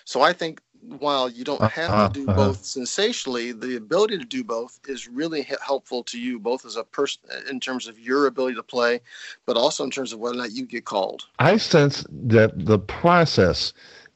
So 0.04 0.22
I 0.22 0.32
think 0.32 0.60
while 0.98 1.28
you 1.28 1.44
don't 1.44 1.62
have 1.62 1.90
uh-huh, 1.90 2.08
to 2.08 2.12
do 2.12 2.28
uh-huh. 2.28 2.36
both 2.36 2.64
sensationally, 2.64 3.52
the 3.52 3.76
ability 3.76 4.18
to 4.18 4.24
do 4.24 4.42
both 4.42 4.80
is 4.88 5.08
really 5.08 5.46
helpful 5.60 6.02
to 6.04 6.20
you, 6.20 6.38
both 6.38 6.64
as 6.64 6.76
a 6.76 6.84
person 6.84 7.22
in 7.48 7.60
terms 7.60 7.86
of 7.86 7.98
your 7.98 8.26
ability 8.26 8.56
to 8.56 8.62
play, 8.62 9.00
but 9.46 9.56
also 9.56 9.84
in 9.84 9.90
terms 9.90 10.12
of 10.12 10.18
whether 10.18 10.34
or 10.34 10.38
not 10.38 10.52
you 10.52 10.66
get 10.66 10.84
called. 10.84 11.26
I 11.38 11.56
sense 11.56 12.04
that 12.10 12.66
the 12.66 12.78
process 12.78 13.72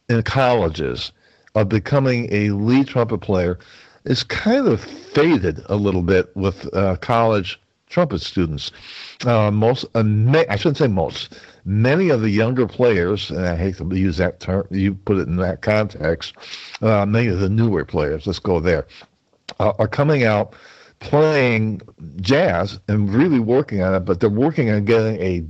in 0.08 0.22
colleges 0.22 1.12
of 1.54 1.68
becoming 1.68 2.28
a 2.32 2.50
lead 2.50 2.88
trumpet 2.88 3.18
player 3.18 3.58
is 4.04 4.22
kind 4.22 4.66
of 4.66 4.80
faded 4.80 5.60
a 5.66 5.76
little 5.76 6.02
bit 6.02 6.34
with 6.36 6.72
uh, 6.74 6.96
college 6.96 7.60
trumpet 7.88 8.20
students. 8.20 8.72
Uh, 9.24 9.50
most, 9.50 9.84
uh, 9.94 10.02
may, 10.02 10.46
I 10.48 10.56
shouldn't 10.56 10.78
say 10.78 10.88
most. 10.88 11.38
Many 11.64 12.10
of 12.10 12.20
the 12.20 12.30
younger 12.30 12.66
players, 12.66 13.30
and 13.30 13.46
I 13.46 13.56
hate 13.56 13.76
to 13.78 13.94
use 13.94 14.16
that 14.18 14.40
term, 14.40 14.66
you 14.70 14.94
put 14.94 15.18
it 15.18 15.28
in 15.28 15.36
that 15.36 15.62
context. 15.62 16.34
Uh, 16.80 17.06
many 17.06 17.28
of 17.28 17.40
the 17.40 17.48
newer 17.48 17.84
players, 17.84 18.26
let's 18.26 18.38
go 18.38 18.60
there, 18.60 18.86
uh, 19.58 19.72
are 19.78 19.88
coming 19.88 20.24
out 20.24 20.54
playing 20.98 21.80
jazz 22.20 22.78
and 22.88 23.12
really 23.12 23.40
working 23.40 23.82
on 23.82 23.94
it, 23.94 24.00
but 24.00 24.20
they're 24.20 24.30
working 24.30 24.70
on 24.70 24.84
getting 24.84 25.20
a 25.20 25.44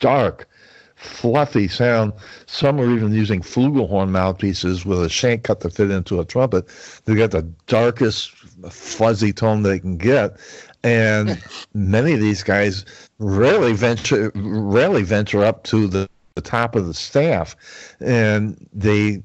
dark, 0.00 0.48
fluffy 0.96 1.68
sound. 1.68 2.12
Some 2.46 2.80
are 2.80 2.90
even 2.90 3.12
using 3.12 3.40
flugelhorn 3.40 4.10
mouthpieces 4.10 4.84
with 4.84 5.02
a 5.02 5.08
shank 5.08 5.44
cut 5.44 5.60
to 5.60 5.70
fit 5.70 5.90
into 5.90 6.20
a 6.20 6.24
trumpet. 6.24 6.66
They 7.04 7.14
get 7.14 7.30
the 7.30 7.42
darkest 7.66 8.32
fuzzy 8.70 9.32
tone 9.32 9.62
they 9.62 9.78
can 9.78 9.96
get, 9.96 10.36
and 10.82 11.42
many 11.74 12.12
of 12.12 12.20
these 12.20 12.42
guys 12.42 12.84
rarely 13.18 13.72
venture 13.72 14.32
rarely 14.34 15.02
venture 15.02 15.44
up 15.44 15.62
to 15.64 15.86
the, 15.86 16.08
the 16.34 16.40
top 16.40 16.74
of 16.74 16.86
the 16.86 16.94
staff, 16.94 17.56
and 18.00 18.68
they. 18.72 19.22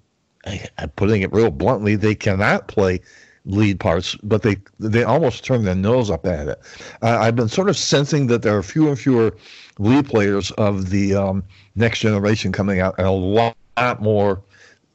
I'm 0.78 0.90
putting 0.92 1.24
it 1.24 1.34
real 1.34 1.50
bluntly, 1.50 1.96
they 1.96 2.14
cannot 2.14 2.68
play 2.68 3.02
lead 3.46 3.80
parts, 3.80 4.16
but 4.24 4.42
they 4.42 4.58
they 4.80 5.04
almost 5.04 5.44
turn 5.44 5.64
their 5.64 5.76
nose 5.76 6.10
up 6.10 6.26
at 6.26 6.48
it. 6.48 6.60
Uh, 7.02 7.18
I've 7.20 7.36
been 7.36 7.50
sort 7.50 7.70
of 7.70 7.78
sensing 7.78 8.28
that 8.28 8.42
there 8.42 8.58
are 8.58 8.64
fewer 8.64 8.90
and 8.90 9.00
fewer 9.00 9.36
lead 9.80 10.08
players 10.08 10.52
of 10.52 10.90
the 10.90 11.16
um, 11.16 11.44
next 11.76 12.00
generation 12.00 12.52
coming 12.52 12.80
out, 12.80 12.96
and 12.98 13.08
a 13.08 13.12
lot, 13.12 13.56
lot 13.78 14.02
more 14.02 14.42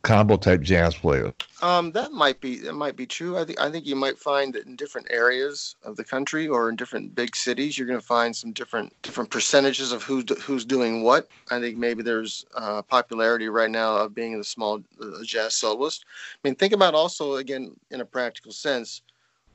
combo 0.02 0.36
type 0.36 0.62
jazz 0.62 0.94
players. 0.94 1.32
Um, 1.62 1.92
that 1.92 2.12
might 2.12 2.40
be 2.40 2.58
that 2.60 2.72
might 2.72 2.96
be 2.96 3.06
true. 3.06 3.36
I 3.36 3.44
think 3.44 3.60
I 3.60 3.70
think 3.70 3.86
you 3.86 3.96
might 3.96 4.18
find 4.18 4.54
that 4.54 4.66
in 4.66 4.76
different 4.76 5.08
areas 5.10 5.76
of 5.84 5.96
the 5.96 6.04
country 6.04 6.48
or 6.48 6.70
in 6.70 6.76
different 6.76 7.14
big 7.14 7.36
cities, 7.36 7.76
you're 7.76 7.86
going 7.86 8.00
to 8.00 8.06
find 8.06 8.34
some 8.34 8.52
different 8.52 8.94
different 9.02 9.30
percentages 9.30 9.92
of 9.92 10.02
who's 10.02 10.24
who's 10.42 10.64
doing 10.64 11.02
what. 11.02 11.28
I 11.50 11.60
think 11.60 11.76
maybe 11.76 12.02
there's 12.02 12.46
uh, 12.54 12.82
popularity 12.82 13.48
right 13.48 13.70
now 13.70 13.96
of 13.96 14.14
being 14.14 14.34
a 14.34 14.44
small 14.44 14.82
uh, 15.00 15.22
jazz 15.24 15.54
soloist. 15.54 16.04
I 16.42 16.48
mean, 16.48 16.54
think 16.54 16.72
about 16.72 16.94
also 16.94 17.34
again 17.36 17.76
in 17.90 18.00
a 18.00 18.06
practical 18.06 18.52
sense. 18.52 19.02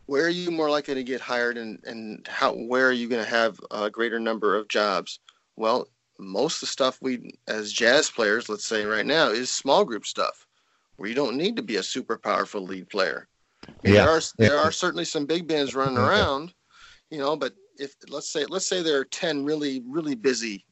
Where 0.08 0.26
are 0.26 0.30
you 0.30 0.52
more 0.52 0.70
likely 0.70 0.94
to 0.94 1.04
get 1.04 1.20
hired, 1.20 1.58
and, 1.58 1.84
and 1.84 2.28
how? 2.28 2.54
Where 2.54 2.88
are 2.88 2.92
you 2.92 3.10
going 3.10 3.24
to 3.24 3.30
have 3.30 3.60
a 3.72 3.90
greater 3.90 4.20
number 4.20 4.56
of 4.56 4.68
jobs? 4.68 5.20
Well, 5.56 5.88
most 6.18 6.56
of 6.56 6.62
the 6.62 6.68
stuff 6.68 6.98
we 7.02 7.34
as 7.48 7.72
jazz 7.72 8.10
players, 8.10 8.50
let's 8.50 8.66
say 8.66 8.86
right 8.86 9.06
now, 9.06 9.30
is 9.30 9.50
small 9.50 9.84
group 9.84 10.06
stuff 10.06 10.48
where 10.98 11.10
you 11.10 11.16
don't 11.16 11.38
need 11.38 11.56
to 11.56 11.62
be 11.62 11.76
a 11.78 11.84
super 11.84 12.18
powerful 12.18 12.62
lead 12.62 12.90
player. 12.90 13.28
yeah. 13.84 13.94
There 13.94 14.10
are 14.10 14.22
there 14.38 14.58
are 14.58 14.72
certainly 14.72 15.06
some 15.06 15.26
big 15.26 15.48
bands 15.48 15.76
running 15.76 15.98
around, 15.98 16.54
you 17.10 17.18
know, 17.18 17.36
but 17.36 17.54
if 17.78 17.96
let's 18.10 18.30
say 18.30 18.46
let's 18.46 18.68
say 18.68 18.82
there 18.82 19.00
are 19.00 19.06
ten 19.06 19.44
really 19.44 19.84
really 19.88 20.16
busy 20.16 20.66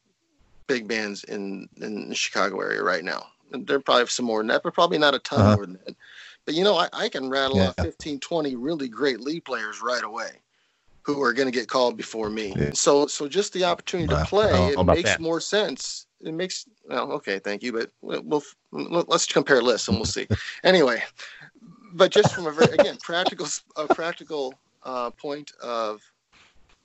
big 0.66 0.88
bands 0.88 1.24
in 1.24 1.68
in 1.76 2.08
the 2.08 2.14
Chicago 2.14 2.60
area 2.60 2.82
right 2.82 3.04
now. 3.04 3.26
And 3.52 3.66
there 3.66 3.78
probably 3.78 4.06
some 4.06 4.26
more 4.26 4.40
than 4.40 4.48
that, 4.48 4.62
but 4.64 4.74
probably 4.74 4.98
not 4.98 5.14
a 5.14 5.18
ton 5.18 5.40
uh-huh. 5.40 5.56
more 5.56 5.66
than 5.66 5.78
that. 5.84 5.96
But 6.46 6.54
you 6.54 6.64
know, 6.64 6.76
I, 6.76 6.88
I 6.92 7.08
can 7.08 7.30
rattle 7.30 7.58
yeah. 7.58 7.68
off 7.68 7.76
15, 7.76 8.20
20 8.20 8.56
really 8.56 8.88
great 8.88 9.20
lead 9.20 9.44
players 9.44 9.80
right 9.80 10.02
away 10.02 10.40
who 11.04 11.22
are 11.22 11.32
going 11.32 11.46
to 11.46 11.52
get 11.52 11.68
called 11.68 11.96
before 11.96 12.30
me. 12.30 12.54
Yeah. 12.56 12.70
So 12.72 13.06
so 13.06 13.28
just 13.28 13.52
the 13.52 13.64
opportunity 13.64 14.08
to 14.08 14.24
play, 14.24 14.68
it 14.68 14.84
makes 14.84 15.10
that. 15.10 15.20
more 15.20 15.40
sense. 15.40 16.06
It 16.20 16.32
makes 16.32 16.66
well, 16.88 17.12
okay, 17.12 17.38
thank 17.38 17.62
you, 17.62 17.72
but 17.72 17.90
we'll, 18.00 18.42
we'll 18.72 19.04
let's 19.06 19.26
compare 19.26 19.62
lists 19.62 19.88
and 19.88 19.98
we'll 19.98 20.06
see. 20.06 20.26
anyway, 20.64 21.02
but 21.92 22.10
just 22.10 22.34
from 22.34 22.46
a 22.46 22.52
very 22.52 22.72
again 22.72 22.96
practical 23.02 23.46
a 23.76 23.92
practical 23.94 24.54
uh, 24.82 25.10
point 25.10 25.52
of 25.62 26.00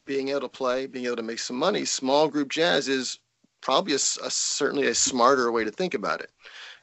being 0.05 0.30
able 0.30 0.41
to 0.41 0.49
play, 0.49 0.86
being 0.86 1.05
able 1.05 1.15
to 1.15 1.24
make 1.24 1.39
some 1.39 1.55
money, 1.55 1.86
small 1.86 2.28
group 2.28 2.49
jazz 2.49 2.88
is 2.88 3.20
probably 3.61 3.93
a, 3.93 3.97
a 3.97 4.30
certainly 4.30 4.88
a 4.88 4.95
smarter 4.95 5.51
way 5.51 5.63
to 5.63 5.72
think 5.72 5.93
about 5.93 6.20
it. 6.20 6.32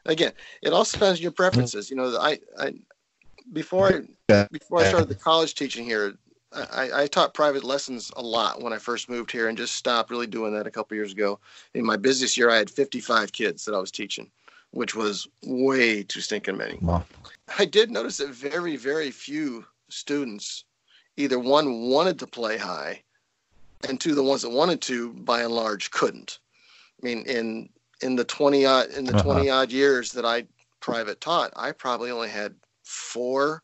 Again, 0.07 0.33
it 0.63 0.73
also 0.73 0.97
depends 0.97 1.19
on 1.19 1.23
your 1.23 1.33
preferences. 1.33 1.91
You 1.91 1.97
know, 1.97 2.17
I, 2.19 2.39
I 2.59 2.73
before 3.53 4.07
I 4.31 4.47
before 4.51 4.81
I 4.81 4.85
started 4.85 5.09
the 5.09 5.17
college 5.17 5.55
teaching 5.55 5.85
here, 5.85 6.15
I, 6.73 7.03
I, 7.03 7.07
taught 7.07 7.35
private 7.35 7.65
lessons 7.65 8.11
a 8.17 8.23
lot 8.23 8.63
when 8.63 8.73
I 8.73 8.79
first 8.79 9.09
moved 9.09 9.31
here 9.31 9.49
and 9.49 9.59
just 9.59 9.75
stopped 9.75 10.11
really 10.11 10.27
doing 10.27 10.55
that 10.55 10.67
a 10.67 10.71
couple 10.71 10.97
years 10.97 11.13
ago. 11.13 11.39
In 11.75 11.85
my 11.85 11.97
busiest 11.97 12.37
year, 12.37 12.51
I 12.51 12.57
had 12.57 12.71
55 12.71 13.33
kids 13.33 13.65
that 13.65 13.75
I 13.75 13.79
was 13.79 13.91
teaching, 13.91 14.31
which 14.71 14.95
was 14.95 15.29
way 15.45 16.03
too 16.03 16.21
stinking 16.21 16.57
many. 16.57 16.79
Wow. 16.81 17.05
I 17.59 17.65
did 17.65 17.91
notice 17.91 18.19
that 18.19 18.31
very, 18.31 18.77
very 18.77 19.11
few 19.11 19.65
students, 19.89 20.65
either 21.17 21.39
one 21.39 21.91
wanted 21.91 22.19
to 22.21 22.27
play 22.27 22.57
high, 22.57 23.03
and 23.89 24.01
two, 24.01 24.15
the 24.15 24.23
ones 24.23 24.43
that 24.43 24.51
wanted 24.51 24.81
to, 24.83 25.13
by 25.13 25.43
and 25.43 25.55
large, 25.55 25.91
couldn't. 25.91 26.39
I 27.03 27.07
mean, 27.07 27.23
in 27.27 27.69
in 28.03 28.17
the 28.17 28.25
20 28.25 28.67
odd 28.67 28.91
in 28.91 29.05
the 29.05 29.15
uh-huh. 29.15 29.23
20 29.23 29.51
odd 29.51 29.73
years 29.73 30.13
that 30.13 30.25
I 30.25 30.47
private 30.81 31.21
taught, 31.21 31.53
I 31.57 31.73
probably 31.73 32.11
only 32.11 32.29
had 32.29 32.55
four 32.83 33.63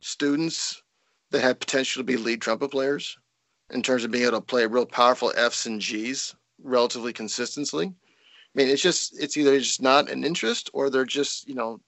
students 0.00 0.82
that 1.32 1.42
had 1.42 1.60
potential 1.60 2.00
to 2.00 2.04
be 2.04 2.16
lead 2.16 2.40
trumpet 2.40 2.70
players 2.70 3.18
in 3.70 3.82
terms 3.82 4.04
of 4.04 4.10
being 4.10 4.24
able 4.24 4.38
to 4.38 4.40
play 4.40 4.66
real 4.66 4.86
powerful 4.86 5.32
Fs 5.36 5.66
and 5.66 5.80
Gs 5.80 6.34
relatively 6.62 7.12
consistently. 7.12 7.86
I 7.86 7.92
mean, 8.54 8.68
it's 8.68 8.82
just 8.82 9.20
it's 9.20 9.36
either 9.36 9.58
just 9.58 9.82
not 9.82 10.10
an 10.10 10.24
interest 10.24 10.70
or 10.72 10.90
they're 10.90 11.04
just 11.04 11.48
you 11.48 11.54
know 11.54 11.80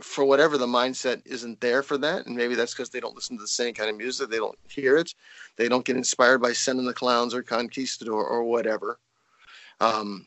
for 0.00 0.24
whatever 0.24 0.58
the 0.58 0.66
mindset 0.66 1.22
isn't 1.24 1.60
there 1.60 1.82
for 1.82 1.98
that, 1.98 2.26
and 2.26 2.36
maybe 2.36 2.54
that's 2.54 2.74
because 2.74 2.90
they 2.90 3.00
don't 3.00 3.14
listen 3.14 3.36
to 3.36 3.42
the 3.42 3.48
same 3.48 3.74
kind 3.74 3.90
of 3.90 3.96
music, 3.96 4.30
they 4.30 4.36
don't 4.36 4.58
hear 4.68 4.96
it, 4.96 5.14
they 5.56 5.68
don't 5.68 5.84
get 5.84 5.96
inspired 5.96 6.38
by 6.38 6.52
Send 6.52 6.78
in 6.78 6.84
the 6.84 6.94
Clowns 6.94 7.34
or 7.34 7.42
Conquistador 7.42 8.24
or 8.24 8.44
whatever. 8.44 8.98
Um, 9.80 10.26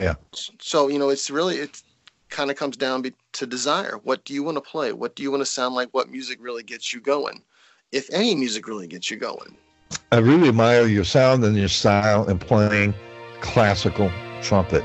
yeah. 0.00 0.14
So 0.60 0.88
you 0.88 0.98
know, 0.98 1.10
it's 1.10 1.30
really 1.30 1.56
it 1.56 1.82
kind 2.28 2.50
of 2.50 2.56
comes 2.56 2.76
down 2.76 3.04
to 3.32 3.46
desire. 3.46 3.98
What 4.04 4.24
do 4.24 4.34
you 4.34 4.42
want 4.42 4.56
to 4.56 4.60
play? 4.60 4.92
What 4.92 5.16
do 5.16 5.22
you 5.22 5.30
want 5.30 5.40
to 5.40 5.46
sound 5.46 5.74
like? 5.74 5.88
What 5.92 6.10
music 6.10 6.38
really 6.40 6.62
gets 6.62 6.92
you 6.92 7.00
going? 7.00 7.42
If 7.92 8.08
any 8.12 8.34
music 8.34 8.66
really 8.66 8.86
gets 8.86 9.10
you 9.10 9.16
going. 9.16 9.56
I 10.12 10.18
really 10.18 10.48
admire 10.48 10.86
your 10.86 11.04
sound 11.04 11.44
and 11.44 11.56
your 11.56 11.68
style 11.68 12.28
in 12.28 12.38
playing 12.38 12.94
classical 13.40 14.10
trumpet. 14.42 14.84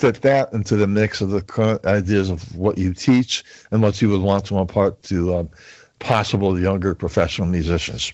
Fit 0.00 0.22
that 0.22 0.52
into 0.54 0.76
the 0.76 0.86
mix 0.86 1.20
of 1.20 1.30
the 1.30 1.42
current 1.42 1.84
ideas 1.84 2.30
of 2.30 2.56
what 2.56 2.78
you 2.78 2.94
teach 2.94 3.44
and 3.70 3.82
what 3.82 4.00
you 4.00 4.08
would 4.08 4.22
want 4.22 4.46
to 4.46 4.56
impart 4.56 5.02
to 5.02 5.36
um, 5.36 5.50
possible 5.98 6.58
younger 6.58 6.94
professional 6.94 7.46
musicians? 7.46 8.12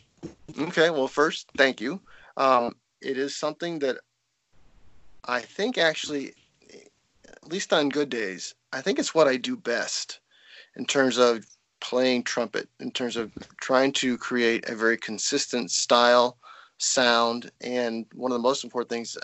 Okay, 0.58 0.90
well, 0.90 1.06
first, 1.06 1.48
thank 1.56 1.80
you. 1.80 2.00
Um, 2.36 2.74
it 3.00 3.16
is 3.16 3.36
something 3.36 3.78
that 3.78 3.98
I 5.24 5.40
think 5.40 5.78
actually, 5.78 6.34
at 7.28 7.48
least 7.48 7.72
on 7.72 7.88
good 7.88 8.10
days, 8.10 8.54
I 8.72 8.80
think 8.80 8.98
it's 8.98 9.14
what 9.14 9.28
I 9.28 9.36
do 9.36 9.56
best 9.56 10.20
in 10.76 10.86
terms 10.86 11.18
of 11.18 11.46
playing 11.80 12.24
trumpet, 12.24 12.68
in 12.80 12.90
terms 12.90 13.16
of 13.16 13.32
trying 13.60 13.92
to 13.92 14.18
create 14.18 14.68
a 14.68 14.74
very 14.74 14.96
consistent 14.96 15.70
style, 15.70 16.36
sound, 16.78 17.50
and 17.60 18.06
one 18.14 18.32
of 18.32 18.38
the 18.38 18.42
most 18.42 18.64
important 18.64 18.90
things 18.90 19.16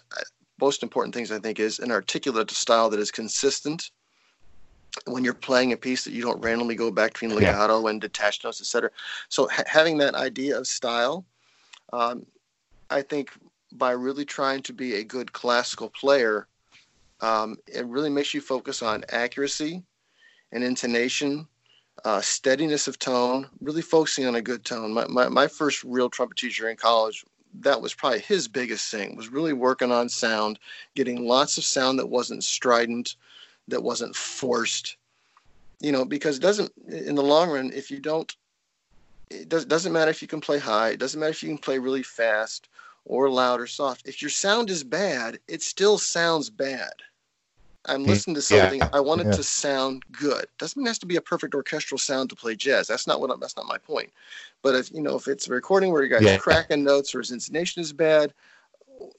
most 0.63 0.83
important 0.85 1.13
things 1.13 1.33
I 1.33 1.41
think 1.41 1.59
is 1.59 1.81
an 1.81 1.91
articulate 1.91 2.51
style 2.53 2.89
that 2.91 3.01
is 3.01 3.11
consistent. 3.11 3.91
When 5.07 5.25
you're 5.25 5.35
playing 5.35 5.73
a 5.73 5.77
piece 5.77 6.05
that 6.05 6.13
you 6.13 6.23
don't 6.23 6.41
randomly 6.41 6.77
go 6.77 6.91
back 6.91 7.15
between 7.15 7.35
legato 7.35 7.83
yeah. 7.83 7.91
and 7.91 8.01
detached 8.01 8.45
notes, 8.45 8.61
etc. 8.61 8.91
So 9.29 9.49
ha- 9.49 9.65
having 9.67 9.99
that 9.99 10.15
idea 10.15 10.57
of 10.57 10.67
style, 10.67 11.25
um, 11.93 12.27
I 12.91 13.03
think 13.03 13.31
by 13.73 13.93
really 13.93 14.25
trying 14.25 14.63
to 14.63 14.73
be 14.73 14.95
a 14.95 15.05
good 15.05 15.33
classical 15.33 15.89
player, 15.89 16.47
um, 17.21 17.57
it 17.67 17.85
really 17.87 18.11
makes 18.11 18.33
you 18.33 18.41
focus 18.41 18.83
on 18.83 19.05
accuracy 19.11 19.83
and 20.53 20.63
intonation, 20.63 21.49
uh, 22.05 22.21
steadiness 22.21 22.87
of 22.87 22.99
tone, 22.99 23.49
really 23.61 23.83
focusing 23.83 24.27
on 24.27 24.37
a 24.37 24.43
good 24.43 24.65
tone. 24.65 24.93
My, 24.93 25.07
my, 25.09 25.29
my 25.29 25.49
first 25.49 25.83
real 25.83 26.11
trumpet 26.11 26.39
teacher 26.39 26.69
in 26.69 26.77
college 26.77 27.25
that 27.61 27.81
was 27.81 27.95
probably 27.95 28.21
his 28.21 28.49
biggest 28.49 28.91
thing 28.91 29.17
was 29.17 29.29
really 29.29 29.53
working 29.53 29.93
on 29.93 30.09
sound 30.09 30.59
getting 30.95 31.27
lots 31.27 31.59
of 31.59 31.65
sound 31.65 31.99
that 31.99 32.09
wasn't 32.09 32.43
strident 32.43 33.17
that 33.69 33.83
wasn't 33.83 34.15
forced. 34.17 34.97
You 35.81 35.93
know 35.93 36.05
because 36.05 36.39
it 36.39 36.43
doesn't 36.43 36.73
in 36.89 37.15
the 37.15 37.23
long 37.23 37.51
run 37.51 37.73
if 37.73 37.91
you 37.91 37.99
don't 37.99 38.35
it 39.31 39.49
does, 39.49 39.65
doesn't 39.65 39.93
matter 39.93 40.11
if 40.11 40.23
you 40.23 40.29
can 40.29 40.41
play 40.41 40.59
high 40.59 40.91
it 40.91 41.01
doesn't 41.01 41.19
matter 41.19 41.31
if 41.31 41.43
you 41.43 41.49
can 41.49 41.59
play 41.59 41.79
really 41.79 42.03
fast 42.03 42.69
or 43.05 43.29
loud 43.29 43.61
or 43.61 43.67
soft. 43.67 44.07
If 44.07 44.23
your 44.23 44.31
sound 44.31 44.71
is 44.71 44.85
bad 44.85 45.39
it 45.49 45.63
still 45.63 45.99
sounds 45.99 46.51
bad 46.51 46.93
I'm 47.87 48.05
listening 48.05 48.37
to 48.37 48.43
something. 48.43 48.79
Yeah. 48.79 48.89
I 48.93 49.01
want 49.01 49.23
it 49.23 49.27
yeah. 49.27 49.33
to 49.33 49.43
sound 49.43 50.05
good. 50.13 50.47
Doesn't 50.59 50.79
mean 50.79 50.87
it 50.87 50.91
has 50.91 50.99
to 51.01 51.07
be 51.07 51.17
a 51.17 51.21
perfect 51.21 51.55
orchestral 51.55 51.99
sound 51.99 52.31
to 52.31 52.37
play 52.37 52.55
jazz. 52.55 52.87
That's 52.87 53.07
not 53.07 53.21
what. 53.21 53.31
I'm, 53.31 53.41
that's 53.41 53.57
not 53.57 53.67
my 53.67 53.79
point. 53.79 54.11
But 54.63 54.75
if 54.77 54.93
you 54.93 55.03
know, 55.03 55.17
if 55.17 55.27
it's 55.27 55.49
a 55.49 55.53
recording 55.53 55.91
where 55.91 56.03
you 56.03 56.09
guys 56.09 56.23
yeah. 56.23 56.37
cracking 56.37 56.85
notes 56.85 57.15
or 57.15 57.19
his 57.19 57.33
intonation 57.33 57.83
is 57.83 57.93
bad, 57.93 58.33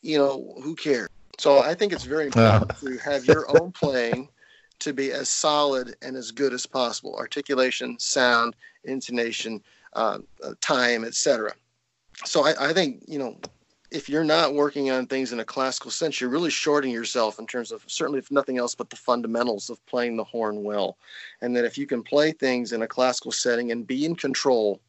you 0.02 0.18
know, 0.18 0.56
who 0.64 0.76
cares? 0.76 1.10
So 1.40 1.60
I 1.60 1.74
think 1.74 1.92
it's 1.92 2.06
very 2.06 2.28
important 2.28 2.72
uh. 2.72 2.76
to 2.76 2.98
have 3.00 3.26
your 3.26 3.46
own 3.62 3.72
playing 3.72 4.30
to 4.80 4.94
be 4.94 5.12
as 5.12 5.30
solid 5.30 5.96
and 6.02 6.16
as 6.16 6.32
good 6.32 6.54
as 6.54 6.66
possible. 6.66 7.16
Articulation, 7.16 7.98
sound, 8.00 8.56
intonation, 8.84 9.62
uh, 9.94 10.20
uh, 10.44 10.54
time, 10.62 11.04
etc. 11.04 11.54
So 12.26 12.46
I, 12.46 12.70
I 12.70 12.74
think 12.74 13.04
you 13.08 13.20
know 13.20 13.38
if 13.94 14.10
you're 14.10 14.24
not 14.24 14.56
working 14.56 14.90
on 14.90 15.06
things 15.06 15.32
in 15.32 15.40
a 15.40 15.46
classical 15.46 15.92
sense, 15.92 16.20
you're 16.20 16.30
really 16.30 16.50
shorting 16.50 16.92
yourself 16.92 17.38
in 17.38 17.46
terms 17.46 17.72
of 17.72 17.84
certainly, 17.88 18.18
if 18.18 18.32
nothing 18.32 18.58
else, 18.58 18.74
but 18.74 18.90
the 18.90 18.96
fundamentals 18.96 19.70
of 19.70 19.86
playing 19.86 20.18
the 20.18 20.24
horn 20.24 20.64
well. 20.64 20.98
And 21.42 21.56
that 21.56 21.64
if 21.64 21.78
you 21.78 21.86
can 21.86 22.02
play 22.02 22.32
things 22.32 22.74
in 22.74 22.82
a 22.82 22.88
classical 22.88 23.32
setting 23.32 23.72
and 23.72 23.86
be 23.86 24.04
in 24.04 24.16
control 24.16 24.82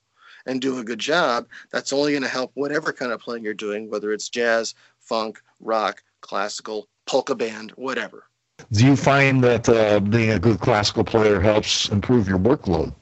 and 0.47 0.61
do 0.61 0.79
a 0.79 0.85
good 0.85 0.99
job, 0.99 1.47
that's 1.71 1.93
only 1.93 2.13
going 2.13 2.23
to 2.23 2.29
help 2.29 2.51
whatever 2.55 2.93
kind 2.93 3.13
of 3.13 3.21
playing 3.21 3.45
you're 3.45 3.53
doing, 3.53 3.91
whether 3.91 4.11
it's 4.11 4.31
jazz, 4.31 4.75
funk, 4.99 5.41
rock, 5.61 6.03
classical, 6.23 6.89
polka 7.05 7.35
band, 7.35 7.73
whatever. 7.73 8.25
Do 8.73 8.87
you 8.87 8.97
find 8.97 9.45
that 9.45 9.69
uh, 9.69 10.01
being 10.01 10.31
a 10.31 10.39
good 10.39 10.61
classical 10.61 11.05
player 11.05 11.41
helps 11.41 11.91
improve 11.91 12.27
your 12.27 12.39
workload? 12.39 12.95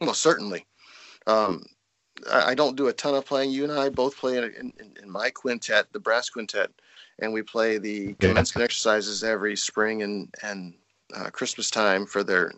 Well, 0.00 0.14
certainly. 0.14 0.64
Um, 1.26 1.64
I 2.30 2.54
don't 2.54 2.76
do 2.76 2.88
a 2.88 2.92
ton 2.92 3.14
of 3.14 3.26
playing. 3.26 3.50
You 3.50 3.64
and 3.64 3.72
I 3.72 3.88
both 3.88 4.16
play 4.16 4.38
in, 4.38 4.44
in, 4.44 4.72
in 5.02 5.10
my 5.10 5.30
quintet, 5.30 5.92
the 5.92 6.00
brass 6.00 6.28
quintet, 6.30 6.70
and 7.18 7.32
we 7.32 7.42
play 7.42 7.78
the 7.78 8.14
commencement 8.14 8.64
exercises 8.64 9.24
every 9.24 9.56
spring 9.56 10.02
and 10.02 10.32
and 10.42 10.74
uh, 11.14 11.30
Christmas 11.30 11.70
time 11.70 12.06
for 12.06 12.22
their 12.22 12.52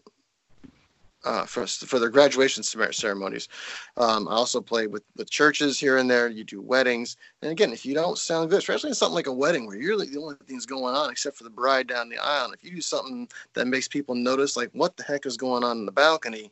uh, 1.24 1.44
for 1.46 1.66
for 1.66 1.98
their 1.98 2.10
graduation 2.10 2.62
ceremonies. 2.62 3.48
Um, 3.96 4.28
I 4.28 4.32
also 4.32 4.60
play 4.60 4.86
with 4.86 5.04
with 5.16 5.30
churches 5.30 5.80
here 5.80 5.96
and 5.96 6.10
there. 6.10 6.28
You 6.28 6.44
do 6.44 6.60
weddings, 6.60 7.16
and 7.42 7.50
again, 7.50 7.72
if 7.72 7.86
you 7.86 7.94
don't 7.94 8.18
sound 8.18 8.50
good, 8.50 8.58
especially 8.58 8.90
in 8.90 8.94
something 8.94 9.14
like 9.14 9.26
a 9.26 9.32
wedding 9.32 9.66
where 9.66 9.76
you're 9.76 9.98
like 9.98 10.10
the 10.10 10.20
only 10.20 10.36
thing's 10.46 10.66
going 10.66 10.94
on 10.94 11.10
except 11.10 11.36
for 11.36 11.44
the 11.44 11.50
bride 11.50 11.86
down 11.86 12.08
the 12.08 12.18
aisle, 12.18 12.46
and 12.46 12.54
if 12.54 12.62
you 12.62 12.70
do 12.70 12.80
something 12.80 13.28
that 13.54 13.66
makes 13.66 13.88
people 13.88 14.14
notice, 14.14 14.56
like 14.56 14.70
what 14.72 14.96
the 14.96 15.02
heck 15.02 15.26
is 15.26 15.36
going 15.36 15.64
on 15.64 15.78
in 15.78 15.86
the 15.86 15.92
balcony 15.92 16.50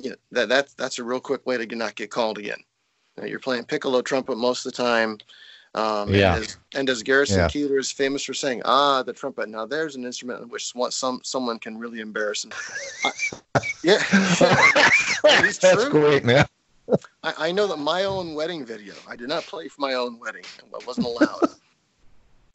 you 0.00 0.10
know, 0.10 0.16
that 0.32 0.48
that's 0.48 0.74
that's 0.74 0.98
a 0.98 1.04
real 1.04 1.20
quick 1.20 1.46
way 1.46 1.56
to 1.56 1.76
not 1.76 1.94
get 1.94 2.10
called 2.10 2.38
again. 2.38 2.58
you're 3.24 3.38
playing 3.38 3.64
piccolo 3.64 4.02
trumpet 4.02 4.36
most 4.36 4.66
of 4.66 4.72
the 4.72 4.82
time. 4.82 5.18
Um, 5.74 6.14
yeah. 6.14 6.36
And 6.36 6.44
as, 6.44 6.56
and 6.74 6.90
as 6.90 7.02
Garrison 7.02 7.38
yeah. 7.38 7.48
Keillor 7.48 7.80
is 7.80 7.90
famous 7.90 8.24
for 8.24 8.34
saying, 8.34 8.62
"Ah, 8.64 9.02
the 9.02 9.12
trumpet." 9.12 9.48
Now 9.48 9.66
there's 9.66 9.96
an 9.96 10.04
instrument 10.04 10.42
in 10.42 10.48
which 10.48 10.72
some 10.90 11.20
someone 11.24 11.58
can 11.58 11.78
really 11.78 12.00
embarrass 12.00 12.44
him. 12.44 12.52
I, 13.04 13.10
yeah, 13.82 13.98
that's 15.22 15.58
true. 15.58 15.90
great, 15.90 16.24
man. 16.24 16.46
I, 17.22 17.34
I, 17.38 17.52
know 17.52 17.66
that 17.66 17.78
my 17.78 18.04
own 18.04 18.34
wedding 18.34 18.64
video. 18.64 18.94
I 19.08 19.16
did 19.16 19.28
not 19.28 19.44
play 19.44 19.68
for 19.68 19.80
my 19.80 19.94
own 19.94 20.18
wedding. 20.18 20.44
I 20.62 20.84
wasn't 20.86 21.06
allowed. 21.06 21.48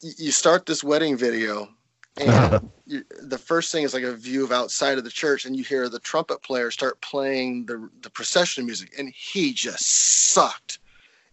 you 0.00 0.30
start 0.30 0.66
this 0.66 0.82
wedding 0.84 1.16
video 1.16 1.68
and 2.20 2.70
you, 2.86 3.04
the 3.22 3.38
first 3.38 3.72
thing 3.72 3.84
is 3.84 3.94
like 3.94 4.02
a 4.02 4.14
view 4.14 4.44
of 4.44 4.52
outside 4.52 4.98
of 4.98 5.04
the 5.04 5.10
church, 5.10 5.44
and 5.44 5.56
you 5.56 5.64
hear 5.64 5.88
the 5.88 5.98
trumpet 5.98 6.42
player 6.42 6.70
start 6.70 7.00
playing 7.00 7.66
the 7.66 7.88
the 8.02 8.10
procession 8.10 8.66
music, 8.66 8.92
and 8.98 9.12
he 9.14 9.52
just 9.52 10.30
sucked. 10.30 10.78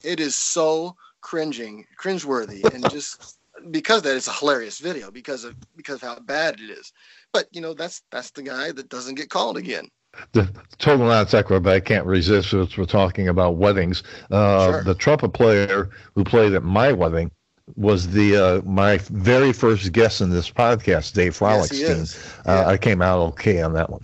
It 0.03 0.19
is 0.19 0.35
so 0.35 0.95
cringing, 1.21 1.85
cringeworthy, 1.99 2.63
and 2.73 2.89
just 2.89 3.37
because 3.71 4.03
that 4.03 4.15
it's 4.15 4.27
a 4.27 4.33
hilarious 4.33 4.79
video 4.79 5.11
because 5.11 5.43
of 5.43 5.55
because 5.75 5.95
of 5.95 6.01
how 6.01 6.19
bad 6.19 6.59
it 6.59 6.69
is. 6.69 6.93
But 7.33 7.47
you 7.51 7.61
know 7.61 7.73
that's 7.73 8.03
that's 8.11 8.31
the 8.31 8.43
guy 8.43 8.71
that 8.71 8.89
doesn't 8.89 9.15
get 9.15 9.29
called 9.29 9.57
again 9.57 9.89
the 10.31 10.49
total 10.77 11.07
non 11.07 11.27
sequitur, 11.27 11.59
but 11.59 11.73
I 11.73 11.79
can't 11.79 12.05
resist 12.05 12.49
since 12.51 12.77
we're 12.77 12.85
talking 12.85 13.27
about 13.27 13.57
weddings. 13.57 14.03
Uh, 14.31 14.71
sure. 14.71 14.83
The 14.83 14.95
trumpet 14.95 15.29
player 15.29 15.89
who 16.15 16.23
played 16.23 16.53
at 16.53 16.63
my 16.63 16.91
wedding 16.91 17.31
was 17.75 18.07
the 18.09 18.35
uh, 18.35 18.61
my 18.63 18.97
very 18.97 19.53
first 19.53 19.91
guest 19.91 20.21
in 20.21 20.29
this 20.29 20.49
podcast, 20.49 21.13
Dave 21.13 21.37
Frolickstein. 21.37 21.99
Yes, 21.99 22.39
uh, 22.45 22.63
I 22.65 22.77
came 22.77 23.01
out 23.01 23.19
okay 23.19 23.61
on 23.61 23.73
that 23.73 23.89
one. 23.89 24.01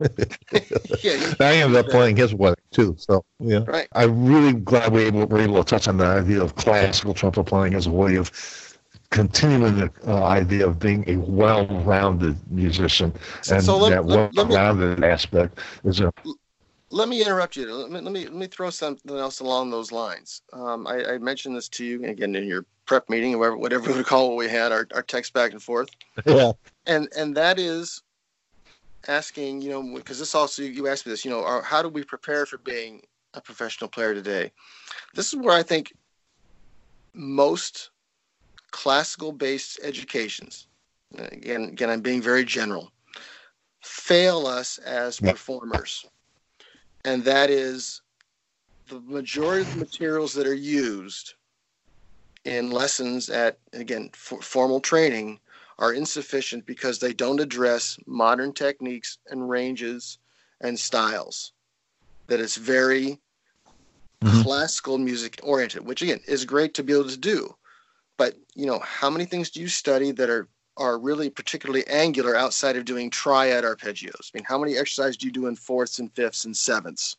yeah, 1.02 1.34
I 1.40 1.56
ended 1.56 1.76
up 1.76 1.86
playing 1.86 2.16
his 2.16 2.34
wedding 2.34 2.64
too. 2.72 2.96
So 2.98 3.24
yeah, 3.38 3.60
right. 3.66 3.88
I'm 3.92 4.26
really 4.26 4.52
glad 4.52 4.92
we 4.92 5.10
were 5.10 5.38
able 5.38 5.62
to 5.62 5.64
touch 5.64 5.86
on 5.88 5.98
the 5.98 6.06
idea 6.06 6.42
of 6.42 6.56
classical 6.56 7.14
trumpet 7.14 7.44
playing 7.44 7.74
as 7.74 7.86
a 7.86 7.90
way 7.90 8.16
of 8.16 8.30
continuing 9.10 9.76
the 9.76 9.92
uh, 10.08 10.24
idea 10.24 10.66
of 10.66 10.80
being 10.80 11.04
a 11.06 11.16
well-rounded 11.16 12.36
musician, 12.50 13.12
and 13.50 13.62
so 13.62 13.78
let, 13.78 13.90
that 13.90 14.04
well-rounded 14.04 15.04
aspect 15.04 15.60
is 15.84 16.00
a 16.00 16.12
let 16.90 17.08
me 17.08 17.20
interrupt 17.20 17.56
you. 17.56 17.72
Let 17.72 17.90
me 17.90 18.00
let 18.00 18.12
me, 18.12 18.24
let 18.24 18.34
me 18.34 18.46
throw 18.46 18.70
something 18.70 19.16
else 19.16 19.40
along 19.40 19.70
those 19.70 19.90
lines. 19.92 20.42
Um, 20.52 20.86
I, 20.86 21.14
I, 21.14 21.18
mentioned 21.18 21.56
this 21.56 21.68
to 21.70 21.84
you 21.84 22.04
again 22.04 22.34
in 22.36 22.46
your 22.46 22.64
prep 22.86 23.08
meeting, 23.08 23.38
whatever 23.38 23.56
whatever 23.56 23.90
we 23.90 23.96
would 23.96 24.06
call 24.06 24.28
what 24.28 24.36
we 24.36 24.48
had, 24.48 24.72
our, 24.72 24.86
our 24.94 25.02
text 25.02 25.32
back 25.32 25.52
and 25.52 25.62
forth. 25.62 25.88
Yeah. 26.26 26.52
And 26.86 27.08
and 27.16 27.36
that 27.36 27.58
is 27.58 28.02
asking, 29.08 29.62
you 29.62 29.70
know, 29.70 29.96
because 29.96 30.18
this 30.18 30.34
also 30.34 30.62
you 30.62 30.88
asked 30.88 31.06
me 31.06 31.10
this, 31.10 31.24
you 31.24 31.30
know, 31.30 31.44
are, 31.44 31.62
how 31.62 31.82
do 31.82 31.88
we 31.88 32.04
prepare 32.04 32.46
for 32.46 32.58
being 32.58 33.02
a 33.34 33.40
professional 33.40 33.88
player 33.88 34.14
today? 34.14 34.52
This 35.14 35.32
is 35.32 35.38
where 35.38 35.56
I 35.56 35.62
think 35.62 35.92
most 37.14 37.90
classical 38.70 39.32
based 39.32 39.80
educations, 39.82 40.66
again, 41.16 41.64
again, 41.64 41.90
I'm 41.90 42.00
being 42.00 42.22
very 42.22 42.44
general, 42.44 42.92
fail 43.82 44.46
us 44.46 44.78
as 44.78 45.20
performers 45.20 46.06
and 47.04 47.22
that 47.24 47.50
is 47.50 48.00
the 48.88 49.00
majority 49.00 49.62
of 49.62 49.72
the 49.72 49.78
materials 49.78 50.32
that 50.34 50.46
are 50.46 50.54
used 50.54 51.34
in 52.44 52.70
lessons 52.70 53.30
at 53.30 53.58
again 53.72 54.10
for 54.12 54.40
formal 54.42 54.80
training 54.80 55.38
are 55.78 55.92
insufficient 55.92 56.64
because 56.66 56.98
they 56.98 57.12
don't 57.12 57.40
address 57.40 57.98
modern 58.06 58.52
techniques 58.52 59.18
and 59.28 59.48
ranges 59.48 60.18
and 60.60 60.78
styles 60.78 61.52
that 62.26 62.40
it's 62.40 62.56
very 62.56 63.18
mm-hmm. 64.22 64.42
classical 64.42 64.98
music 64.98 65.40
oriented 65.42 65.84
which 65.84 66.02
again 66.02 66.20
is 66.26 66.44
great 66.44 66.74
to 66.74 66.82
be 66.82 66.92
able 66.92 67.08
to 67.08 67.16
do 67.16 67.54
but 68.16 68.34
you 68.54 68.66
know 68.66 68.78
how 68.80 69.10
many 69.10 69.24
things 69.24 69.50
do 69.50 69.60
you 69.60 69.68
study 69.68 70.12
that 70.12 70.30
are 70.30 70.48
are 70.76 70.98
really 70.98 71.30
particularly 71.30 71.86
angular 71.86 72.34
outside 72.34 72.76
of 72.76 72.84
doing 72.84 73.08
triad 73.08 73.62
arpeggios. 73.62 74.32
I 74.34 74.38
mean, 74.38 74.44
how 74.44 74.58
many 74.58 74.76
exercises 74.76 75.16
do 75.16 75.26
you 75.26 75.32
do 75.32 75.46
in 75.46 75.54
fourths 75.54 76.00
and 76.00 76.12
fifths 76.12 76.46
and 76.46 76.56
sevenths 76.56 77.16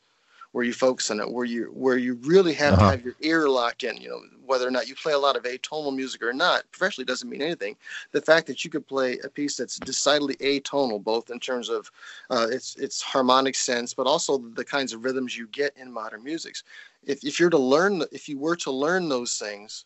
where 0.56 0.64
you 0.64 0.72
focus 0.72 1.12
on 1.12 1.20
it, 1.20 1.30
where 1.30 1.44
you 1.44 1.66
where 1.74 1.98
you 1.98 2.14
really 2.22 2.54
have 2.54 2.76
uh-huh. 2.76 2.84
to 2.84 2.92
have 2.92 3.04
your 3.04 3.16
ear 3.20 3.50
locked 3.50 3.84
in. 3.84 3.98
You 3.98 4.08
know, 4.08 4.22
whether 4.46 4.66
or 4.66 4.72
not 4.72 4.88
you 4.88 4.96
play 4.96 5.12
a 5.12 5.20
lot 5.20 5.36
of 5.36 5.44
atonal 5.44 5.94
music 5.94 6.24
or 6.24 6.32
not, 6.32 6.64
professionally 6.72 7.04
doesn't 7.04 7.30
mean 7.30 7.42
anything. 7.42 7.76
The 8.14 8.22
fact 8.22 8.48
that 8.48 8.64
you 8.64 8.72
could 8.72 8.88
play 8.88 9.20
a 9.26 9.28
piece 9.28 9.58
that's 9.58 9.78
decidedly 9.80 10.36
atonal, 10.36 11.04
both 11.04 11.30
in 11.30 11.42
terms 11.42 11.68
of 11.68 11.92
uh, 12.30 12.48
its 12.50 12.78
its 12.78 13.02
harmonic 13.02 13.54
sense, 13.54 13.94
but 13.94 14.08
also 14.08 14.38
the 14.38 14.64
kinds 14.64 14.94
of 14.94 15.04
rhythms 15.04 15.38
you 15.38 15.48
get 15.48 15.76
in 15.76 15.92
modern 15.92 16.24
music. 16.24 16.56
If 17.04 17.22
if 17.26 17.38
you're 17.38 17.50
to 17.50 17.58
learn, 17.58 18.04
if 18.14 18.30
you 18.30 18.40
were 18.40 18.56
to 18.56 18.72
learn 18.72 19.10
those 19.10 19.38
things 19.38 19.84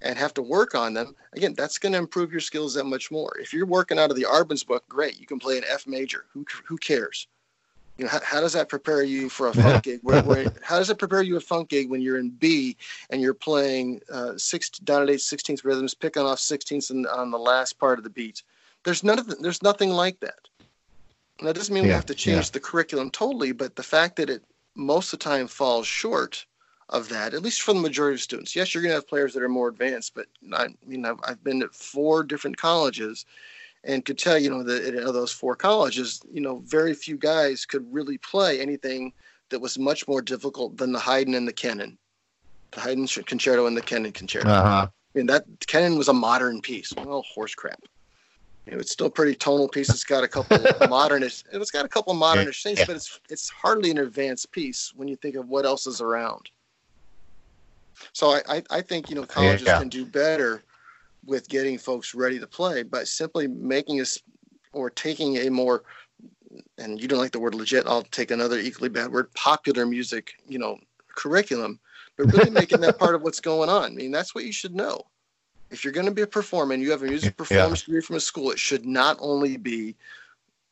and 0.00 0.18
have 0.18 0.34
to 0.34 0.42
work 0.42 0.74
on 0.74 0.94
them, 0.94 1.14
again, 1.34 1.54
that's 1.54 1.78
going 1.78 1.92
to 1.92 1.98
improve 1.98 2.32
your 2.32 2.40
skills 2.40 2.74
that 2.74 2.86
much 2.86 3.12
more. 3.12 3.38
If 3.38 3.52
you're 3.52 3.66
working 3.66 4.00
out 4.00 4.10
of 4.10 4.16
the 4.16 4.26
Arban's 4.26 4.64
book, 4.64 4.82
great, 4.88 5.20
you 5.20 5.26
can 5.26 5.38
play 5.38 5.58
an 5.58 5.64
F 5.70 5.86
major. 5.86 6.24
Who 6.32 6.44
who 6.64 6.76
cares? 6.76 7.28
You 7.98 8.04
know, 8.04 8.10
how, 8.10 8.20
how 8.22 8.40
does 8.40 8.52
that 8.52 8.68
prepare 8.68 9.02
you 9.02 9.28
for 9.28 9.48
a 9.48 9.52
funk 9.62 9.84
gig? 9.84 10.00
Where, 10.02 10.22
where, 10.22 10.46
how 10.62 10.78
does 10.78 10.88
it 10.88 10.98
prepare 10.98 11.22
you 11.22 11.36
a 11.36 11.40
funk 11.40 11.68
gig 11.68 11.90
when 11.90 12.00
you're 12.00 12.18
in 12.18 12.30
B 12.30 12.76
and 13.10 13.20
you're 13.20 13.34
playing 13.34 14.00
uh, 14.10 14.34
six 14.36 14.70
down 14.70 15.02
at 15.02 15.10
eight 15.10 15.20
sixteenth 15.20 15.64
rhythms, 15.64 15.94
picking 15.94 16.22
off 16.22 16.38
sixteenths 16.38 16.90
on 16.90 17.30
the 17.30 17.38
last 17.38 17.78
part 17.78 17.98
of 17.98 18.04
the 18.04 18.10
beat? 18.10 18.42
There's 18.84 19.04
none 19.04 19.18
of 19.18 19.26
the, 19.26 19.34
there's 19.36 19.62
nothing 19.62 19.90
like 19.90 20.20
that. 20.20 20.48
And 21.38 21.48
that 21.48 21.54
doesn't 21.54 21.74
mean 21.74 21.84
yeah, 21.84 21.90
we 21.90 21.94
have 21.94 22.06
to 22.06 22.14
change 22.14 22.46
yeah. 22.46 22.52
the 22.52 22.60
curriculum 22.60 23.10
totally, 23.10 23.52
but 23.52 23.76
the 23.76 23.82
fact 23.82 24.16
that 24.16 24.30
it 24.30 24.42
most 24.74 25.12
of 25.12 25.18
the 25.18 25.24
time 25.24 25.48
falls 25.48 25.86
short 25.86 26.46
of 26.88 27.08
that, 27.10 27.34
at 27.34 27.42
least 27.42 27.62
for 27.62 27.74
the 27.74 27.80
majority 27.80 28.14
of 28.14 28.20
students. 28.20 28.56
Yes, 28.56 28.72
you're 28.72 28.82
going 28.82 28.90
to 28.90 28.96
have 28.96 29.08
players 29.08 29.34
that 29.34 29.42
are 29.42 29.48
more 29.48 29.68
advanced, 29.68 30.14
but 30.14 30.26
I 30.52 30.68
mean, 30.86 31.04
I've, 31.04 31.18
I've 31.22 31.44
been 31.44 31.62
at 31.62 31.74
four 31.74 32.22
different 32.22 32.56
colleges 32.56 33.26
and 33.84 34.04
could 34.04 34.18
tell, 34.18 34.38
you 34.38 34.50
know, 34.50 34.62
that 34.62 34.84
in 34.86 35.04
those 35.04 35.32
four 35.32 35.54
colleges, 35.54 36.20
you 36.30 36.40
know, 36.40 36.62
very 36.66 36.94
few 36.94 37.16
guys 37.16 37.64
could 37.64 37.86
really 37.92 38.18
play 38.18 38.60
anything 38.60 39.12
that 39.50 39.60
was 39.60 39.78
much 39.78 40.06
more 40.08 40.20
difficult 40.20 40.76
than 40.76 40.92
the 40.92 40.98
Haydn 40.98 41.34
and 41.34 41.46
the 41.46 41.52
Kennan, 41.52 41.96
the 42.72 42.80
Haydn 42.80 43.06
concerto 43.06 43.66
and 43.66 43.76
the 43.76 43.82
Kennan 43.82 44.12
concerto. 44.12 44.48
Uh-huh. 44.48 44.88
I 44.88 45.18
mean, 45.18 45.26
that 45.26 45.44
Kennan 45.66 45.96
was 45.96 46.08
a 46.08 46.12
modern 46.12 46.60
piece. 46.60 46.92
Well, 46.96 47.22
horse 47.22 47.54
crap. 47.54 47.80
You 48.66 48.74
know, 48.74 48.80
it's 48.80 48.92
still 48.92 49.06
a 49.06 49.10
pretty 49.10 49.34
tonal 49.34 49.68
piece. 49.68 49.88
It's 49.88 50.04
got 50.04 50.22
a 50.22 50.28
couple 50.28 50.58
modernist. 50.88 51.46
It's 51.52 51.70
got 51.70 51.86
a 51.86 51.88
couple 51.88 52.14
modernish 52.14 52.62
things, 52.62 52.80
yeah. 52.80 52.84
but 52.86 52.96
it's 52.96 53.18
it's 53.30 53.48
hardly 53.48 53.90
an 53.90 53.98
advanced 53.98 54.52
piece 54.52 54.92
when 54.94 55.08
you 55.08 55.16
think 55.16 55.36
of 55.36 55.48
what 55.48 55.64
else 55.64 55.86
is 55.86 56.02
around. 56.02 56.50
So 58.12 58.32
I, 58.32 58.42
I, 58.48 58.62
I 58.70 58.80
think 58.82 59.08
you 59.08 59.16
know 59.16 59.24
colleges 59.24 59.66
yeah. 59.66 59.78
can 59.78 59.88
do 59.88 60.04
better 60.04 60.64
with 61.28 61.48
getting 61.48 61.78
folks 61.78 62.14
ready 62.14 62.38
to 62.38 62.46
play 62.46 62.82
by 62.82 63.04
simply 63.04 63.46
making 63.46 64.00
us 64.00 64.18
or 64.72 64.90
taking 64.90 65.36
a 65.38 65.50
more 65.50 65.84
and 66.78 67.00
you 67.00 67.06
don't 67.06 67.18
like 67.18 67.32
the 67.32 67.38
word 67.38 67.54
legit 67.54 67.86
i'll 67.86 68.02
take 68.02 68.30
another 68.30 68.58
equally 68.58 68.88
bad 68.88 69.12
word 69.12 69.32
popular 69.34 69.84
music 69.84 70.32
you 70.48 70.58
know 70.58 70.78
curriculum 71.14 71.78
but 72.18 72.32
really 72.32 72.50
making 72.50 72.80
that 72.80 72.98
part 72.98 73.14
of 73.14 73.22
what's 73.22 73.40
going 73.40 73.70
on. 73.70 73.84
I 73.84 73.94
mean 73.94 74.10
that's 74.10 74.34
what 74.34 74.44
you 74.44 74.52
should 74.52 74.74
know. 74.74 75.06
If 75.70 75.84
you're 75.84 75.92
going 75.92 76.06
to 76.06 76.12
be 76.12 76.22
a 76.22 76.26
performer 76.26 76.74
and 76.74 76.82
you 76.82 76.90
have 76.90 77.02
a 77.02 77.06
music 77.06 77.36
performance 77.36 77.82
yeah. 77.82 77.86
degree 77.86 78.00
from 78.02 78.16
a 78.16 78.20
school 78.20 78.50
it 78.50 78.58
should 78.58 78.84
not 78.84 79.16
only 79.20 79.56
be 79.56 79.96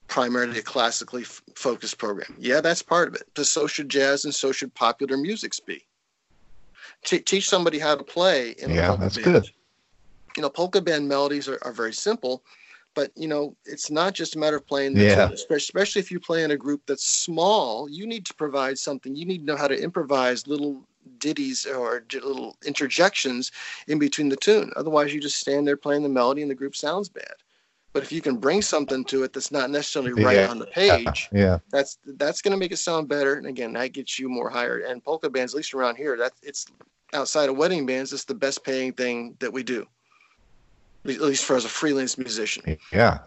primarily 0.09 0.59
a 0.59 0.63
classically 0.63 1.23
f- 1.23 1.43
focused 1.55 1.99
program. 1.99 2.35
Yeah 2.39 2.61
that's 2.61 2.83
part 2.83 3.09
of 3.09 3.15
it. 3.15 3.23
But 3.35 3.47
so 3.47 3.67
should 3.67 3.89
jazz 3.89 4.25
and 4.25 4.35
so 4.35 4.53
should 4.53 4.75
popular 4.75 5.17
music 5.17 5.53
be. 5.65 5.87
T- 7.05 7.21
teach 7.21 7.49
somebody 7.49 7.79
how 7.79 7.95
to 7.95 8.05
play 8.05 8.51
in 8.59 8.71
yeah 8.71 8.97
that's 8.97 9.17
band. 9.17 9.25
good 9.25 9.51
you 10.37 10.43
know, 10.43 10.51
polka 10.51 10.81
band 10.81 11.09
melodies 11.09 11.49
are, 11.49 11.59
are 11.63 11.73
very 11.73 11.93
simple, 11.93 12.45
but 12.95 13.11
you 13.15 13.29
know, 13.29 13.55
it's 13.65 13.91
not 13.91 14.15
just 14.15 14.37
a 14.37 14.39
matter 14.39 14.57
of 14.57 14.67
playing 14.67 14.95
the 14.95 15.05
yeah. 15.05 15.29
tune, 15.29 15.37
especially 15.51 16.01
if 16.01 16.11
you 16.11 16.19
play 16.19 16.43
in 16.43 16.51
a 16.51 16.57
group 16.57 16.83
that's 16.87 17.07
small. 17.07 17.89
You 17.89 18.07
need 18.07 18.25
to 18.27 18.35
provide 18.35 18.79
something. 18.79 19.15
You 19.15 19.27
need 19.27 19.39
to 19.39 19.45
know 19.45 19.57
how 19.57 19.69
to 19.69 19.81
improvise 19.81 20.47
little 20.47 20.83
ditties 21.19 21.67
or 21.67 22.05
little 22.13 22.57
interjections 22.65 23.53
in 23.87 23.99
between 23.99 24.29
the 24.29 24.37
tune. 24.37 24.73
Otherwise, 24.77 25.15
you 25.15 25.21
just 25.21 25.39
stand 25.39 25.69
there 25.69 25.77
playing 25.77 26.03
the 26.03 26.09
melody 26.09 26.43
and 26.43 26.51
the 26.51 26.55
group 26.55 26.75
sounds 26.75 27.09
bad. 27.09 27.35
But 27.93 28.03
if 28.03 28.13
you 28.13 28.21
can 28.21 28.37
bring 28.37 28.61
something 28.61 29.05
to 29.07 29.23
it 29.25 29.33
that's 29.33 29.53
not 29.53 29.71
necessarily 29.71 30.13
right 30.13 30.37
yeah. 30.37 30.49
on 30.49 30.59
the 30.59 30.67
page, 30.67 31.29
yeah, 31.33 31.59
that's 31.71 31.99
that's 32.05 32.43
going 32.43 32.53
to 32.53 32.59
make 32.59 32.73
it 32.73 32.77
sound 32.79 33.09
better. 33.09 33.35
And 33.35 33.47
again, 33.47 33.73
that 33.75 33.93
gets 33.93 34.19
you 34.19 34.29
more 34.29 34.51
hired. 34.51 34.83
And 34.83 35.03
polka 35.03 35.31
bands, 35.31 35.55
at 35.55 35.57
least 35.57 35.73
around 35.73 35.97
here, 35.97 36.17
that 36.19 36.33
it's 36.43 36.67
outside 37.15 37.49
of 37.49 37.57
wedding 37.57 37.87
bands, 37.87 38.13
it's 38.13 38.25
the 38.25 38.35
best 38.35 38.65
paying 38.65 38.93
thing 38.93 39.37
that 39.41 39.53
we 39.53 39.63
do 39.63 39.87
at 41.15 41.21
least 41.21 41.45
for 41.45 41.57
as 41.57 41.65
a 41.65 41.69
freelance 41.69 42.19
musician. 42.19 42.77
Yeah, 42.93 43.19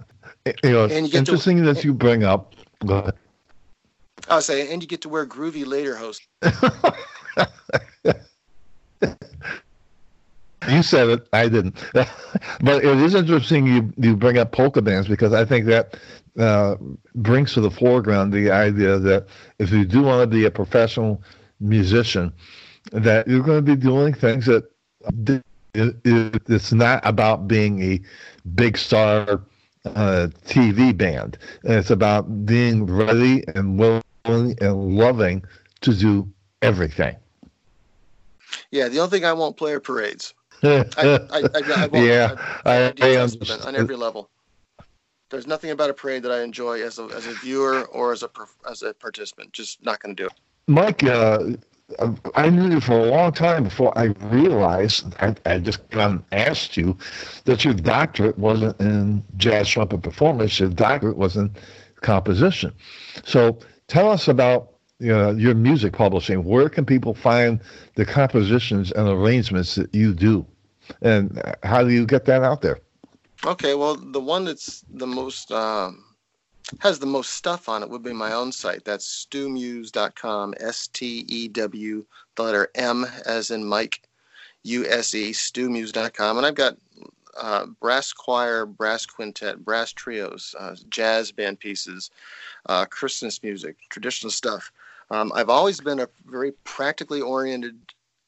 you 0.64 0.72
know, 0.72 0.86
and 0.86 1.12
you 1.12 1.18
interesting 1.18 1.58
to, 1.58 1.74
that 1.74 1.84
you 1.84 1.94
bring 1.94 2.24
up. 2.24 2.54
Go 2.86 3.00
ahead. 3.00 3.16
I 4.28 4.36
was 4.36 4.46
saying, 4.46 4.72
and 4.72 4.82
you 4.82 4.88
get 4.88 5.02
to 5.02 5.10
wear 5.10 5.26
groovy 5.26 5.66
lederhosen. 5.66 6.28
you 10.70 10.84
said 10.84 11.10
it, 11.10 11.28
I 11.34 11.48
didn't. 11.48 11.76
but 11.94 12.84
it 12.84 13.00
is 13.00 13.16
interesting 13.16 13.66
you 13.66 13.94
you 13.98 14.16
bring 14.16 14.38
up 14.38 14.52
polka 14.52 14.82
bands 14.82 15.08
because 15.08 15.34
I 15.34 15.46
think 15.46 15.66
that 15.68 15.98
uh, 16.38 16.76
brings 17.16 17.54
to 17.54 17.62
the 17.62 17.72
foreground 17.72 18.34
the 18.34 18.52
idea 18.52 19.00
that 19.00 19.28
if 19.58 19.72
you 19.72 19.86
do 19.86 20.04
want 20.04 20.22
to 20.22 20.28
be 20.28 20.46
a 20.46 20.52
professional 20.52 21.24
musician, 21.60 22.34
that 22.92 23.28
you're 23.28 23.44
going 23.44 23.66
to 23.66 23.76
be 23.76 23.76
doing 23.76 24.14
things 24.14 24.46
that 24.46 24.66
it, 25.74 25.96
it, 26.04 26.42
it's 26.48 26.74
not 26.74 27.02
about 27.06 27.48
being 27.48 27.82
a 27.82 28.02
big 28.56 28.78
star 28.78 29.42
uh, 29.86 30.28
TV 30.46 30.96
band. 30.96 31.38
It's 31.64 31.90
about 31.90 32.46
being 32.46 32.86
ready 32.86 33.44
and 33.56 33.80
willing 33.80 34.04
and 34.26 34.98
loving 34.98 35.44
to 35.82 35.94
do 35.94 36.30
everything. 36.62 37.16
Yeah, 38.72 38.88
the 38.88 39.00
only 39.00 39.12
thing 39.12 39.26
I 39.26 39.34
won't 39.34 39.58
play 39.58 39.74
are 39.74 39.80
parades. 39.80 40.34
I, 40.64 40.86
I, 40.98 41.18
I, 41.32 41.50
I 41.56 41.90
yeah, 41.94 42.36
I, 42.66 42.92
on 43.66 43.76
every 43.76 43.96
level. 43.96 44.30
There's 45.30 45.48
nothing 45.48 45.70
about 45.70 45.92
a 45.92 45.94
parade 45.94 46.24
that 46.24 46.32
I 46.32 46.42
enjoy 46.42 46.82
as 46.82 46.98
a 46.98 47.04
as 47.16 47.28
a 47.28 47.34
viewer 47.34 47.86
or 47.86 48.12
as 48.12 48.24
a 48.24 48.30
as 48.70 48.82
a 48.82 48.94
participant. 48.96 49.54
Just 49.54 49.84
not 49.84 50.02
going 50.02 50.16
to 50.16 50.24
do 50.24 50.28
it. 50.28 50.34
Mike, 50.68 51.04
uh, 51.04 51.52
I 52.36 52.50
knew 52.50 52.70
you 52.70 52.80
for 52.80 52.94
a 52.94 53.06
long 53.06 53.32
time 53.32 53.64
before 53.64 53.98
I 53.98 54.06
realized, 54.30 55.14
I, 55.20 55.36
I 55.46 55.60
just 55.60 55.82
asked 56.32 56.78
you, 56.78 56.98
that 57.46 57.66
your 57.66 57.74
doctorate 57.74 58.38
wasn't 58.38 58.80
in 58.80 59.24
jazz 59.38 59.68
trumpet 59.68 60.02
performance, 60.02 60.60
your 60.60 60.70
doctorate 60.70 61.18
was 61.18 61.36
in 61.36 61.52
composition. 62.02 62.74
So 63.24 63.60
tell 63.88 64.10
us 64.12 64.28
about 64.28 64.74
you 65.00 65.12
know, 65.12 65.32
your 65.32 65.56
music 65.56 65.94
publishing. 65.94 66.44
Where 66.44 66.70
can 66.70 66.86
people 66.86 67.14
find 67.14 67.60
the 67.96 68.06
compositions 68.06 68.92
and 68.92 69.08
arrangements 69.08 69.76
that 69.76 69.94
you 69.96 70.14
do? 70.14 70.46
And 71.02 71.42
how 71.64 71.84
do 71.84 71.90
you 71.90 72.06
get 72.06 72.26
that 72.26 72.44
out 72.44 72.62
there? 72.62 72.80
Okay, 73.46 73.74
well, 73.76 73.96
the 73.96 74.20
one 74.20 74.46
that's 74.46 74.84
the 74.90 75.08
most. 75.08 75.52
Um 75.52 76.09
has 76.80 77.00
the 77.00 77.06
most 77.06 77.34
stuff 77.34 77.70
on 77.70 77.84
it 77.84 77.90
would 77.90 78.04
be 78.04 78.14
my 78.14 78.34
own 78.34 78.52
site. 78.52 78.86
That's 78.86 79.26
stewmuse.com, 79.26 80.54
S 80.60 80.88
T 80.88 81.26
E 81.28 81.48
W, 81.48 82.06
the 82.36 82.44
letter 82.44 82.70
M 82.76 83.06
as 83.26 83.52
in 83.52 83.66
Mike, 83.66 84.08
U 84.64 84.86
S 84.88 85.14
E, 85.14 85.32
stewmuse.com. 85.32 86.38
And 86.38 86.46
I've 86.46 86.56
got 86.56 86.78
uh, 87.38 87.66
brass 87.80 88.12
choir, 88.14 88.66
brass 88.66 89.06
quintet, 89.06 89.64
brass 89.64 89.92
trios, 89.94 90.56
uh, 90.60 90.76
jazz 90.90 91.32
band 91.32 91.60
pieces, 91.60 92.12
uh, 92.68 92.86
Christmas 92.86 93.42
music, 93.44 93.78
traditional 93.90 94.32
stuff. 94.32 94.72
Um, 95.12 95.32
I've 95.34 95.50
always 95.50 95.80
been 95.80 96.00
a 96.00 96.08
very 96.28 96.52
practically 96.64 97.22
oriented 97.22 97.78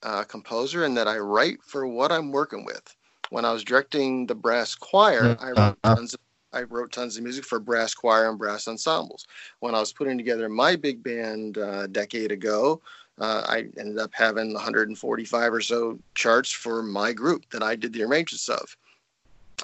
uh, 0.03 0.23
composer 0.23 0.83
in 0.85 0.95
that 0.95 1.07
I 1.07 1.17
write 1.17 1.61
for 1.63 1.85
what 1.85 2.11
I'm 2.11 2.31
working 2.31 2.65
with. 2.65 2.95
When 3.29 3.45
I 3.45 3.53
was 3.53 3.63
directing 3.63 4.25
the 4.25 4.35
brass 4.35 4.75
choir, 4.75 5.37
I 5.39 5.51
wrote 5.51 5.77
tons 5.83 6.13
of 6.13 6.19
I 6.53 6.63
wrote 6.63 6.91
tons 6.91 7.17
of 7.17 7.23
music 7.23 7.45
for 7.45 7.59
brass 7.59 7.93
choir 7.93 8.29
and 8.29 8.37
brass 8.37 8.67
ensembles. 8.67 9.25
When 9.59 9.75
I 9.75 9.79
was 9.79 9.93
putting 9.93 10.17
together 10.17 10.49
my 10.49 10.75
big 10.75 11.03
band 11.03 11.57
uh, 11.57 11.81
a 11.81 11.87
decade 11.87 12.31
ago, 12.31 12.81
uh, 13.19 13.43
I 13.47 13.67
ended 13.77 13.99
up 13.99 14.11
having 14.13 14.53
145 14.53 15.53
or 15.53 15.61
so 15.61 15.99
charts 16.15 16.51
for 16.51 16.81
my 16.81 17.13
group 17.13 17.49
that 17.51 17.63
I 17.63 17.75
did 17.75 17.93
the 17.93 18.03
arrangements 18.03 18.49
of. 18.49 18.75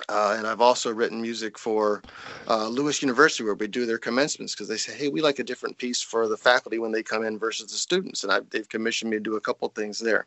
Uh, 0.09 0.35
and 0.38 0.45
I've 0.45 0.61
also 0.61 0.93
written 0.93 1.21
music 1.21 1.57
for 1.57 2.03
uh, 2.47 2.67
Lewis 2.67 3.01
University 3.01 3.43
where 3.43 3.55
we 3.55 3.67
do 3.67 3.85
their 3.85 3.97
commencements 3.97 4.53
because 4.53 4.67
they 4.67 4.77
say, 4.77 4.93
hey, 4.95 5.07
we 5.07 5.21
like 5.21 5.39
a 5.39 5.43
different 5.43 5.77
piece 5.77 6.01
for 6.01 6.27
the 6.27 6.38
faculty 6.38 6.77
when 6.77 6.91
they 6.91 7.01
come 7.01 7.23
in 7.25 7.39
versus 7.39 7.71
the 7.71 7.77
students. 7.77 8.23
And 8.23 8.31
I've, 8.31 8.47
they've 8.51 8.69
commissioned 8.69 9.09
me 9.09 9.17
to 9.17 9.23
do 9.23 9.38
a 9.38 9.41
couple 9.41 9.67
things 9.69 9.97
there. 9.97 10.25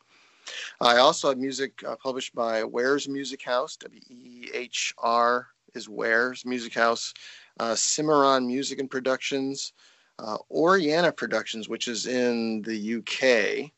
I 0.80 0.96
also 0.96 1.28
have 1.28 1.38
music 1.38 1.82
uh, 1.86 1.94
published 1.96 2.34
by 2.34 2.64
Wehr's 2.64 3.08
Music 3.08 3.42
House, 3.44 3.76
W 3.76 4.00
E 4.10 4.48
H 4.52 4.92
R 4.98 5.46
is 5.74 5.88
Wehr's 5.88 6.44
Music 6.44 6.74
House, 6.74 7.14
uh, 7.58 7.74
Cimarron 7.74 8.46
Music 8.46 8.78
and 8.78 8.90
Productions, 8.90 9.72
uh, 10.18 10.38
Oriana 10.50 11.12
Productions, 11.12 11.68
which 11.68 11.88
is 11.88 12.06
in 12.06 12.62
the 12.62 12.96
UK. 12.96 13.70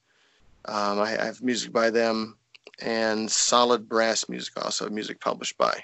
Um, 0.64 1.01
I, 1.01 1.20
I, 1.20 1.24
have 1.24 1.43
music 1.43 1.72
by 1.72 1.90
them, 1.90 2.36
and 2.80 3.30
Solid 3.30 3.88
Brass 3.88 4.28
Music, 4.28 4.55
also 4.64 4.88
music 4.88 5.20
published 5.20 5.59
by, 5.59 5.82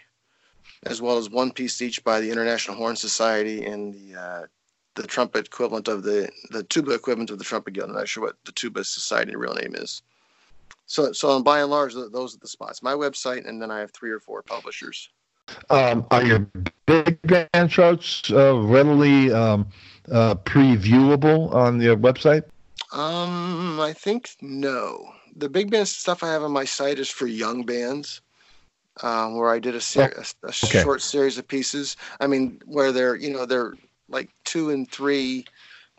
as 0.84 1.02
well 1.02 1.18
as 1.18 1.30
one 1.30 1.50
piece 1.50 1.82
each 1.82 2.02
by 2.04 2.20
the 2.20 2.30
International 2.30 2.76
Horn 2.76 2.96
Society 2.96 3.64
and 3.64 3.92
the 3.92 4.20
uh, 4.20 4.46
the 4.94 5.06
trumpet 5.06 5.46
equivalent 5.46 5.88
of 5.88 6.02
the 6.02 6.28
the 6.50 6.64
tuba 6.64 6.92
equivalent 6.92 7.30
of 7.30 7.38
the 7.38 7.44
trumpet 7.44 7.74
guild. 7.74 7.90
I'm 7.90 7.96
not 7.96 8.08
sure 8.08 8.24
what 8.24 8.36
the 8.44 8.52
tuba 8.52 8.84
society 8.84 9.36
real 9.36 9.54
name 9.54 9.74
is. 9.74 10.02
So 10.86 11.12
so 11.12 11.40
by 11.42 11.60
and 11.60 11.70
large, 11.70 11.94
those 11.94 12.34
are 12.34 12.40
the 12.40 12.48
spots. 12.48 12.82
My 12.82 12.94
website, 12.94 13.48
and 13.48 13.60
then 13.60 13.70
I 13.70 13.80
have 13.80 13.92
three 13.92 14.10
or 14.10 14.20
four 14.20 14.42
publishers. 14.42 15.10
Um, 15.70 16.06
are 16.10 16.24
your 16.24 16.46
big 16.86 17.20
band 17.22 17.70
charts 17.70 18.30
uh, 18.30 18.56
readily 18.56 19.32
um, 19.32 19.68
uh, 20.10 20.34
previewable 20.36 21.52
on 21.54 21.80
your 21.80 21.96
website? 21.96 22.42
Um, 22.92 23.80
I 23.80 23.92
think 23.92 24.30
no. 24.40 25.12
The 25.36 25.48
big 25.48 25.70
band 25.70 25.88
stuff 25.88 26.22
I 26.22 26.32
have 26.32 26.42
on 26.42 26.52
my 26.52 26.64
site 26.64 26.98
is 26.98 27.10
for 27.10 27.26
young 27.26 27.64
bands, 27.64 28.20
um, 29.02 29.36
where 29.36 29.50
I 29.50 29.58
did 29.58 29.74
a, 29.74 29.80
ser- 29.80 30.14
oh, 30.16 30.22
a, 30.42 30.46
a 30.46 30.48
okay. 30.48 30.82
short 30.82 31.02
series 31.02 31.38
of 31.38 31.46
pieces. 31.46 31.96
I 32.20 32.26
mean, 32.26 32.60
where 32.64 32.92
they're 32.92 33.16
you 33.16 33.32
know 33.32 33.46
they're 33.46 33.74
like 34.08 34.30
two 34.44 34.70
and 34.70 34.90
three 34.90 35.44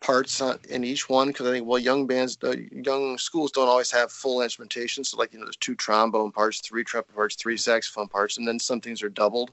parts 0.01 0.41
on, 0.41 0.59
in 0.69 0.83
each 0.83 1.09
one 1.09 1.27
because 1.27 1.47
I 1.47 1.51
think 1.51 1.67
well 1.67 1.79
young 1.79 2.07
bands 2.07 2.37
uh, 2.43 2.55
young 2.71 3.17
schools 3.17 3.51
don't 3.51 3.67
always 3.67 3.91
have 3.91 4.11
full 4.11 4.41
instrumentation. 4.41 5.03
So 5.03 5.17
like 5.17 5.33
you 5.33 5.39
know 5.39 5.45
there's 5.45 5.57
two 5.57 5.75
trombone 5.75 6.31
parts 6.31 6.61
three 6.61 6.83
trumpet 6.83 7.15
parts 7.15 7.35
three 7.35 7.57
saxophone 7.57 8.07
parts 8.07 8.37
and 8.37 8.47
then 8.47 8.59
some 8.59 8.81
things 8.81 9.03
are 9.03 9.09
doubled. 9.09 9.51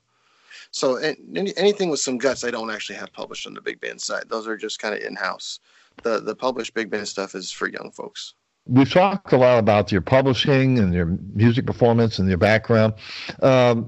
So 0.71 0.97
any, 0.97 1.57
anything 1.57 1.91
with 1.91 2.01
some 2.01 2.19
guts 2.19 2.45
I 2.45 2.51
don't 2.51 2.71
actually 2.71 2.97
have 2.97 3.13
published 3.13 3.47
on 3.47 3.55
the 3.55 3.61
big 3.61 3.81
band 3.81 4.01
side. 4.01 4.25
Those 4.29 4.47
are 4.47 4.57
just 4.57 4.79
kind 4.79 4.95
of 4.95 5.01
in-house. 5.01 5.61
The 6.03 6.21
the 6.21 6.35
published 6.35 6.75
big 6.75 6.91
band 6.91 7.09
stuff 7.09 7.35
is 7.35 7.51
for 7.51 7.69
young 7.69 7.91
folks. 7.91 8.35
We've 8.69 8.91
talked 8.91 9.33
a 9.33 9.37
lot 9.37 9.61
about 9.61 9.93
your 9.93 10.01
publishing 10.01 10.81
and 10.81 10.93
your 10.93 11.17
music 11.35 11.67
performance 11.67 12.19
and 12.19 12.29
your 12.29 12.39
background. 12.39 12.95
Um, 13.41 13.85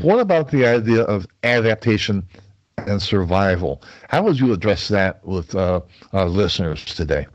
what 0.00 0.20
about 0.20 0.52
the 0.52 0.66
idea 0.66 1.02
of 1.02 1.26
adaptation 1.42 2.28
and 2.78 3.00
survival. 3.00 3.82
How 4.08 4.22
would 4.22 4.38
you 4.38 4.52
address 4.52 4.88
that 4.88 5.24
with 5.24 5.54
uh, 5.54 5.80
our 6.12 6.28
listeners 6.28 6.84
today? 6.84 7.26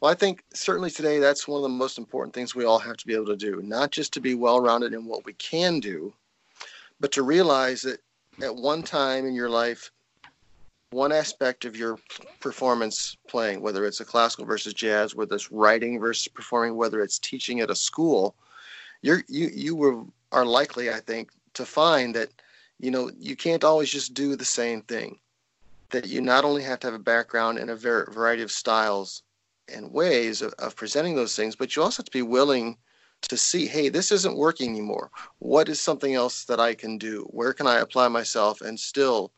Well, 0.00 0.10
I 0.10 0.14
think 0.14 0.44
certainly 0.54 0.90
today 0.90 1.18
that's 1.18 1.48
one 1.48 1.58
of 1.58 1.62
the 1.62 1.68
most 1.68 1.98
important 1.98 2.34
things 2.34 2.54
we 2.54 2.64
all 2.64 2.78
have 2.78 2.96
to 2.96 3.06
be 3.06 3.14
able 3.14 3.26
to 3.26 3.36
do, 3.36 3.60
not 3.62 3.90
just 3.90 4.12
to 4.14 4.20
be 4.20 4.34
well 4.34 4.60
rounded 4.60 4.92
in 4.92 5.04
what 5.06 5.24
we 5.24 5.32
can 5.34 5.80
do, 5.80 6.12
but 7.00 7.12
to 7.12 7.22
realize 7.22 7.82
that 7.82 8.00
at 8.42 8.54
one 8.54 8.82
time 8.82 9.26
in 9.26 9.34
your 9.34 9.50
life, 9.50 9.90
one 10.90 11.12
aspect 11.12 11.64
of 11.64 11.76
your 11.76 11.98
performance 12.40 13.16
playing, 13.28 13.60
whether 13.60 13.84
it's 13.84 14.00
a 14.00 14.04
classical 14.04 14.46
versus 14.46 14.72
jazz, 14.72 15.14
whether 15.14 15.34
it's 15.34 15.52
writing 15.52 16.00
versus 16.00 16.28
performing, 16.28 16.76
whether 16.76 17.02
it's 17.02 17.18
teaching 17.18 17.60
at 17.60 17.70
a 17.70 17.74
school, 17.74 18.34
you're, 19.02 19.22
you 19.28 19.48
you 19.52 19.76
were 19.76 20.02
are 20.32 20.46
likely, 20.46 20.90
I 20.90 21.00
think, 21.00 21.30
to 21.54 21.64
find 21.64 22.14
that 22.14 22.30
you 22.78 22.90
know, 22.90 23.10
you 23.18 23.36
can't 23.36 23.64
always 23.64 23.90
just 23.90 24.14
do 24.14 24.36
the 24.36 24.44
same 24.44 24.82
thing. 24.82 25.18
That 25.90 26.06
you 26.06 26.20
not 26.20 26.44
only 26.44 26.62
have 26.62 26.80
to 26.80 26.86
have 26.86 26.94
a 26.94 26.98
background 26.98 27.58
in 27.58 27.70
a 27.70 27.76
ver- 27.76 28.10
variety 28.10 28.42
of 28.42 28.52
styles 28.52 29.22
and 29.68 29.92
ways 29.92 30.42
of, 30.42 30.52
of 30.58 30.76
presenting 30.76 31.16
those 31.16 31.34
things, 31.34 31.56
but 31.56 31.74
you 31.74 31.82
also 31.82 32.00
have 32.00 32.06
to 32.06 32.10
be 32.10 32.22
willing 32.22 32.76
to 33.22 33.36
see, 33.36 33.66
hey, 33.66 33.88
this 33.88 34.12
isn't 34.12 34.36
working 34.36 34.70
anymore. 34.70 35.10
What 35.38 35.68
is 35.68 35.80
something 35.80 36.14
else 36.14 36.44
that 36.44 36.60
I 36.60 36.74
can 36.74 36.98
do? 36.98 37.26
Where 37.30 37.52
can 37.52 37.66
I 37.66 37.78
apply 37.78 38.08
myself 38.08 38.60
and 38.60 38.78
still 38.78 39.32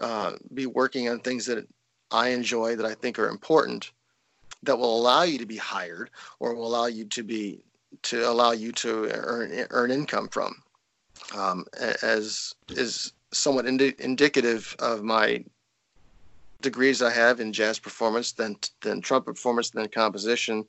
uh, 0.00 0.32
be 0.54 0.66
working 0.66 1.08
on 1.08 1.20
things 1.20 1.44
that 1.46 1.66
I 2.10 2.28
enjoy 2.28 2.76
that 2.76 2.86
I 2.86 2.94
think 2.94 3.18
are 3.18 3.28
important 3.28 3.92
that 4.62 4.78
will 4.78 4.98
allow 4.98 5.22
you 5.22 5.38
to 5.38 5.46
be 5.46 5.56
hired 5.56 6.10
or 6.40 6.54
will 6.54 6.66
allow 6.66 6.86
you 6.86 7.04
to 7.04 7.22
be 7.22 7.60
to 8.02 8.28
allow 8.28 8.52
you 8.52 8.70
to 8.70 9.10
earn 9.12 9.66
earn 9.70 9.90
income 9.90 10.28
from 10.28 10.54
um, 11.34 11.64
as 12.02 12.54
is 12.70 13.12
somewhat 13.32 13.66
indi- 13.66 13.94
indicative 13.98 14.74
of 14.78 15.02
my 15.02 15.44
degrees 16.60 17.02
I 17.02 17.10
have 17.10 17.40
in 17.40 17.52
jazz 17.52 17.78
performance, 17.78 18.32
then 18.32 18.56
then 18.82 19.00
trumpet 19.00 19.34
performance, 19.34 19.70
then 19.70 19.88
composition, 19.88 20.64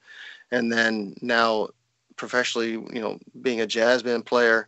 and 0.52 0.72
then 0.72 1.16
now 1.22 1.70
professionally, 2.16 2.72
you 2.72 3.02
know, 3.02 3.18
being 3.42 3.62
a 3.62 3.68
jazz 3.68 4.04
band 4.04 4.26
player, 4.26 4.68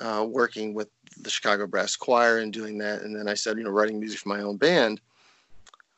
uh, 0.00 0.26
working 0.28 0.74
with 0.74 0.88
the 1.20 1.30
Chicago 1.30 1.66
Brass 1.66 1.96
Choir 1.96 2.38
and 2.38 2.52
doing 2.52 2.78
that, 2.78 3.02
and 3.02 3.14
then 3.14 3.28
I 3.28 3.34
said, 3.34 3.56
you 3.56 3.64
know, 3.64 3.70
writing 3.70 4.00
music 4.00 4.20
for 4.20 4.28
my 4.28 4.40
own 4.40 4.56
band. 4.56 5.00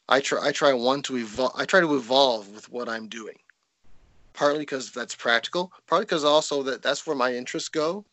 I 0.09 0.21
try 0.21 0.49
I 0.49 0.53
try 0.53 0.73
one 0.73 1.03
to 1.03 1.17
evolve. 1.17 1.53
I 1.57 1.65
try 1.65 1.81
to 1.81 1.97
evolve 1.97 2.55
with 2.55 2.69
what 2.71 2.89
I'm 2.89 3.09
doing, 3.09 3.39
partly 4.35 4.61
because 4.61 4.93
that's 4.93 5.15
practical, 5.15 5.73
partly 5.87 6.05
because 6.05 6.25
also 6.25 6.63
that 6.65 6.83
that's 6.83 7.07
where 7.07 7.17
my 7.17 7.35
interests 7.35 7.71
go 7.71 8.05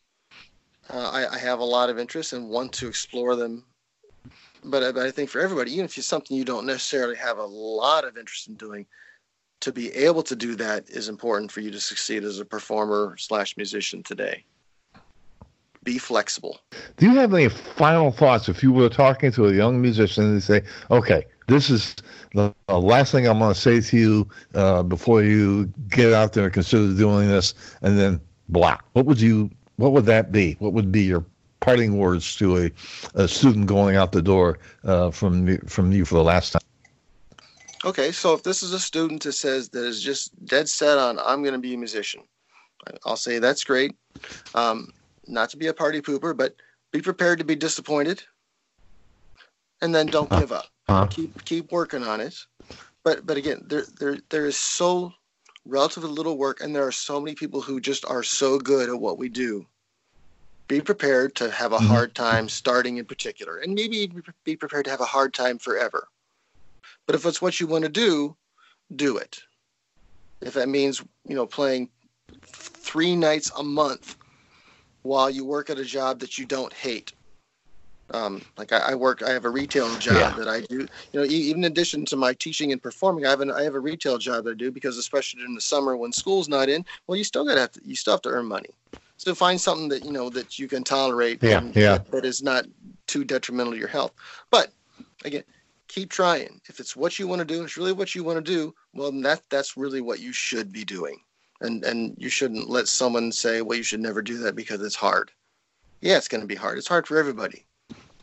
uh, 0.93 1.09
I, 1.11 1.35
I, 1.35 1.37
have 1.37 1.59
a 1.59 1.63
lot 1.63 1.89
of 1.89 1.97
interest 1.97 2.33
and 2.33 2.49
want 2.49 2.73
to 2.73 2.87
explore 2.87 3.35
them. 3.35 3.63
But, 4.63 4.93
but 4.93 5.05
I 5.05 5.11
think 5.11 5.29
for 5.29 5.39
everybody, 5.39 5.71
even 5.73 5.85
if 5.85 5.97
it's 5.97 6.07
something 6.07 6.37
you 6.37 6.45
don't 6.45 6.65
necessarily 6.65 7.15
have 7.15 7.37
a 7.37 7.45
lot 7.45 8.03
of 8.03 8.17
interest 8.17 8.47
in 8.47 8.55
doing, 8.55 8.85
to 9.61 9.71
be 9.71 9.91
able 9.93 10.23
to 10.23 10.35
do 10.35 10.55
that 10.55 10.89
is 10.89 11.07
important 11.07 11.51
for 11.51 11.61
you 11.61 11.71
to 11.71 11.79
succeed 11.79 12.23
as 12.23 12.39
a 12.39 12.45
performer 12.45 13.15
slash 13.17 13.55
musician 13.57 14.03
today. 14.03 14.43
Be 15.83 15.97
flexible. 15.97 16.59
Do 16.97 17.07
you 17.07 17.15
have 17.15 17.33
any 17.33 17.49
final 17.49 18.11
thoughts 18.11 18.49
if 18.49 18.61
you 18.61 18.71
were 18.71 18.89
talking 18.89 19.31
to 19.31 19.47
a 19.47 19.53
young 19.53 19.81
musician 19.81 20.25
and 20.25 20.43
say, 20.43 20.61
okay, 20.91 21.25
this 21.47 21.69
is 21.69 21.95
the, 22.33 22.53
last 22.69 23.11
thing 23.11 23.27
I'm 23.27 23.39
going 23.39 23.53
to 23.53 23.59
say 23.59 23.81
to 23.81 23.97
you 23.97 24.27
uh, 24.53 24.83
before 24.83 25.23
you 25.23 25.71
get 25.89 26.13
out 26.13 26.33
there 26.33 26.45
and 26.45 26.53
consider 26.53 26.93
doing 26.93 27.27
this, 27.27 27.55
and 27.81 27.97
then 27.97 28.21
blah? 28.49 28.77
What 28.93 29.05
would 29.05 29.19
you 29.19 29.49
what 29.81 29.93
would 29.93 30.05
that 30.05 30.31
be? 30.31 30.55
What 30.59 30.73
would 30.73 30.91
be 30.91 31.01
your 31.01 31.25
parting 31.59 31.97
words 31.97 32.35
to 32.35 32.57
a, 32.57 32.71
a 33.15 33.27
student 33.27 33.65
going 33.65 33.95
out 33.95 34.11
the 34.11 34.21
door 34.21 34.59
uh, 34.83 35.09
from 35.09 35.57
from 35.59 35.91
you 35.91 36.05
for 36.05 36.15
the 36.15 36.23
last 36.23 36.51
time? 36.51 36.61
Okay, 37.83 38.11
so 38.11 38.33
if 38.33 38.43
this 38.43 38.61
is 38.61 38.73
a 38.73 38.79
student 38.79 39.23
that 39.23 39.33
says 39.33 39.69
that 39.69 39.83
is 39.83 40.03
just 40.03 40.45
dead 40.45 40.69
set 40.69 40.99
on 40.99 41.17
I'm 41.19 41.41
going 41.41 41.53
to 41.53 41.59
be 41.59 41.73
a 41.73 41.77
musician, 41.77 42.21
I'll 43.05 43.15
say 43.15 43.39
that's 43.39 43.63
great. 43.63 43.95
Um, 44.53 44.93
not 45.27 45.49
to 45.49 45.57
be 45.57 45.67
a 45.67 45.73
party 45.73 45.99
pooper, 45.99 46.37
but 46.37 46.55
be 46.91 47.01
prepared 47.01 47.39
to 47.39 47.45
be 47.45 47.55
disappointed, 47.55 48.21
and 49.81 49.95
then 49.95 50.05
don't 50.05 50.29
give 50.29 50.51
up. 50.51 50.67
Uh-huh. 50.87 51.07
Keep 51.07 51.43
keep 51.45 51.71
working 51.71 52.03
on 52.03 52.21
it. 52.21 52.35
But 53.03 53.25
but 53.25 53.37
again, 53.37 53.63
there 53.65 53.85
there 53.99 54.19
there 54.29 54.45
is 54.45 54.57
so 54.57 55.11
relatively 55.65 56.11
little 56.11 56.37
work, 56.37 56.61
and 56.61 56.75
there 56.75 56.85
are 56.85 56.91
so 56.91 57.19
many 57.19 57.33
people 57.33 57.61
who 57.61 57.79
just 57.79 58.05
are 58.05 58.21
so 58.21 58.59
good 58.59 58.89
at 58.89 58.99
what 58.99 59.17
we 59.17 59.27
do 59.27 59.65
be 60.71 60.79
prepared 60.79 61.35
to 61.35 61.51
have 61.51 61.73
a 61.73 61.77
mm-hmm. 61.77 61.87
hard 61.87 62.15
time 62.15 62.47
starting 62.47 62.95
in 62.95 63.03
particular, 63.03 63.57
and 63.57 63.75
maybe 63.75 64.09
be 64.45 64.55
prepared 64.55 64.85
to 64.85 64.91
have 64.91 65.01
a 65.01 65.05
hard 65.05 65.33
time 65.33 65.57
forever. 65.57 66.07
But 67.05 67.15
if 67.15 67.25
it's 67.25 67.41
what 67.41 67.59
you 67.59 67.67
want 67.67 67.83
to 67.83 67.89
do, 67.89 68.37
do 68.95 69.17
it. 69.17 69.41
If 70.39 70.53
that 70.53 70.69
means, 70.69 71.03
you 71.27 71.35
know, 71.35 71.45
playing 71.45 71.89
three 72.41 73.17
nights 73.17 73.51
a 73.57 73.63
month 73.63 74.15
while 75.01 75.29
you 75.29 75.43
work 75.43 75.69
at 75.69 75.77
a 75.77 75.83
job 75.83 76.19
that 76.19 76.37
you 76.37 76.45
don't 76.45 76.71
hate. 76.71 77.11
Um, 78.13 78.41
like 78.57 78.71
I, 78.71 78.91
I, 78.91 78.95
work, 78.95 79.23
I 79.23 79.31
have 79.31 79.43
a 79.43 79.49
retail 79.49 79.93
job 79.97 80.15
yeah. 80.15 80.33
that 80.37 80.47
I 80.47 80.61
do. 80.61 80.87
You 81.11 81.19
know, 81.19 81.25
even 81.25 81.65
in 81.65 81.71
addition 81.71 82.05
to 82.05 82.15
my 82.15 82.31
teaching 82.31 82.71
and 82.71 82.81
performing, 82.81 83.25
I 83.25 83.29
have 83.29 83.41
an, 83.41 83.51
I 83.51 83.63
have 83.63 83.75
a 83.75 83.79
retail 83.79 84.17
job 84.17 84.45
that 84.45 84.51
I 84.51 84.53
do 84.53 84.71
because 84.71 84.97
especially 84.97 85.43
in 85.43 85.53
the 85.53 85.59
summer 85.59 85.97
when 85.97 86.13
school's 86.13 86.47
not 86.47 86.69
in, 86.69 86.85
well, 87.07 87.17
you 87.17 87.25
still 87.25 87.45
gotta 87.45 87.59
have 87.59 87.73
to, 87.73 87.81
you 87.83 87.95
still 87.97 88.13
have 88.13 88.21
to 88.21 88.29
earn 88.29 88.45
money. 88.45 88.69
So 89.21 89.35
find 89.35 89.61
something 89.61 89.87
that 89.89 90.03
you 90.03 90.11
know 90.11 90.31
that 90.31 90.57
you 90.57 90.67
can 90.67 90.83
tolerate. 90.83 91.43
Yeah, 91.43 91.61
yeah. 91.75 91.99
That, 91.99 92.11
that 92.11 92.25
is 92.25 92.41
not 92.41 92.65
too 93.05 93.23
detrimental 93.23 93.73
to 93.73 93.77
your 93.77 93.87
health. 93.87 94.13
But 94.49 94.73
again, 95.23 95.43
keep 95.87 96.09
trying. 96.09 96.59
If 96.67 96.79
it's 96.79 96.95
what 96.95 97.19
you 97.19 97.27
want 97.27 97.37
to 97.37 97.45
do, 97.45 97.63
it's 97.63 97.77
really 97.77 97.91
what 97.91 98.15
you 98.15 98.23
want 98.23 98.43
to 98.43 98.51
do. 98.51 98.73
Well, 98.95 99.11
that 99.21 99.43
that's 99.51 99.77
really 99.77 100.01
what 100.01 100.21
you 100.21 100.33
should 100.33 100.71
be 100.71 100.83
doing. 100.83 101.21
And 101.59 101.83
and 101.83 102.15
you 102.17 102.29
shouldn't 102.29 102.67
let 102.67 102.87
someone 102.87 103.31
say, 103.31 103.61
well, 103.61 103.77
you 103.77 103.83
should 103.83 103.99
never 103.99 104.23
do 104.23 104.39
that 104.39 104.55
because 104.55 104.81
it's 104.81 104.95
hard. 104.95 105.29
Yeah, 106.01 106.17
it's 106.17 106.27
going 106.27 106.41
to 106.41 106.47
be 106.47 106.55
hard. 106.55 106.79
It's 106.79 106.87
hard 106.87 107.05
for 107.05 107.19
everybody. 107.19 107.67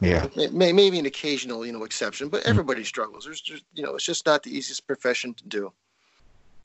Yeah. 0.00 0.26
Maybe 0.50 0.98
an 0.98 1.06
occasional, 1.06 1.64
you 1.64 1.72
know, 1.72 1.84
exception, 1.84 2.28
but 2.28 2.40
mm-hmm. 2.40 2.50
everybody 2.50 2.82
struggles. 2.82 3.24
There's 3.24 3.40
just, 3.40 3.62
you 3.72 3.84
know, 3.84 3.94
it's 3.94 4.04
just 4.04 4.26
not 4.26 4.42
the 4.42 4.50
easiest 4.50 4.84
profession 4.88 5.32
to 5.34 5.46
do 5.46 5.72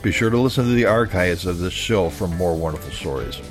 Be 0.07 0.13
sure 0.13 0.29
to 0.29 0.39
listen 0.39 0.63
to 0.63 0.71
the 0.71 0.85
archives 0.85 1.45
of 1.45 1.59
this 1.59 1.73
show 1.73 2.09
for 2.09 2.29
more 2.29 2.55
wonderful 2.55 2.91
stories. 2.91 3.41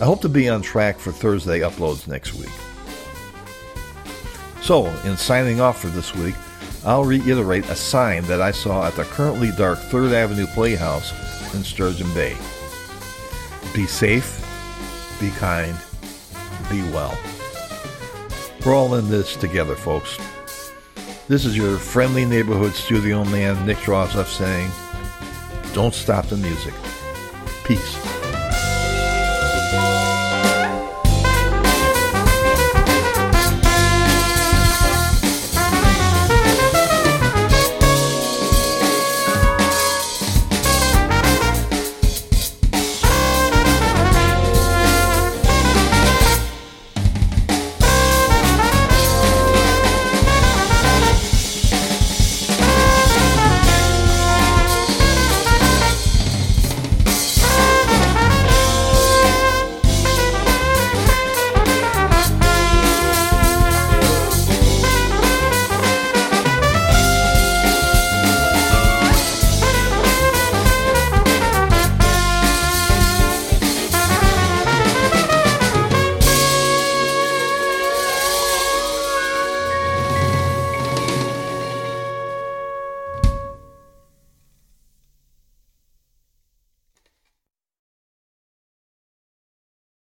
I 0.00 0.04
hope 0.04 0.20
to 0.22 0.28
be 0.28 0.48
on 0.48 0.60
track 0.60 0.98
for 0.98 1.12
Thursday 1.12 1.60
uploads 1.60 2.08
next 2.08 2.34
week. 2.34 2.50
So, 4.62 4.86
in 5.08 5.16
signing 5.16 5.60
off 5.60 5.80
for 5.80 5.86
this 5.86 6.12
week, 6.16 6.34
I'll 6.84 7.04
reiterate 7.04 7.66
a 7.66 7.76
sign 7.76 8.24
that 8.24 8.42
I 8.42 8.50
saw 8.50 8.84
at 8.84 8.96
the 8.96 9.04
currently 9.04 9.52
dark 9.56 9.78
3rd 9.78 10.12
Avenue 10.12 10.46
Playhouse 10.46 11.54
in 11.54 11.62
Sturgeon 11.62 12.12
Bay. 12.14 12.36
Be 13.72 13.86
safe, 13.86 14.44
be 15.20 15.30
kind, 15.30 15.76
be 16.68 16.82
well. 16.90 17.16
We're 18.66 18.74
all 18.74 18.96
in 18.96 19.08
this 19.08 19.36
together, 19.36 19.76
folks. 19.76 20.18
This 21.28 21.44
is 21.44 21.56
your 21.56 21.78
friendly 21.78 22.24
neighborhood 22.24 22.72
studio 22.72 23.24
man, 23.26 23.64
Nick 23.64 23.76
Drozdoff, 23.76 24.26
saying, 24.26 24.68
Don't 25.72 25.94
stop 25.94 26.26
the 26.26 26.36
music. 26.36 26.74
Peace. 27.64 28.11